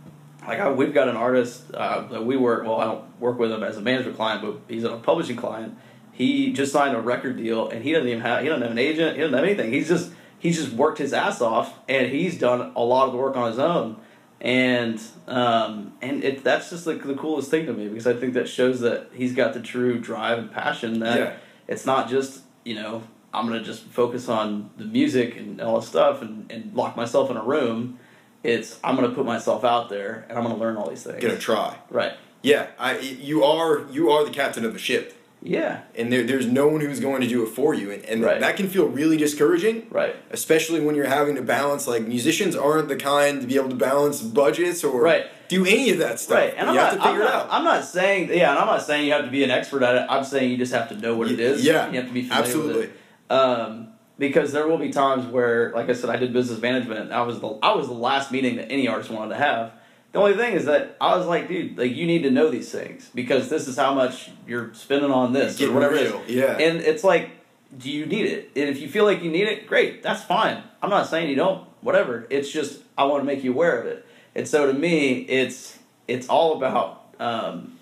like 0.47 0.59
I, 0.59 0.71
we've 0.71 0.93
got 0.93 1.09
an 1.09 1.15
artist 1.15 1.73
uh, 1.73 2.01
that 2.07 2.25
we 2.25 2.37
work. 2.37 2.63
Well, 2.63 2.79
I 2.79 2.85
don't 2.85 3.19
work 3.19 3.39
with 3.39 3.51
him 3.51 3.63
as 3.63 3.77
a 3.77 3.81
management 3.81 4.17
client, 4.17 4.41
but 4.41 4.59
he's 4.67 4.83
a 4.83 4.97
publishing 4.97 5.37
client. 5.37 5.77
He 6.11 6.53
just 6.53 6.71
signed 6.71 6.95
a 6.95 7.01
record 7.01 7.37
deal, 7.37 7.69
and 7.69 7.83
he 7.83 7.91
doesn't 7.91 8.07
even 8.07 8.21
have 8.21 8.43
he 8.43 8.49
doesn't 8.49 8.61
have 8.61 8.71
an 8.71 8.77
agent. 8.77 9.15
He 9.15 9.21
doesn't 9.21 9.33
have 9.33 9.43
anything. 9.43 9.71
He's 9.71 9.87
just 9.87 10.11
he's 10.43 10.57
just 10.61 10.73
worked 10.73 10.99
his 10.99 11.13
ass 11.13 11.41
off, 11.41 11.73
and 11.89 12.11
he's 12.11 12.37
done 12.37 12.73
a 12.75 12.83
lot 12.83 13.07
of 13.07 13.13
the 13.13 13.17
work 13.17 13.35
on 13.35 13.49
his 13.49 13.57
own. 13.57 13.95
And 14.41 15.01
um, 15.27 15.93
and 16.01 16.21
it 16.23 16.43
that's 16.43 16.69
just 16.69 16.85
like 16.85 17.01
the 17.01 17.15
coolest 17.15 17.49
thing 17.49 17.65
to 17.65 17.73
me 17.73 17.87
because 17.87 18.05
I 18.05 18.13
think 18.13 18.33
that 18.33 18.49
shows 18.49 18.81
that 18.81 19.09
he's 19.13 19.33
got 19.33 19.53
the 19.53 19.61
true 19.61 19.99
drive 19.99 20.37
and 20.37 20.51
passion 20.51 20.99
that 20.99 21.17
Yeah. 21.17 21.33
it's 21.67 21.85
not 21.85 22.09
just 22.09 22.41
you 22.65 22.75
know 22.75 23.03
I'm 23.33 23.47
gonna 23.47 23.63
just 23.63 23.83
focus 23.85 24.27
on 24.27 24.69
the 24.77 24.83
music 24.83 25.37
and 25.37 25.61
all 25.61 25.79
this 25.79 25.87
stuff 25.87 26.21
and, 26.21 26.51
and 26.51 26.73
lock 26.75 26.97
myself 26.97 27.31
in 27.31 27.37
a 27.37 27.43
room. 27.43 27.99
It's 28.43 28.79
I'm 28.83 28.95
gonna 28.95 29.15
put 29.15 29.25
myself 29.25 29.63
out 29.63 29.87
there 29.87 30.25
and 30.27 30.37
I'm 30.37 30.43
gonna 30.43 30.57
learn 30.57 30.75
all 30.75 30.89
these 30.89 31.03
things. 31.03 31.21
Gonna 31.23 31.37
try. 31.37 31.77
Right. 31.89 32.11
Yeah, 32.41 32.67
I, 32.77 32.99
you 32.99 33.45
are 33.45 33.85
you 33.91 34.11
are 34.11 34.25
the 34.25 34.31
captain 34.31 34.65
of 34.65 34.73
the 34.73 34.79
ship, 34.79 35.13
Yeah. 35.45 35.81
and 35.95 36.11
there, 36.11 36.23
there's 36.23 36.47
no 36.47 36.67
one 36.67 36.79
who's 36.81 36.99
going 37.01 37.21
to 37.21 37.27
do 37.27 37.43
it 37.43 37.49
for 37.49 37.73
you, 37.73 37.91
and, 37.91 38.03
and 38.05 38.23
Right. 38.23 38.39
that 38.39 38.55
can 38.55 38.69
feel 38.69 38.87
really 38.87 39.17
discouraging. 39.17 39.87
Right. 39.89 40.15
especially 40.31 40.79
when 40.81 40.95
you're 40.95 41.05
having 41.07 41.35
to 41.35 41.41
balance 41.41 41.85
like 41.87 42.07
musicians 42.07 42.55
aren't 42.55 42.87
the 42.87 42.95
kind 42.95 43.41
to 43.41 43.47
be 43.47 43.55
able 43.57 43.69
to 43.69 43.75
balance 43.75 44.21
budgets 44.21 44.83
or 44.83 45.01
Right. 45.01 45.25
do 45.49 45.65
any 45.65 45.91
of 45.91 45.97
that 45.99 46.19
stuff. 46.19 46.37
Right. 46.37 46.53
And 46.57 46.69
I'm 46.69 46.75
not, 46.75 46.91
have 46.91 46.93
to 47.01 47.07
figure 47.07 47.21
I'm 47.23 47.27
it 47.27 47.31
not, 47.31 47.45
out. 47.45 47.47
I'm 47.51 47.63
not 47.63 47.83
saying 47.83 48.29
yeah, 48.29 48.51
and 48.51 48.59
I'm 48.59 48.67
not 48.67 48.81
saying 48.83 49.05
you 49.05 49.11
have 49.13 49.25
to 49.25 49.31
be 49.31 49.43
an 49.43 49.51
expert 49.51 49.83
at 49.83 49.95
it. 49.95 50.05
I'm 50.09 50.23
saying 50.23 50.49
you 50.49 50.57
just 50.57 50.73
have 50.73 50.89
to 50.89 50.95
know 50.95 51.15
what 51.15 51.29
it 51.29 51.37
Y- 51.39 51.55
yeah, 51.59 51.89
You 51.89 51.97
have 51.97 52.07
to 52.07 52.13
be 52.13 52.21
familiar 52.23 52.43
absolutely. 52.43 52.73
with 52.81 52.89
it. 52.89 53.33
Um, 53.33 53.87
because 54.19 54.51
there 54.53 54.67
will 54.67 54.77
be 54.77 54.89
times 54.91 55.25
where, 55.25 55.71
like 55.73 55.89
I 55.89 55.93
said, 55.93 56.09
I 56.09 56.15
did 56.17 56.31
business 56.33 56.61
management. 56.61 57.11
I 57.11 57.21
was 57.23 57.39
the 57.39 57.49
I 57.61 57.73
was 57.73 57.87
the 57.87 57.93
last 57.93 58.31
meeting 58.31 58.55
that 58.57 58.71
any 58.71 58.87
artist 58.87 59.09
wanted 59.09 59.29
to 59.29 59.37
have. 59.37 59.71
The 60.13 60.19
only 60.19 60.35
thing 60.35 60.53
is 60.53 60.65
that 60.65 60.95
I 61.01 61.17
was 61.17 61.25
like, 61.25 61.47
dude, 61.47 61.75
like 61.77 61.91
you 61.91 62.05
need 62.05 62.21
to 62.21 62.31
know 62.31 62.49
these 62.49 62.71
things 62.71 63.09
because 63.15 63.49
this 63.49 63.67
is 63.67 63.75
how 63.75 63.95
much 63.95 64.29
you're 64.47 64.71
spending 64.75 65.11
on 65.11 65.33
this 65.33 65.59
or 65.59 65.73
whatever 65.73 65.95
real, 65.95 66.21
it 66.21 66.29
is. 66.29 66.35
yeah. 66.35 66.57
And 66.57 66.81
it's 66.81 67.03
like, 67.03 67.31
do 67.75 67.89
you 67.89 68.05
need 68.05 68.27
it? 68.27 68.51
And 68.55 68.69
if 68.69 68.79
you 68.79 68.87
feel 68.87 69.05
like 69.05 69.23
you 69.23 69.31
need 69.31 69.47
it, 69.47 69.65
great, 69.65 70.03
that's 70.03 70.23
fine. 70.23 70.61
I'm 70.83 70.91
not 70.91 71.07
saying 71.07 71.29
you 71.29 71.35
don't. 71.35 71.67
Whatever. 71.81 72.27
It's 72.29 72.51
just 72.51 72.81
I 72.95 73.05
want 73.05 73.21
to 73.21 73.25
make 73.25 73.43
you 73.43 73.51
aware 73.51 73.81
of 73.81 73.87
it. 73.87 74.05
And 74.35 74.47
so 74.47 74.67
to 74.67 74.73
me, 74.73 75.21
it's 75.21 75.79
it's 76.07 76.29
all 76.29 76.57
about 76.57 77.05
um, 77.19 77.79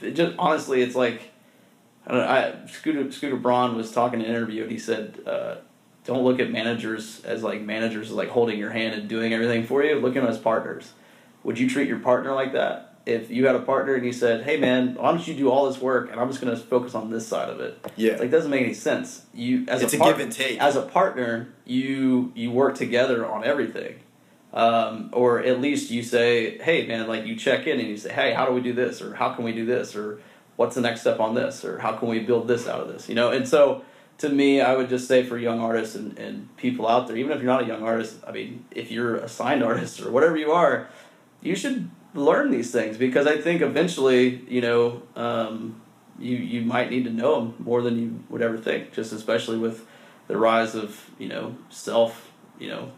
it 0.00 0.12
just 0.12 0.34
honestly, 0.38 0.80
it's 0.80 0.94
like 0.96 1.32
I, 2.06 2.10
don't 2.10 2.20
know, 2.20 2.28
I 2.28 2.66
Scooter 2.66 3.12
Scooter 3.12 3.36
Braun 3.36 3.76
was 3.76 3.92
talking 3.92 4.20
in 4.20 4.26
an 4.26 4.34
interview 4.34 4.62
and 4.62 4.72
he 4.72 4.78
said, 4.78 5.20
uh, 5.26 5.56
"Don't 6.04 6.24
look 6.24 6.40
at 6.40 6.50
managers 6.50 7.22
as 7.24 7.42
like 7.42 7.60
managers 7.60 8.08
as 8.08 8.14
like 8.14 8.30
holding 8.30 8.58
your 8.58 8.70
hand 8.70 8.94
and 8.94 9.06
doing 9.06 9.34
everything 9.34 9.66
for 9.66 9.84
you. 9.84 9.96
Look 9.96 10.16
at 10.16 10.22
them 10.22 10.30
as 10.30 10.38
partners. 10.38 10.92
Would 11.44 11.58
you 11.58 11.68
treat 11.68 11.88
your 11.88 11.98
partner 11.98 12.32
like 12.32 12.52
that? 12.52 12.88
If 13.04 13.30
you 13.30 13.46
had 13.46 13.56
a 13.56 13.60
partner 13.60 13.94
and 13.94 14.06
you 14.06 14.12
said, 14.12 14.44
"Hey 14.44 14.58
man, 14.58 14.94
why 14.94 15.10
don't 15.10 15.26
you 15.26 15.34
do 15.34 15.50
all 15.50 15.68
this 15.68 15.80
work 15.80 16.10
and 16.12 16.20
I'm 16.20 16.28
just 16.28 16.40
going 16.40 16.54
to 16.56 16.62
focus 16.62 16.94
on 16.94 17.10
this 17.10 17.26
side 17.26 17.48
of 17.48 17.58
it?" 17.60 17.84
Yeah. 17.96 18.16
Like 18.16 18.30
doesn't 18.30 18.50
make 18.50 18.62
any 18.62 18.74
sense. 18.74 19.26
You 19.34 19.64
as 19.66 19.82
It's 19.82 19.92
a, 19.92 19.96
a 19.96 19.98
part- 19.98 20.16
give 20.16 20.24
and 20.24 20.32
take. 20.32 20.60
As 20.60 20.76
a 20.76 20.82
partner, 20.82 21.48
you 21.64 22.30
you 22.36 22.52
work 22.52 22.76
together 22.76 23.26
on 23.26 23.44
everything. 23.44 23.96
Um, 24.54 25.08
or 25.12 25.40
at 25.40 25.62
least 25.62 25.90
you 25.90 26.02
say, 26.02 26.58
hey 26.58 26.86
man, 26.86 27.08
like 27.08 27.24
you 27.24 27.36
check 27.36 27.66
in 27.66 27.80
and 27.80 27.88
you 27.88 27.96
say, 27.96 28.12
hey, 28.12 28.34
how 28.34 28.44
do 28.44 28.52
we 28.52 28.60
do 28.60 28.74
this, 28.74 29.00
or 29.00 29.14
how 29.14 29.32
can 29.32 29.44
we 29.46 29.52
do 29.52 29.64
this, 29.64 29.96
or 29.96 30.20
what's 30.56 30.74
the 30.74 30.82
next 30.82 31.00
step 31.00 31.20
on 31.20 31.34
this, 31.34 31.64
or 31.64 31.78
how 31.78 31.92
can 31.92 32.06
we 32.08 32.18
build 32.18 32.48
this 32.48 32.68
out 32.68 32.80
of 32.80 32.88
this, 32.88 33.08
you 33.08 33.14
know? 33.14 33.30
And 33.30 33.48
so, 33.48 33.82
to 34.18 34.28
me, 34.28 34.60
I 34.60 34.76
would 34.76 34.90
just 34.90 35.08
say 35.08 35.22
for 35.22 35.38
young 35.38 35.58
artists 35.58 35.94
and, 35.94 36.18
and 36.18 36.54
people 36.58 36.86
out 36.86 37.08
there, 37.08 37.16
even 37.16 37.32
if 37.32 37.38
you're 37.38 37.50
not 37.50 37.62
a 37.62 37.66
young 37.66 37.82
artist, 37.82 38.18
I 38.26 38.30
mean, 38.32 38.66
if 38.70 38.90
you're 38.90 39.16
a 39.16 39.26
signed 39.26 39.62
artist 39.70 40.02
or 40.02 40.10
whatever 40.10 40.36
you 40.36 40.52
are, 40.52 40.86
you 41.42 41.54
should 41.54 41.90
learn 42.14 42.50
these 42.50 42.70
things 42.70 42.96
because 42.96 43.26
I 43.26 43.40
think 43.40 43.62
eventually, 43.62 44.44
you 44.48 44.60
know, 44.60 45.02
um, 45.16 45.80
you 46.18 46.36
you 46.36 46.62
might 46.62 46.90
need 46.90 47.04
to 47.04 47.10
know 47.10 47.40
them 47.40 47.54
more 47.58 47.82
than 47.82 47.98
you 47.98 48.24
would 48.28 48.42
ever 48.42 48.58
think. 48.58 48.92
Just 48.92 49.12
especially 49.12 49.58
with 49.58 49.86
the 50.28 50.36
rise 50.36 50.74
of 50.74 51.10
you 51.18 51.28
know 51.28 51.56
self, 51.68 52.30
you 52.58 52.68
know, 52.68 52.92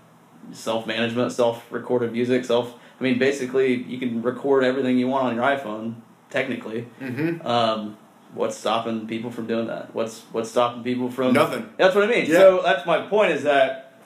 self 0.53 0.87
management, 0.87 1.33
self 1.33 1.71
recorded 1.73 2.13
music, 2.13 2.45
self. 2.45 2.75
I 3.01 3.03
mean, 3.03 3.19
basically, 3.19 3.75
you 3.75 3.99
can 3.99 4.23
record 4.23 4.63
everything 4.63 4.99
you 4.99 5.09
want 5.09 5.27
on 5.27 5.35
your 5.35 5.45
iPhone. 5.45 5.97
Technically, 6.31 6.89
mm-hmm. 7.01 7.47
um, 7.47 7.97
what's 8.35 8.57
stopping 8.57 9.07
people 9.07 9.31
from 9.31 9.47
doing 9.47 9.69
that? 9.69 9.95
What's 9.95 10.23
what's 10.33 10.51
stopping 10.51 10.83
people 10.83 11.11
from 11.11 11.33
Nothing. 11.33 11.69
That's 11.77 11.95
what 11.95 12.05
I 12.05 12.09
mean. 12.09 12.27
Yeah. 12.27 12.39
So 12.39 12.63
that's 12.63 12.87
my 12.87 13.07
point. 13.07 13.33
Is 13.33 13.45
that 13.45 14.01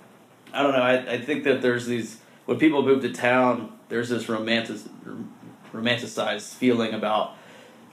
I 0.53 0.63
don't 0.63 0.73
know. 0.73 0.83
I, 0.83 1.13
I 1.15 1.21
think 1.21 1.45
that 1.45 1.63
there's 1.63 1.87
these 1.87 2.19
when 2.45 2.59
people 2.59 2.83
move 2.83 3.03
to 3.03 3.13
town, 3.13 3.78
there's 3.89 4.09
this 4.09 4.29
romantic 4.29 4.79
romanticized 5.73 6.55
feeling 6.55 6.95
about 6.95 7.35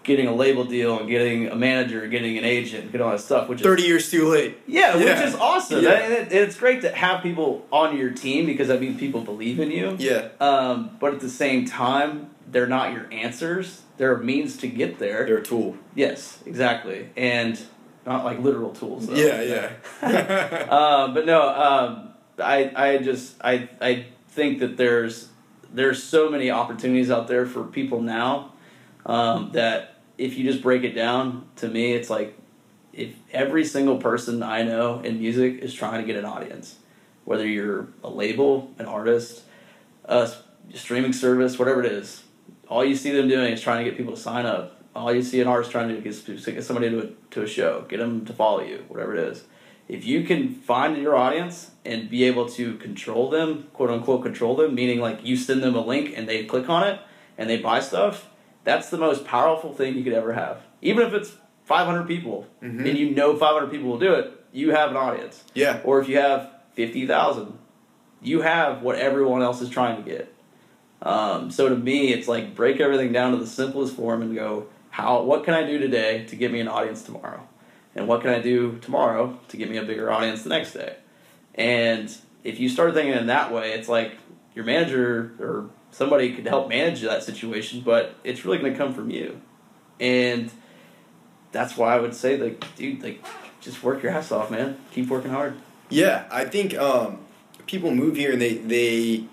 getting 0.04 0.28
a 0.28 0.34
label 0.36 0.64
deal 0.64 1.00
and 1.00 1.10
getting 1.10 1.48
a 1.48 1.56
manager, 1.56 2.06
getting 2.08 2.38
an 2.38 2.46
agent, 2.46 2.84
and 2.84 2.92
getting 2.92 3.06
all 3.06 3.12
that 3.12 3.20
stuff. 3.20 3.50
Which 3.50 3.60
is 3.60 3.64
Thirty 3.64 3.84
years 3.84 4.10
too 4.12 4.28
late. 4.30 4.58
yeah, 4.68 4.96
Yeah. 4.98 5.20
which 5.20 5.28
is 5.30 5.36
awesome. 5.36 5.84
Yeah. 5.84 5.92
And 5.94 6.14
it, 6.14 6.32
it's 6.32 6.58
great 6.58 6.82
to 6.82 6.92
have 6.92 7.24
people 7.24 7.66
on 7.72 7.98
your 7.98 8.12
team 8.12 8.46
because 8.46 8.68
that 8.68 8.80
means 8.80 9.00
people 9.00 9.22
believe 9.22 9.60
in 9.60 9.72
you. 9.72 9.96
Yeah, 10.00 10.30
Um, 10.40 10.96
but 11.00 11.14
at 11.16 11.20
the 11.22 11.30
same 11.30 11.66
time, 11.66 12.30
they're 12.48 12.68
not 12.68 12.94
your 12.94 13.08
answers. 13.12 13.82
They're 13.98 14.14
a 14.16 14.24
means 14.24 14.58
to 14.58 14.68
get 14.68 15.00
there. 15.00 15.26
they're 15.26 15.38
a 15.38 15.44
tool. 15.44 15.78
Yes, 15.96 16.40
exactly, 16.46 17.10
and 17.18 17.60
not 18.06 18.24
like 18.24 18.40
literal 18.40 18.72
tools. 18.72 19.08
Though. 19.08 19.16
Yeah, 19.16 19.42
yeah. 20.04 20.68
um, 20.70 21.14
but 21.16 21.26
no, 21.26 21.50
um, 21.50 22.10
I 22.38 22.72
I 22.76 22.98
just 23.00 23.36
I 23.44 23.70
I 23.82 24.06
think 24.30 24.60
that 24.60 24.78
there's 24.78 25.30
there's 25.76 26.02
so 26.02 26.30
many 26.30 26.50
opportunities 26.50 27.12
out 27.12 27.28
there 27.28 27.46
for 27.46 27.64
people 27.64 28.02
now 28.02 28.54
um, 29.06 29.52
that 29.52 29.96
if 30.18 30.38
you 30.38 30.50
just 30.50 30.64
break 30.64 30.84
it 30.84 30.94
down 30.94 31.48
to 31.58 31.68
me, 31.68 31.94
it's 31.94 32.10
like 32.10 32.38
if 32.94 33.14
every 33.32 33.66
single 33.66 33.98
person 33.98 34.42
I 34.42 34.64
know 34.64 35.02
in 35.02 35.20
music 35.20 35.60
is 35.60 35.74
trying 35.74 36.02
to 36.02 36.08
get 36.08 36.16
an 36.16 36.26
audience, 36.26 36.78
whether 37.26 37.46
you're 37.46 37.90
a 38.04 38.10
label, 38.10 38.72
an 38.80 38.86
artist, 38.86 39.44
a 40.06 40.32
streaming 40.74 41.14
service, 41.14 41.60
whatever 41.60 41.84
it 41.84 41.92
is, 41.92 42.24
all 42.70 42.84
you 42.84 42.96
see 42.96 43.12
them 43.12 43.28
doing 43.28 43.54
is 43.54 43.62
trying 43.62 43.84
to 43.84 43.90
get 43.90 43.98
people 43.98 44.16
to 44.16 44.20
sign 44.20 44.46
up. 44.46 44.82
All 44.96 45.14
you 45.14 45.22
see 45.22 45.42
an 45.42 45.48
artist 45.48 45.72
trying 45.72 45.90
to 45.90 46.02
get 46.02 46.64
somebody 46.64 46.90
to 46.90 47.00
a, 47.00 47.10
to 47.32 47.44
a 47.44 47.48
show, 47.48 47.82
get 47.90 47.98
them 47.98 48.26
to 48.26 48.34
follow 48.34 48.62
you, 48.62 48.86
whatever 48.88 49.14
it 49.14 49.28
is. 49.28 49.44
If 49.88 50.06
you 50.06 50.24
can 50.24 50.50
find 50.54 50.98
your 50.98 51.16
audience 51.16 51.72
and 51.86 52.10
be 52.10 52.24
able 52.24 52.48
to 52.50 52.76
control 52.78 53.30
them, 53.30 53.68
quote 53.74 53.90
unquote, 53.92 54.24
control 54.24 54.56
them, 54.56 54.74
meaning 54.74 55.00
like 55.00 55.24
you 55.24 55.38
send 55.38 55.62
them 55.62 55.76
a 55.76 55.86
link 55.86 56.14
and 56.18 56.28
they 56.28 56.44
click 56.46 56.70
on 56.70 56.84
it 56.88 57.00
and 57.38 57.50
they 57.50 57.58
buy 57.58 57.80
stuff, 57.80 58.28
that's 58.64 58.90
the 58.90 58.98
most 58.98 59.26
powerful 59.26 59.74
thing 59.74 59.96
you 59.96 60.04
could 60.04 60.14
ever 60.14 60.34
have. 60.34 60.62
Even 60.82 61.06
if 61.06 61.14
it's 61.14 61.34
500 61.66 62.08
people 62.08 62.48
Mhm. 62.64 62.88
and 62.90 62.98
you 62.98 63.12
know 63.12 63.36
500 63.36 63.70
people 63.70 63.90
will 63.90 64.00
do 64.00 64.14
it, 64.14 64.32
you 64.52 64.72
have 64.72 64.90
an 64.92 64.98
audience. 64.98 65.44
yeah. 65.54 65.80
Or 65.84 66.00
if 66.00 66.08
you 66.10 66.18
have 66.18 66.50
50,000, 66.74 67.54
you 68.22 68.42
have 68.42 68.82
what 68.82 68.96
everyone 68.98 69.42
else 69.44 69.62
is 69.62 69.70
trying 69.70 70.02
to 70.04 70.10
get. 70.10 70.34
Um, 71.02 71.52
so 71.52 71.70
to 71.70 71.76
me, 71.76 72.12
it's 72.14 72.28
like 72.28 72.56
break 72.56 72.80
everything 72.80 73.12
down 73.12 73.32
to 73.34 73.38
the 73.38 73.46
simplest 73.46 73.96
form 73.96 74.22
and 74.24 74.34
go, 74.34 74.66
how, 74.90 75.22
what 75.22 75.44
can 75.44 75.54
I 75.54 75.64
do 75.64 75.78
today 75.78 76.26
to 76.30 76.36
get 76.36 76.52
me 76.52 76.60
an 76.60 76.68
audience 76.68 77.04
tomorrow? 77.04 77.42
And 77.96 78.08
what 78.08 78.22
can 78.22 78.32
I 78.32 78.40
do 78.40 78.78
tomorrow 78.80 79.40
to 79.48 79.58
get 79.58 79.70
me 79.70 79.78
a 79.78 79.84
bigger 79.84 80.12
audience 80.12 80.44
the 80.44 80.50
next 80.50 80.74
day? 80.74 80.98
And 81.56 82.14
if 82.44 82.60
you 82.60 82.68
start 82.68 82.94
thinking 82.94 83.14
in 83.14 83.28
that 83.28 83.54
way, 83.54 83.72
it's 83.72 83.88
like 83.88 84.18
your 84.54 84.66
manager 84.66 85.34
or 85.40 85.70
somebody 85.92 86.34
could 86.34 86.46
help 86.46 86.68
manage 86.68 87.02
that 87.02 87.24
situation, 87.24 87.82
but 87.82 88.16
it's 88.24 88.44
really 88.44 88.58
going 88.58 88.74
to 88.74 88.78
come 88.78 88.94
from 88.94 89.10
you. 89.10 89.40
And 90.00 90.52
that's 91.54 91.78
why 91.78 91.96
I 91.96 92.00
would 92.00 92.14
say, 92.14 92.38
like, 92.38 92.76
dude, 92.76 93.02
like, 93.02 93.24
just 93.62 93.82
work 93.82 94.04
your 94.04 94.12
ass 94.12 94.32
off, 94.32 94.52
man. 94.52 94.78
Keep 94.92 95.08
working 95.08 95.32
hard. 95.32 95.56
Yeah, 95.90 96.26
I 96.30 96.46
think 96.46 96.78
um, 96.78 97.20
people 97.66 97.92
move 97.92 98.16
here 98.16 98.34
and 98.34 98.42
they 98.42 98.56
they 98.56 99.26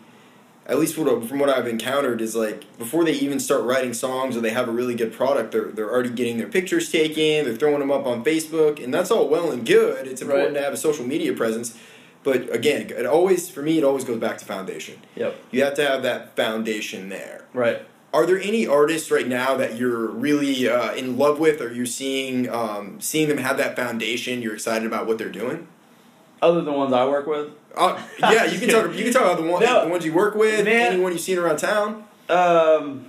at 0.66 0.78
least 0.78 0.96
what, 0.96 1.24
from 1.26 1.38
what 1.38 1.48
I've 1.48 1.66
encountered, 1.66 2.20
is 2.20 2.36
like 2.36 2.78
before 2.78 3.04
they 3.04 3.12
even 3.12 3.40
start 3.40 3.64
writing 3.64 3.92
songs 3.94 4.36
or 4.36 4.40
they 4.40 4.50
have 4.50 4.68
a 4.68 4.72
really 4.72 4.94
good 4.94 5.12
product, 5.12 5.52
they're, 5.52 5.70
they're 5.72 5.90
already 5.90 6.10
getting 6.10 6.38
their 6.38 6.48
pictures 6.48 6.90
taken, 6.90 7.44
they're 7.44 7.56
throwing 7.56 7.80
them 7.80 7.90
up 7.90 8.06
on 8.06 8.22
Facebook, 8.24 8.82
and 8.82 8.92
that's 8.94 9.10
all 9.10 9.28
well 9.28 9.50
and 9.50 9.66
good. 9.66 10.06
It's 10.06 10.22
important 10.22 10.50
Right. 10.54 10.58
to 10.60 10.64
have 10.64 10.72
a 10.72 10.76
social 10.76 11.04
media 11.04 11.32
presence. 11.32 11.76
But 12.24 12.54
again, 12.54 12.82
it 12.90 13.04
always, 13.04 13.50
for 13.50 13.62
me, 13.62 13.78
it 13.78 13.84
always 13.84 14.04
goes 14.04 14.20
back 14.20 14.38
to 14.38 14.44
foundation. 14.44 15.00
Yep. 15.16 15.34
You 15.50 15.64
have 15.64 15.74
to 15.74 15.84
have 15.86 16.04
that 16.04 16.36
foundation 16.36 17.08
there. 17.08 17.44
Right. 17.52 17.82
Are 18.14 18.26
there 18.26 18.38
any 18.38 18.66
artists 18.66 19.10
right 19.10 19.26
now 19.26 19.56
that 19.56 19.76
you're 19.76 20.06
really 20.06 20.68
uh, 20.68 20.92
in 20.94 21.16
love 21.18 21.40
with, 21.40 21.60
or 21.60 21.72
you're 21.72 21.86
seeing 21.86 22.48
um, 22.48 23.00
seeing 23.00 23.26
them 23.28 23.38
have 23.38 23.56
that 23.56 23.74
foundation? 23.74 24.42
You're 24.42 24.52
excited 24.54 24.86
about 24.86 25.06
what 25.06 25.16
they're 25.18 25.30
doing. 25.30 25.66
Other 26.43 26.61
than 26.61 26.74
ones 26.74 26.93
I 26.93 27.07
work 27.07 27.26
with. 27.26 27.51
Uh, 27.74 28.03
yeah, 28.18 28.45
you 28.45 28.59
can 28.59 28.68
talk. 28.68 28.93
You 28.95 29.05
can 29.05 29.12
talk 29.12 29.22
about 29.22 29.36
the, 29.43 29.51
one, 29.51 29.62
No. 29.62 29.84
the 29.84 29.90
ones 29.90 30.05
you 30.05 30.12
work 30.12 30.34
with, 30.34 30.64
Man. 30.64 30.93
anyone 30.95 31.12
you've 31.12 31.20
seen 31.20 31.38
around 31.38 31.57
town. 31.59 32.05
Um. 32.28 33.07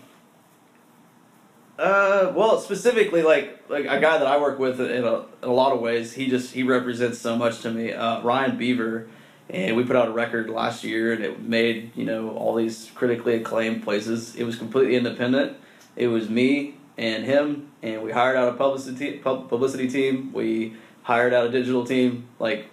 Uh, 1.79 2.31
well, 2.35 2.59
specifically, 2.59 3.23
like 3.23 3.63
like 3.67 3.85
a 3.85 3.99
guy 3.99 4.19
that 4.19 4.27
I 4.27 4.37
work 4.39 4.59
with 4.59 4.79
in 4.79 5.03
a, 5.03 5.15
in 5.21 5.25
a 5.41 5.51
lot 5.51 5.73
of 5.73 5.81
ways, 5.81 6.13
he 6.13 6.29
just 6.29 6.53
he 6.53 6.61
represents 6.61 7.17
so 7.17 7.35
much 7.35 7.61
to 7.61 7.71
me. 7.71 7.91
Uh, 7.91 8.21
Ryan 8.21 8.57
Beaver, 8.57 9.07
and 9.49 9.75
we 9.75 9.83
put 9.83 9.95
out 9.95 10.07
a 10.07 10.11
record 10.11 10.49
last 10.51 10.83
year, 10.83 11.13
and 11.13 11.23
it 11.23 11.41
made 11.41 11.91
you 11.95 12.05
know 12.05 12.29
all 12.37 12.53
these 12.53 12.91
critically 12.93 13.33
acclaimed 13.33 13.83
places. 13.83 14.35
It 14.35 14.43
was 14.43 14.55
completely 14.55 14.95
independent. 14.95 15.57
It 15.95 16.07
was 16.07 16.29
me 16.29 16.75
and 16.97 17.25
him, 17.25 17.71
and 17.81 18.03
we 18.03 18.11
hired 18.11 18.37
out 18.37 18.49
a 18.49 18.53
publicity 18.53 19.17
publicity 19.17 19.89
team. 19.89 20.31
We 20.31 20.75
hired 21.01 21.33
out 21.33 21.47
a 21.47 21.49
digital 21.49 21.85
team, 21.85 22.27
like, 22.39 22.67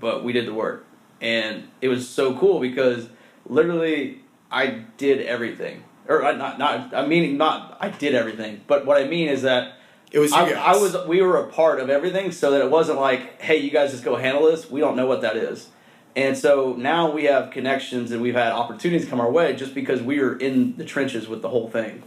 but 0.00 0.24
we 0.24 0.32
did 0.32 0.46
the 0.46 0.54
work, 0.54 0.86
and 1.20 1.68
it 1.80 1.88
was 1.88 2.08
so 2.08 2.36
cool 2.38 2.60
because 2.60 3.08
literally 3.46 4.22
I 4.50 4.84
did 4.96 5.20
everything, 5.26 5.84
or 6.08 6.24
uh, 6.24 6.32
not 6.32 6.58
not 6.58 6.94
I 6.94 7.06
mean 7.06 7.36
not 7.36 7.76
I 7.80 7.88
did 7.90 8.14
everything, 8.14 8.60
but 8.66 8.86
what 8.86 9.00
I 9.00 9.06
mean 9.06 9.28
is 9.28 9.42
that 9.42 9.74
It 10.12 10.18
was 10.18 10.32
I. 10.32 10.50
I 10.52 10.76
was 10.76 10.96
we 11.06 11.22
were 11.22 11.38
a 11.38 11.48
part 11.48 11.80
of 11.80 11.90
everything, 11.90 12.32
so 12.32 12.50
that 12.52 12.60
it 12.60 12.70
wasn't 12.70 13.00
like 13.00 13.40
hey 13.40 13.56
you 13.56 13.70
guys 13.70 13.92
just 13.92 14.04
go 14.04 14.16
handle 14.16 14.44
this. 14.50 14.70
We 14.70 14.80
don't 14.80 14.96
know 14.96 15.06
what 15.06 15.22
that 15.22 15.36
is. 15.36 15.68
And 16.16 16.36
so 16.36 16.74
now 16.78 17.10
we 17.10 17.24
have 17.24 17.50
connections 17.50 18.10
and 18.10 18.22
we've 18.22 18.34
had 18.34 18.50
opportunities 18.50 19.06
come 19.06 19.20
our 19.20 19.30
way 19.30 19.54
just 19.54 19.74
because 19.74 20.00
we 20.00 20.18
were 20.18 20.34
in 20.34 20.74
the 20.78 20.84
trenches 20.84 21.28
with 21.28 21.42
the 21.42 21.50
whole 21.50 21.68
thing. 21.68 22.02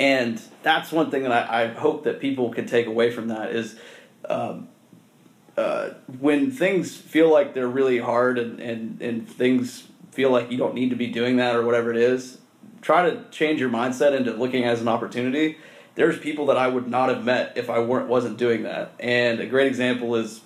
And 0.00 0.42
that's 0.64 0.90
one 0.90 1.12
thing 1.12 1.22
that 1.22 1.30
I, 1.30 1.62
I 1.62 1.66
hope 1.68 2.02
that 2.02 2.18
people 2.18 2.50
can 2.52 2.66
take 2.66 2.86
away 2.86 3.12
from 3.12 3.28
that 3.28 3.50
is 3.50 3.76
um, 4.28 4.66
uh, 5.56 5.90
when 6.18 6.50
things 6.50 6.96
feel 6.96 7.30
like 7.30 7.54
they're 7.54 7.68
really 7.68 7.98
hard 7.98 8.38
and, 8.38 8.60
and, 8.60 9.00
and 9.02 9.28
things 9.28 9.88
feel 10.10 10.30
like 10.30 10.50
you 10.50 10.58
don't 10.58 10.74
need 10.74 10.90
to 10.90 10.96
be 10.96 11.06
doing 11.06 11.36
that 11.36 11.54
or 11.56 11.64
whatever 11.64 11.90
it 11.90 11.96
is, 11.96 12.38
try 12.80 13.08
to 13.08 13.24
change 13.30 13.60
your 13.60 13.70
mindset 13.70 14.16
into 14.16 14.32
looking 14.32 14.64
as 14.64 14.80
an 14.80 14.88
opportunity. 14.88 15.56
There's 15.94 16.18
people 16.18 16.46
that 16.46 16.56
I 16.56 16.68
would 16.68 16.88
not 16.88 17.08
have 17.08 17.24
met 17.24 17.52
if 17.56 17.68
I 17.68 17.78
weren't 17.80 18.08
wasn't 18.08 18.38
doing 18.38 18.62
that. 18.62 18.92
And 18.98 19.40
a 19.40 19.46
great 19.46 19.66
example 19.66 20.14
is 20.16 20.40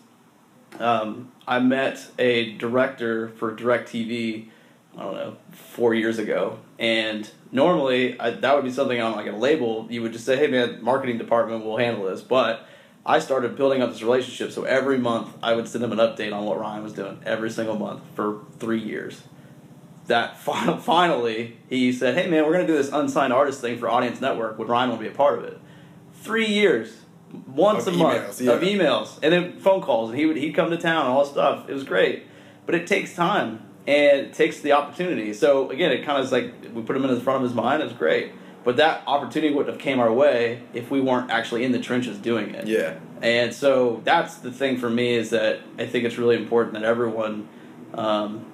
um, 0.80 1.32
I 1.46 1.60
met 1.60 2.04
a 2.18 2.52
director 2.54 3.28
for 3.28 3.54
DirecTV, 3.54 4.48
I 4.96 5.02
don't 5.02 5.14
know, 5.14 5.36
four 5.52 5.94
years 5.94 6.18
ago. 6.18 6.58
And 6.78 7.30
normally, 7.52 8.18
I, 8.18 8.30
that 8.30 8.54
would 8.54 8.64
be 8.64 8.72
something 8.72 9.00
on 9.00 9.14
like 9.14 9.26
a 9.26 9.36
label. 9.36 9.86
You 9.88 10.02
would 10.02 10.12
just 10.12 10.24
say, 10.26 10.36
hey 10.36 10.48
man, 10.48 10.82
marketing 10.82 11.18
department 11.18 11.64
will 11.64 11.76
handle 11.76 12.04
this. 12.04 12.22
But 12.22 12.66
I 13.06 13.20
started 13.20 13.56
building 13.56 13.80
up 13.82 13.92
this 13.92 14.02
relationship. 14.02 14.50
So 14.50 14.64
every 14.64 14.98
month, 14.98 15.32
I 15.40 15.54
would 15.54 15.68
send 15.68 15.84
him 15.84 15.92
an 15.92 15.98
update 15.98 16.34
on 16.34 16.44
what 16.44 16.58
Ryan 16.58 16.82
was 16.82 16.92
doing 16.92 17.20
every 17.24 17.50
single 17.50 17.76
month 17.76 18.02
for 18.14 18.40
three 18.58 18.80
years. 18.80 19.22
That 20.08 20.38
fin- 20.40 20.78
finally, 20.80 21.56
he 21.70 21.92
said, 21.92 22.16
hey 22.18 22.28
man, 22.28 22.44
we're 22.44 22.52
going 22.52 22.66
to 22.66 22.72
do 22.72 22.76
this 22.76 22.90
unsigned 22.92 23.32
artist 23.32 23.60
thing 23.60 23.78
for 23.78 23.88
Audience 23.88 24.20
Network. 24.20 24.58
Would 24.58 24.68
Ryan 24.68 24.90
want 24.90 25.00
to 25.00 25.08
be 25.08 25.14
a 25.14 25.16
part 25.16 25.38
of 25.38 25.44
it? 25.44 25.58
Three 26.14 26.46
years. 26.46 26.96
Once 27.46 27.86
Of 27.86 27.94
a 27.94 27.96
month 27.96 28.40
yeah. 28.40 28.52
of 28.52 28.62
emails 28.62 29.18
and 29.22 29.32
then 29.32 29.58
phone 29.58 29.82
calls 29.82 30.10
and 30.10 30.18
he 30.18 30.26
would 30.26 30.36
he'd 30.36 30.54
come 30.54 30.70
to 30.70 30.76
town 30.76 31.06
and 31.06 31.08
all 31.08 31.22
this 31.24 31.32
stuff 31.32 31.68
it 31.68 31.74
was 31.74 31.82
great 31.82 32.22
but 32.64 32.74
it 32.76 32.86
takes 32.86 33.14
time 33.14 33.60
and 33.86 34.20
it 34.20 34.32
takes 34.32 34.60
the 34.60 34.70
opportunity 34.72 35.34
so 35.34 35.68
again 35.70 35.90
it 35.90 36.04
kind 36.04 36.18
of 36.18 36.24
is 36.24 36.32
like 36.32 36.54
we 36.72 36.82
put 36.82 36.96
him 36.96 37.04
in 37.04 37.12
the 37.12 37.20
front 37.20 37.38
of 37.38 37.42
his 37.42 37.52
mind 37.52 37.82
it 37.82 37.84
was 37.84 37.92
great 37.94 38.32
but 38.66 38.76
that 38.76 39.02
opportunity 39.06 39.54
wouldn't 39.54 39.74
have 39.74 39.80
came 39.80 39.98
our 40.00 40.12
way 40.12 40.60
if 40.74 40.90
we 40.90 41.00
weren't 41.00 41.30
actually 41.30 41.64
in 41.64 41.72
the 41.72 41.78
trenches 41.78 42.18
doing 42.18 42.54
it 42.54 42.66
Yeah. 42.66 42.96
and 43.22 43.54
so 43.54 44.02
that's 44.04 44.34
the 44.36 44.52
thing 44.52 44.76
for 44.76 44.90
me 44.90 45.14
is 45.14 45.30
that 45.30 45.60
I 45.78 45.86
think 45.86 46.04
it's 46.04 46.18
really 46.18 46.36
important 46.36 46.74
that 46.74 46.82
everyone 46.82 47.48
um, 47.94 48.44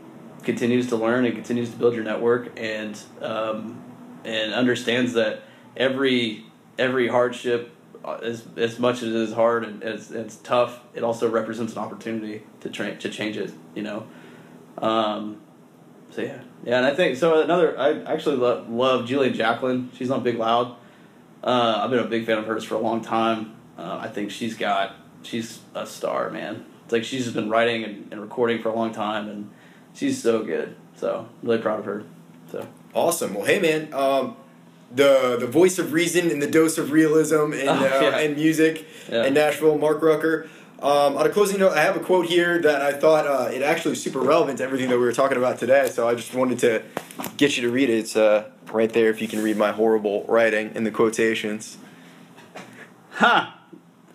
continues 0.42 0.88
to 0.88 0.96
learn 0.96 1.24
and 1.24 1.34
continues 1.34 1.70
to 1.70 1.76
build 1.76 1.94
your 1.94 2.04
network 2.04 2.52
and 2.56 2.98
um, 3.20 3.82
and 4.24 4.52
understands 4.52 5.14
that 5.14 5.42
every 5.76 6.44
every 6.78 7.08
hardship, 7.08 7.70
uh, 8.04 8.18
as 8.22 8.46
as 8.56 8.78
much 8.78 9.02
as 9.02 9.08
it 9.08 9.14
is 9.14 9.32
hard 9.32 9.64
and 9.64 9.82
as 9.82 10.10
it's 10.10 10.36
tough, 10.36 10.80
it 10.94 11.02
also 11.02 11.28
represents 11.28 11.72
an 11.72 11.78
opportunity 11.78 12.42
to 12.60 12.68
train 12.68 12.98
to 12.98 13.08
change 13.08 13.36
it. 13.36 13.52
You 13.74 13.82
know. 13.82 14.06
Um, 14.78 15.40
so 16.12 16.22
yeah, 16.22 16.40
yeah, 16.64 16.76
and 16.78 16.86
I 16.86 16.94
think 16.94 17.16
so. 17.16 17.42
Another, 17.42 17.78
I 17.78 18.00
actually 18.02 18.36
lo- 18.36 18.64
love 18.68 19.06
Jillian 19.06 19.34
Jacqueline. 19.34 19.90
She's 19.96 20.10
on 20.10 20.22
Big 20.22 20.36
Loud. 20.38 20.76
Uh, 21.42 21.80
I've 21.82 21.90
been 21.90 21.98
a 21.98 22.04
big 22.06 22.24
fan 22.26 22.38
of 22.38 22.46
hers 22.46 22.62
for 22.64 22.76
a 22.76 22.78
long 22.78 23.00
time. 23.02 23.56
Uh, 23.76 23.98
I 24.00 24.08
think 24.08 24.30
she's 24.30 24.54
got, 24.56 24.94
she's 25.22 25.60
a 25.74 25.86
star, 25.86 26.30
man. 26.30 26.64
It's 26.84 26.92
like 26.92 27.02
she's 27.04 27.24
just 27.24 27.34
been 27.34 27.48
writing 27.50 27.82
and, 27.84 28.08
and 28.12 28.20
recording 28.20 28.62
for 28.62 28.68
a 28.68 28.74
long 28.76 28.92
time, 28.92 29.28
and 29.28 29.50
she's 29.94 30.22
so 30.22 30.44
good. 30.44 30.76
So 30.96 31.28
really 31.42 31.58
proud 31.58 31.80
of 31.80 31.84
her. 31.86 32.04
So 32.50 32.68
Awesome. 32.94 33.34
Well, 33.34 33.46
hey 33.46 33.58
man, 33.58 33.92
um, 33.94 34.36
the 34.94 35.36
the 35.40 35.46
voice 35.46 35.78
of 35.78 35.92
reason 35.94 36.30
and 36.30 36.42
the 36.42 36.46
dose 36.50 36.76
of 36.76 36.92
realism 36.92 37.52
in 37.54 37.66
Oh, 37.68 37.72
uh, 37.72 38.00
yeah. 38.02 38.18
in 38.20 38.34
music 38.34 38.86
Yeah. 39.10 39.24
in 39.24 39.32
Nashville, 39.34 39.78
Marc 39.78 40.02
Rucker. 40.02 40.48
Um, 40.82 41.16
on 41.16 41.24
a 41.24 41.28
closing 41.28 41.60
note, 41.60 41.72
I 41.74 41.82
have 41.82 41.96
a 41.96 42.00
quote 42.00 42.26
here 42.26 42.58
that 42.58 42.82
I 42.82 42.92
thought 42.92 43.24
uh, 43.24 43.48
it 43.52 43.62
actually 43.62 43.94
super 43.94 44.18
relevant 44.18 44.58
to 44.58 44.64
everything 44.64 44.88
that 44.88 44.98
we 44.98 45.04
were 45.04 45.12
talking 45.12 45.38
about 45.38 45.58
today. 45.58 45.88
So 45.88 46.08
I 46.08 46.16
just 46.16 46.34
wanted 46.34 46.58
to 46.58 46.82
get 47.36 47.56
you 47.56 47.62
to 47.62 47.70
read 47.70 47.88
it. 47.88 47.98
It's 47.98 48.16
uh, 48.16 48.50
right 48.72 48.92
there. 48.92 49.08
If 49.08 49.22
you 49.22 49.28
can 49.28 49.44
read 49.44 49.56
my 49.56 49.70
horrible 49.70 50.24
writing 50.24 50.74
in 50.74 50.82
the 50.82 50.90
quotations. 50.90 51.78
ha, 53.10 53.60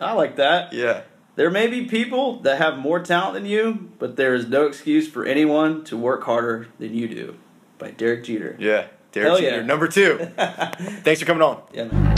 I 0.01 0.11
like 0.11 0.35
that. 0.35 0.73
Yeah. 0.73 1.03
There 1.37 1.49
may 1.49 1.67
be 1.67 1.85
people 1.85 2.41
that 2.41 2.57
have 2.57 2.77
more 2.77 2.99
talent 2.99 3.35
than 3.35 3.45
you, 3.45 3.89
but 3.97 4.17
there 4.17 4.33
is 4.33 4.49
no 4.49 4.65
excuse 4.65 5.07
for 5.07 5.23
anyone 5.23 5.85
to 5.85 5.95
work 5.95 6.23
harder 6.23 6.67
than 6.79 6.93
you 6.93 7.07
do. 7.07 7.37
By 7.77 7.91
Derek 7.91 8.25
Jeter. 8.25 8.57
Yeah. 8.59 8.87
Derek 9.13 9.29
Hell 9.29 9.37
Jeter, 9.37 9.57
yeah. 9.57 9.65
number 9.65 9.87
two. 9.87 10.17
Thanks 10.37 11.21
for 11.21 11.25
coming 11.25 11.43
on. 11.43 11.61
Yeah, 11.71 11.85
man. 11.85 12.17